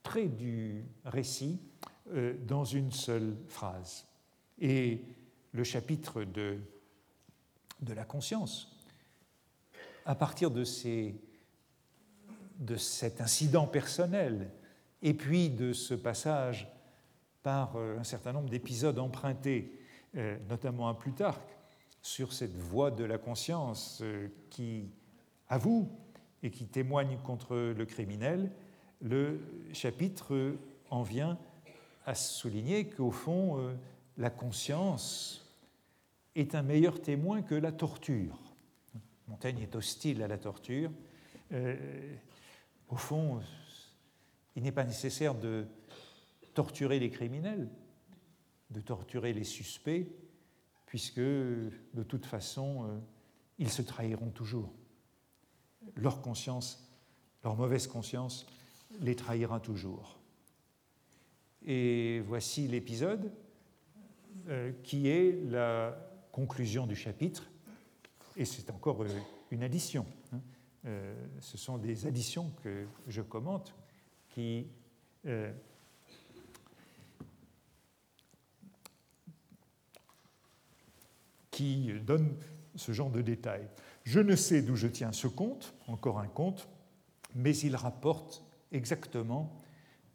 traits 0.02 0.36
du 0.36 0.84
récit 1.06 1.62
euh, 2.10 2.34
dans 2.48 2.66
une 2.66 2.92
seule 2.92 3.38
phrase. 3.48 4.08
Et 4.60 5.04
le 5.52 5.64
chapitre 5.64 6.24
de, 6.24 6.58
la 7.88 8.06
conscience, 8.06 8.76
à 10.06 10.16
partir 10.16 10.50
de 10.50 10.64
cet 10.64 11.22
incident 13.22 13.68
personnel 13.68 14.50
et 15.04 15.14
puis 15.14 15.52
de 15.52 15.74
ce 15.74 15.94
passage 15.94 16.68
par 17.48 17.78
euh, 17.78 17.98
un 17.98 18.04
certain 18.04 18.34
nombre 18.34 18.50
d'épisodes 18.50 19.00
empruntés, 19.00 19.72
euh, 20.18 20.38
notamment 20.50 20.90
à 20.90 20.94
Plutarque, 20.94 21.56
sur 22.02 22.34
cette 22.34 22.58
voie 22.58 22.92
de 22.92 23.06
la 23.06 23.18
conscience 23.18 24.04
qui 24.50 24.90
avoue 25.48 25.90
et 26.44 26.52
qui 26.52 26.68
témoigne 26.68 27.18
contre 27.24 27.56
le 27.56 27.86
criminel, 27.86 28.52
le 29.02 29.40
chapitre 29.72 30.58
en 30.90 31.04
vient 31.04 31.40
à 32.06 32.16
souligner 32.16 32.90
qu'au 32.90 33.12
fond, 33.12 33.62
euh, 33.62 33.76
la 34.18 34.30
conscience 34.30 35.50
est 36.36 36.54
un 36.54 36.64
meilleur 36.64 37.02
témoin 37.02 37.42
que 37.44 37.56
la 37.56 37.72
torture. 37.72 38.38
Montaigne 39.30 39.60
est 39.60 39.74
hostile 39.74 40.22
à 40.22 40.28
la 40.28 40.38
torture. 40.38 40.92
Euh, 41.54 41.78
au 42.90 42.98
fond, 42.98 43.40
il 44.58 44.64
n'est 44.64 44.74
pas 44.74 44.84
nécessaire 44.84 45.34
de 45.34 45.66
torturer 46.58 46.98
les 46.98 47.12
criminels, 47.12 47.70
de 48.72 48.82
torturer 48.82 49.32
les 49.32 49.44
suspects, 49.44 50.08
puisque 50.88 51.20
de 51.20 52.04
toute 52.08 52.26
façon, 52.26 52.84
euh, 52.84 52.98
ils 53.60 53.70
se 53.70 53.84
trahiront 53.84 54.32
toujours 54.32 54.74
leur 55.96 56.20
conscience, 56.20 56.92
leur 57.44 57.56
mauvaise 57.56 57.86
conscience, 57.86 58.48
les 59.02 59.16
trahira 59.16 59.60
toujours. 59.60 60.18
Et 61.64 62.22
voici 62.26 62.68
l'épisode 62.68 63.32
euh, 64.48 64.72
qui 64.82 65.10
est 65.10 65.40
la 65.52 65.96
conclusion 66.32 66.88
du 66.88 66.96
chapitre, 66.96 67.52
et 68.36 68.46
c'est 68.46 68.72
encore 68.72 69.04
euh, 69.04 69.20
une 69.52 69.62
addition. 69.62 70.08
Hein. 70.34 70.42
Ce 71.40 71.56
sont 71.56 71.78
des 71.78 72.08
additions 72.08 72.50
que 72.64 72.88
je 73.08 73.22
commente 73.22 73.76
qui 74.30 74.66
qui 81.58 81.92
donnent 82.06 82.38
ce 82.76 82.92
genre 82.92 83.10
de 83.10 83.24
détails. 83.24 83.68
Je 84.04 84.20
ne 84.20 84.36
sais 84.36 84.62
d'où 84.62 84.76
je 84.76 84.88
tiens 84.88 85.12
ce 85.12 85.26
conte, 85.26 85.74
encore 85.88 86.20
un 86.20 86.28
conte, 86.28 86.70
mais 87.34 87.58
il 87.58 87.76
rapporte 87.76 88.44
exactement 88.72 89.58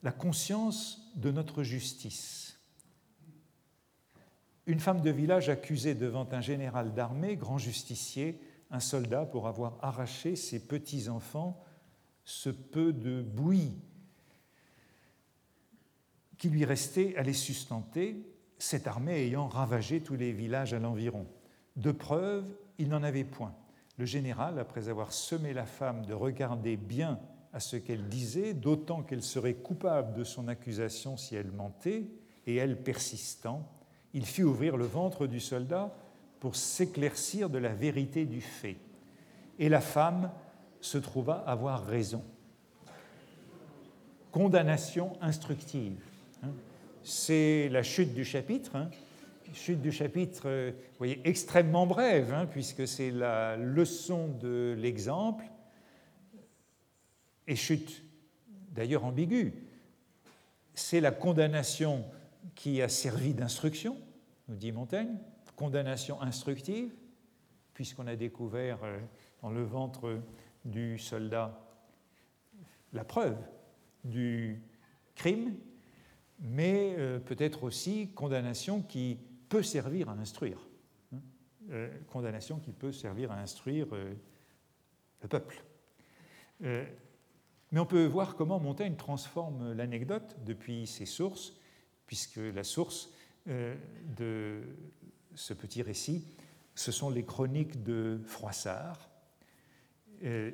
la 0.05 0.13
conscience 0.13 1.13
de 1.17 1.33
notre 1.33 1.65
justice. 1.65 2.61
Une 4.67 4.79
femme 4.79 5.01
de 5.01 5.11
village 5.11 5.49
accusée 5.49 5.97
devant 5.97 6.29
un 6.31 6.41
général 6.41 6.95
d'armée, 6.95 7.35
grand 7.35 7.59
justicier, 7.59 8.41
un 8.71 8.79
soldat 8.79 9.27
pour 9.27 9.49
avoir 9.49 9.79
arraché 9.83 10.37
ses 10.37 10.69
petits-enfants 10.69 11.61
ce 12.25 12.51
peu 12.51 12.93
de 12.93 13.21
bouillie 13.21 13.81
qui 16.39 16.51
lui 16.51 16.65
restait 16.65 17.17
à 17.17 17.25
les 17.25 17.33
sustenter, 17.33 18.32
cette 18.63 18.87
armée 18.87 19.27
ayant 19.27 19.49
ravagé 19.49 20.01
tous 20.01 20.15
les 20.15 20.31
villages 20.31 20.73
à 20.73 20.79
l'environ. 20.79 21.27
De 21.75 21.91
preuves, 21.91 22.47
il 22.79 22.89
n'en 22.89 23.03
avait 23.03 23.25
point. 23.25 23.55
Le 23.99 24.05
général, 24.05 24.61
après 24.61 24.89
avoir 24.89 25.13
semé 25.13 25.53
la 25.53 25.67
femme 25.67 26.07
de 26.07 26.15
regarder 26.15 26.77
bien 26.77 27.19
à 27.53 27.59
ce 27.59 27.77
qu'elle 27.77 28.09
disait, 28.09 28.55
d'autant 28.55 29.03
qu'elle 29.03 29.25
serait 29.25 29.55
coupable 29.55 30.15
de 30.15 30.23
son 30.23 30.47
accusation 30.47 31.17
si 31.17 31.35
elle 31.35 31.51
mentait, 31.51 32.07
et 32.47 32.55
elle 32.55 32.81
persistant, 32.81 33.69
il 34.15 34.25
fit 34.25 34.45
ouvrir 34.45 34.77
le 34.77 34.87
ventre 34.87 35.27
du 35.27 35.41
soldat 35.41 35.93
pour 36.39 36.55
s'éclaircir 36.55 37.51
de 37.51 37.59
la 37.59 37.75
vérité 37.75 38.27
du 38.27 38.41
fait. 38.41 38.77
Et 39.59 39.69
la 39.69 39.81
femme 39.81 40.31
se 40.81 40.99
trouva 40.99 41.35
avoir 41.35 41.85
raison. 41.85 42.23
condamnation 44.31 45.13
instructive. 45.21 46.01
Hein. 46.45 46.53
C'est 47.05 47.69
la 47.71 47.83
chute 47.83 48.15
du 48.15 48.25
chapitre, 48.25 48.77
hein. 48.77 48.89
chute 49.55 49.83
du 49.83 49.91
chapitre, 49.91 50.43
euh, 50.47 50.73
voyez, 50.99 51.21
extrêmement 51.25 51.87
brève, 51.87 52.33
hein, 52.33 52.47
puisque 52.47 52.87
c'est 52.87 53.11
la 53.11 53.57
leçon 53.57 54.29
de 54.29 54.77
l'exemple, 54.79 55.45
et 57.49 57.57
chute 57.57 58.05
d'ailleurs 58.71 59.05
ambiguë. 59.05 59.53
C'est 60.75 61.01
la 61.01 61.11
condamnation 61.11 62.05
qui 62.55 62.81
a 62.81 62.89
servi 62.89 63.35
d'instruction, 63.35 63.97
nous 64.49 64.57
dit 64.57 64.71
Montaigne, 64.71 65.19
condamnation 65.57 66.23
instructive, 66.23 66.93
puisqu'on 67.75 68.07
a 68.07 68.15
découvert 68.15 68.79
euh, 68.85 68.99
dans 69.43 69.51
le 69.51 69.65
ventre 69.65 70.21
du 70.65 70.99
soldat 70.99 71.59
la 72.93 73.05
preuve 73.05 73.37
du 74.05 74.63
crime, 75.17 75.57
mais 76.43 76.95
euh, 76.99 77.19
peut-être 77.19 77.65
aussi 77.65 78.11
condamnation 78.13 78.83
qui 78.83 79.19
peut 79.49 79.63
servir 79.63 80.11
à 80.11 80.13
instruire. 80.13 80.59
Hein, 81.15 81.21
euh, 81.71 81.91
condamnation 82.09 82.59
qui 82.59 82.73
peut 82.73 82.93
servir 82.93 83.33
à 83.33 83.39
instruire 83.39 83.87
le 83.93 85.29
peuple. 85.29 85.63
mais 86.61 87.81
on 87.81 87.87
peut 87.87 88.05
voir 88.05 88.37
comment 88.37 88.61
Montaigne 88.61 88.97
transforme 88.97 89.73
l'anecdote 89.73 90.37
depuis 90.45 90.87
ses 90.87 91.07
sources, 91.07 91.55
puisque 92.07 92.37
la 92.37 92.65
source 92.65 93.11
de 93.47 94.63
ce 95.35 95.55
petit 95.55 95.83
récit, 95.83 96.25
ce 96.75 96.93
sont 96.93 97.11
les 97.11 97.25
chroniques 97.25 97.83
de 97.83 98.21
Froissart. 98.25 99.11
Euh, 100.25 100.51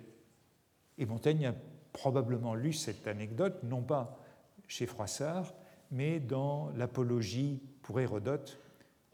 et 0.97 1.07
Montaigne 1.07 1.47
a 1.47 1.55
probablement 1.93 2.55
lu 2.55 2.73
cette 2.73 3.07
anecdote, 3.07 3.63
non 3.63 3.83
pas 3.83 4.19
chez 4.67 4.87
Froissart, 4.87 5.55
mais 5.91 6.21
dans 6.21 6.71
l'apologie 6.77 7.61
pour 7.83 8.01
Hérodote 8.01 8.59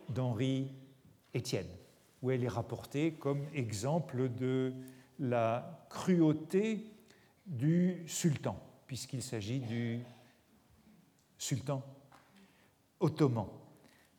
d'Henri 0.09 0.72
Étienne, 1.33 1.68
où 2.22 2.31
elle 2.31 2.45
est 2.45 2.49
rapportée 2.49 3.12
comme 3.12 3.45
exemple 3.55 4.29
de 4.31 4.72
la 5.18 5.87
cruauté 5.91 6.85
du 7.47 8.03
sultan, 8.07 8.59
puisqu'il 8.87 9.22
s'agit 9.22 9.61
du 9.61 10.01
sultan 11.39 11.83
ottoman. 13.01 13.49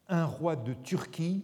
Un 0.07 0.25
roi 0.25 0.55
de 0.55 0.73
Turquie, 0.73 1.43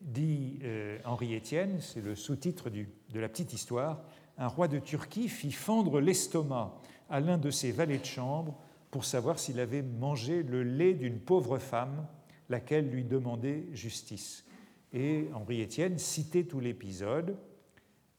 dit 0.00 0.58
euh, 0.62 0.98
Henri 1.04 1.34
Étienne, 1.34 1.78
c'est 1.80 2.00
le 2.00 2.14
sous-titre 2.14 2.70
de 2.70 3.20
la 3.20 3.28
petite 3.28 3.52
histoire, 3.52 4.02
un 4.38 4.48
roi 4.48 4.66
de 4.66 4.78
Turquie 4.78 5.28
fit 5.28 5.52
fendre 5.52 6.00
l'estomac 6.00 6.74
à 7.10 7.20
l'un 7.20 7.36
de 7.36 7.50
ses 7.50 7.72
valets 7.72 7.98
de 7.98 8.04
chambre 8.04 8.56
pour 8.90 9.04
savoir 9.04 9.38
s'il 9.38 9.60
avait 9.60 9.82
mangé 9.82 10.42
le 10.42 10.62
lait 10.62 10.94
d'une 10.94 11.20
pauvre 11.20 11.58
femme, 11.58 12.06
laquelle 12.48 12.90
lui 12.90 13.04
demandait 13.04 13.66
justice. 13.72 14.44
Et 14.92 15.28
Henri 15.32 15.60
Étienne 15.60 15.98
citait 15.98 16.44
tout 16.44 16.60
l'épisode, 16.60 17.36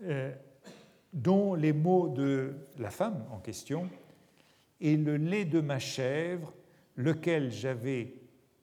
euh, 0.03 0.33
dont 1.13 1.53
les 1.53 1.73
mots 1.73 2.07
de 2.07 2.53
la 2.77 2.89
femme 2.89 3.25
en 3.31 3.39
question 3.39 3.89
et 4.79 4.97
le 4.97 5.17
lait 5.17 5.45
de 5.45 5.59
ma 5.59 5.79
chèvre, 5.79 6.53
lequel 6.95 7.51
j'avais 7.51 8.15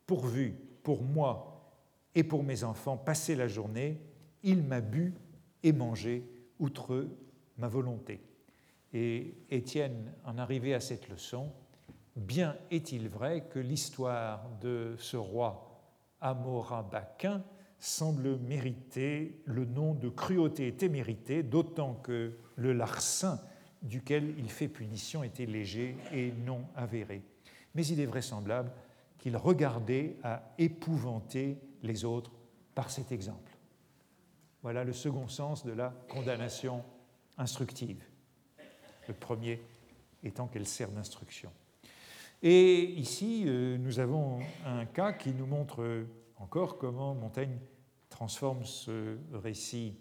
pourvu 0.07 0.55
pour 0.83 1.03
moi 1.03 1.73
et 2.15 2.25
pour 2.25 2.43
mes 2.43 2.65
enfants 2.65 2.97
passer 2.97 3.37
la 3.37 3.47
journée, 3.47 4.01
il 4.43 4.63
m'a 4.63 4.81
bu 4.81 5.15
et 5.63 5.73
mangé 5.73 6.25
outre 6.59 7.09
ma 7.57 7.69
volonté. 7.69 8.21
Et 8.93 9.35
Étienne 9.51 10.13
en 10.25 10.39
arrivait 10.39 10.75
à 10.75 10.81
cette 10.81 11.09
leçon. 11.09 11.53
Bien 12.19 12.57
est-il 12.73 13.09
vrai 13.09 13.45
que 13.49 13.61
l'histoire 13.61 14.49
de 14.61 14.97
ce 14.99 15.17
roi 15.17 15.81
amorabaquin 16.21 17.45
semble 17.79 18.39
mériter 18.39 19.41
le 19.45 19.65
nom 19.65 19.95
de 19.95 20.09
cruauté 20.09 20.75
témérité, 20.75 21.45
d'autant 21.45 21.95
que 21.95 22.37
le 22.57 22.73
larcin 22.73 23.41
duquel 23.83 24.35
il 24.37 24.51
fait 24.51 24.67
punition 24.67 25.23
était 25.23 25.47
léger 25.47 25.97
et 26.13 26.33
non 26.33 26.65
avéré. 26.75 27.23
Mais 27.77 27.87
il 27.87 28.01
est 28.01 28.07
vraisemblable 28.07 28.73
qu'il 29.19 29.37
regardait 29.37 30.17
à 30.25 30.43
épouvanter 30.59 31.61
les 31.85 32.05
autres 32.05 32.33
par 32.75 32.91
cet 32.91 33.13
exemple. 33.13 33.57
Voilà 34.63 34.83
le 34.83 34.93
second 34.93 35.29
sens 35.29 35.65
de 35.65 35.71
la 35.71 35.95
condamnation 36.09 36.83
instructive. 37.37 38.03
Le 39.07 39.15
premier 39.15 39.63
étant 40.25 40.49
qu'elle 40.49 40.67
sert 40.67 40.91
d'instruction. 40.91 41.53
Et 42.41 42.85
ici, 42.93 43.45
euh, 43.47 43.77
nous 43.79 43.99
avons 43.99 44.39
un 44.65 44.87
cas 44.87 45.13
qui 45.13 45.33
nous 45.33 45.47
montre 45.47 46.07
encore 46.37 46.79
comment 46.79 47.13
Montaigne 47.15 47.59
transforme 48.09 48.65
ce 48.65 49.19
récit 49.33 49.97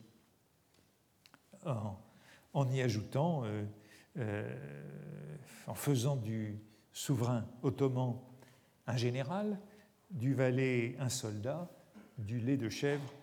en, 1.65 2.67
y 2.71 2.81
ajoutant, 2.81 3.41
euh, 3.43 3.65
euh, 4.19 4.55
en 5.65 5.73
faisant 5.73 6.15
du 6.15 6.59
souverain 6.91 7.43
ottoman 7.63 8.19
un 8.85 8.97
général, 8.97 9.59
du 10.11 10.35
valet 10.35 10.95
un 10.99 11.09
soldat, 11.09 11.67
du 12.19 12.39
lait 12.39 12.57
de 12.57 12.69
chèvre 12.69 13.13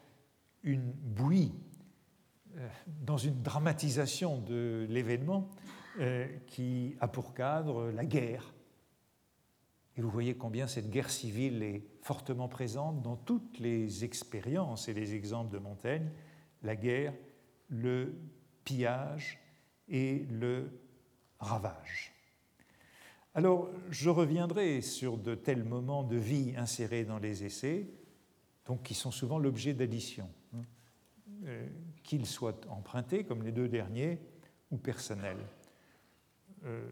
une 0.65 0.91
bouillie. 0.91 1.55
Dans 2.87 3.19
une 3.19 3.43
dramatisation 3.43 4.41
de 4.41 4.87
l'événement 4.89 5.51
qui 6.47 6.97
a 7.01 7.09
pour 7.09 7.35
cadre 7.35 7.91
la 7.91 8.05
guerre. 8.05 8.54
Et 9.97 10.03
vous 10.03 10.11
voyez 10.11 10.35
combien 10.35 10.67
cette 10.67 10.91
guerre 10.91 11.11
civile 11.11 11.63
est 11.63 11.83
fortement 12.03 12.49
présente 12.49 13.01
dans 13.03 13.17
toutes 13.17 13.59
les 13.59 14.05
expériences 14.05 14.89
et 14.89 14.95
les 14.95 15.15
exemples 15.15 15.53
de 15.53 15.59
Montaigne, 15.59 16.11
la 16.63 16.75
guerre, 16.75 17.15
le 17.69 18.15
pillage 18.65 19.39
et 19.89 20.27
le 20.31 20.71
ravage. 21.39 22.13
Alors, 23.35 23.69
je 23.91 24.11
reviendrai 24.11 24.81
sur 24.81 25.19
de 25.19 25.35
tels 25.35 25.65
moments 25.65 26.05
de 26.05 26.17
vie 26.17 26.55
insérés 26.57 27.05
dans 27.05 27.19
les 27.19 27.45
essais, 27.45 27.89
donc 28.67 28.83
qui 28.83 28.95
sont 28.95 29.11
souvent 29.11 29.39
l'objet 29.39 29.75
d'addition, 29.75 30.29
hein, 30.55 30.63
euh, 31.47 31.67
qu'ils 32.03 32.27
soient 32.27 32.61
empruntés, 32.69 33.25
comme 33.25 33.43
les 33.43 33.53
deux 33.53 33.69
derniers, 33.69 34.21
ou 34.71 34.77
personnels. 34.77 35.45
Euh, 36.65 36.89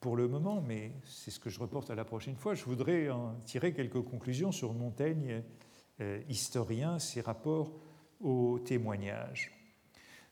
pour 0.00 0.16
le 0.16 0.28
moment, 0.28 0.60
mais 0.60 0.92
c'est 1.04 1.30
ce 1.30 1.40
que 1.40 1.50
je 1.50 1.58
reporte 1.58 1.90
à 1.90 1.94
la 1.94 2.04
prochaine 2.04 2.36
fois, 2.36 2.54
je 2.54 2.64
voudrais 2.64 3.10
en 3.10 3.34
tirer 3.44 3.72
quelques 3.72 4.02
conclusions 4.02 4.52
sur 4.52 4.72
Montaigne, 4.72 5.42
euh, 6.00 6.20
historien, 6.28 6.98
ses 6.98 7.20
rapports 7.20 7.72
au 8.20 8.58
témoignage. 8.60 9.52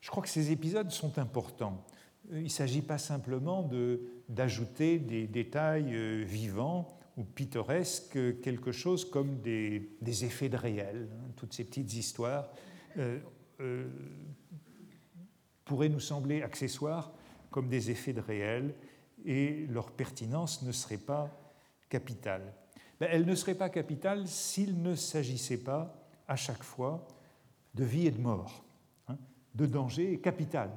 Je 0.01 0.11
crois 0.11 0.23
que 0.23 0.29
ces 0.29 0.53
épisodes 0.53 0.91
sont 0.91 1.19
importants 1.19 1.85
il 2.33 2.45
ne 2.45 2.49
s'agit 2.49 2.83
pas 2.83 2.99
simplement 2.99 3.69
d'ajouter 4.29 4.99
des 4.99 5.27
détails 5.27 5.95
euh, 5.95 6.25
vivants 6.25 6.89
ou 7.17 7.25
pittoresques, 7.25 8.41
quelque 8.43 8.73
chose 8.73 9.05
comme 9.09 9.41
des, 9.41 9.89
effets 10.25 10.49
de 10.49 10.57
réel. 10.57 11.09
Hein. 11.13 11.31
Toutes 11.37 11.55
ces 11.55 11.65
petites 11.65 11.95
histoires 11.95 12.51
euh, 12.99 13.19
euh, 13.61 13.87
pourraient 15.65 15.89
nous 15.89 16.01
sembler 16.01 16.43
accessoires 16.43 17.13
comme 17.51 17.69
des 17.69 17.91
effets 17.91 18.13
de 18.13 18.21
réel 18.21 18.75
et 19.27 19.67
leur 19.67 19.91
pertinence 19.91 20.63
ne 20.63 20.73
serait 20.73 20.97
pas 20.97 21.31
capitale. 21.89 22.55
Ben, 22.99 23.09
elle 23.13 23.27
ne 23.27 23.35
serait 23.35 23.55
pas 23.55 23.69
capitale 23.69 24.27
s'il 24.27 24.81
ne 24.83 24.95
s'agissait 24.95 25.63
pas 25.63 25.95
à 26.27 26.37
chaque 26.37 26.63
fois 26.63 27.07
de 27.75 27.85
vie 27.85 28.07
et 28.07 28.11
de 28.11 28.21
mort 28.21 28.67
de 29.57 29.65
danger 29.65 30.21
capital, 30.21 30.71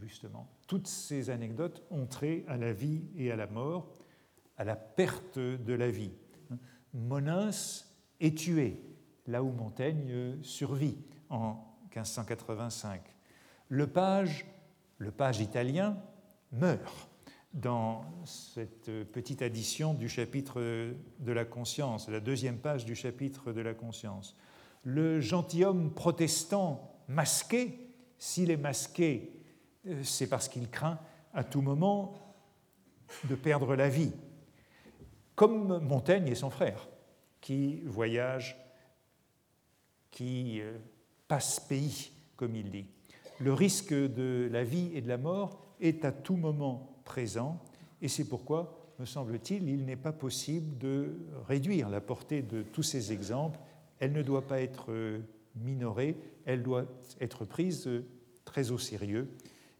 justement. 0.00 0.48
Toutes 0.66 0.86
ces 0.86 1.28
anecdotes 1.28 1.82
ont 1.90 2.06
trait 2.06 2.44
à 2.48 2.56
la 2.56 2.72
vie 2.72 3.02
et 3.14 3.30
à 3.30 3.36
la 3.36 3.46
mort, 3.46 3.92
à 4.56 4.64
la 4.64 4.74
perte 4.74 5.38
de 5.38 5.72
la 5.74 5.90
vie. 5.90 6.12
Monins 6.94 7.50
est 8.20 8.38
tué, 8.38 8.80
là 9.26 9.42
où 9.42 9.50
Montaigne 9.52 10.42
survit 10.42 10.96
en 11.28 11.62
1585. 11.94 13.02
Le 13.68 13.86
page, 13.86 14.46
le 14.96 15.10
page 15.10 15.40
italien, 15.40 15.98
meurt 16.52 17.10
dans 17.56 18.04
cette 18.24 18.90
petite 19.10 19.42
addition 19.42 19.94
du 19.94 20.08
chapitre 20.08 20.60
de 20.60 21.32
la 21.32 21.44
conscience, 21.44 22.08
la 22.08 22.20
deuxième 22.20 22.58
page 22.58 22.84
du 22.84 22.94
chapitre 22.94 23.52
de 23.52 23.60
la 23.60 23.74
conscience. 23.74 24.36
Le 24.84 25.20
gentilhomme 25.20 25.92
protestant 25.92 26.92
masqué 27.08 27.86
s'il 28.18 28.50
est 28.50 28.56
masqué, 28.56 29.30
euh, 29.86 30.02
c'est 30.02 30.28
parce 30.28 30.48
qu'il 30.48 30.70
craint 30.70 30.98
à 31.34 31.44
tout 31.44 31.60
moment 31.60 32.14
de 33.24 33.34
perdre 33.34 33.76
la 33.76 33.88
vie, 33.88 34.12
comme 35.34 35.78
Montaigne 35.80 36.28
et 36.28 36.34
son 36.34 36.50
frère, 36.50 36.88
qui 37.40 37.80
voyagent, 37.84 38.56
qui 40.10 40.60
euh, 40.60 40.78
passent 41.28 41.60
pays, 41.60 42.10
comme 42.36 42.56
il 42.56 42.70
dit. 42.70 42.86
Le 43.38 43.52
risque 43.52 43.92
de 43.92 44.48
la 44.50 44.64
vie 44.64 44.90
et 44.94 45.02
de 45.02 45.08
la 45.08 45.18
mort 45.18 45.62
est 45.80 46.04
à 46.04 46.12
tout 46.12 46.36
moment 46.36 46.95
présent, 47.06 47.58
et 48.02 48.08
c'est 48.08 48.28
pourquoi, 48.28 48.92
me 48.98 49.06
semble-t-il, 49.06 49.66
il 49.68 49.86
n'est 49.86 49.96
pas 49.96 50.12
possible 50.12 50.76
de 50.76 51.14
réduire 51.46 51.88
la 51.88 52.02
portée 52.02 52.42
de 52.42 52.62
tous 52.62 52.82
ces 52.82 53.12
exemples. 53.12 53.58
Elle 53.98 54.12
ne 54.12 54.22
doit 54.22 54.46
pas 54.46 54.60
être 54.60 54.92
minorée, 55.54 56.18
elle 56.44 56.62
doit 56.62 56.84
être 57.20 57.46
prise 57.46 57.88
très 58.44 58.70
au 58.70 58.76
sérieux, 58.78 59.28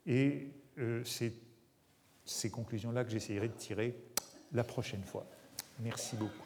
et 0.06 0.48
c'est 1.04 1.34
ces 2.24 2.50
conclusions-là 2.50 3.04
que 3.04 3.10
j'essayerai 3.10 3.48
de 3.48 3.54
tirer 3.54 3.98
la 4.52 4.64
prochaine 4.64 5.04
fois. 5.04 5.26
Merci 5.80 6.16
beaucoup. 6.16 6.45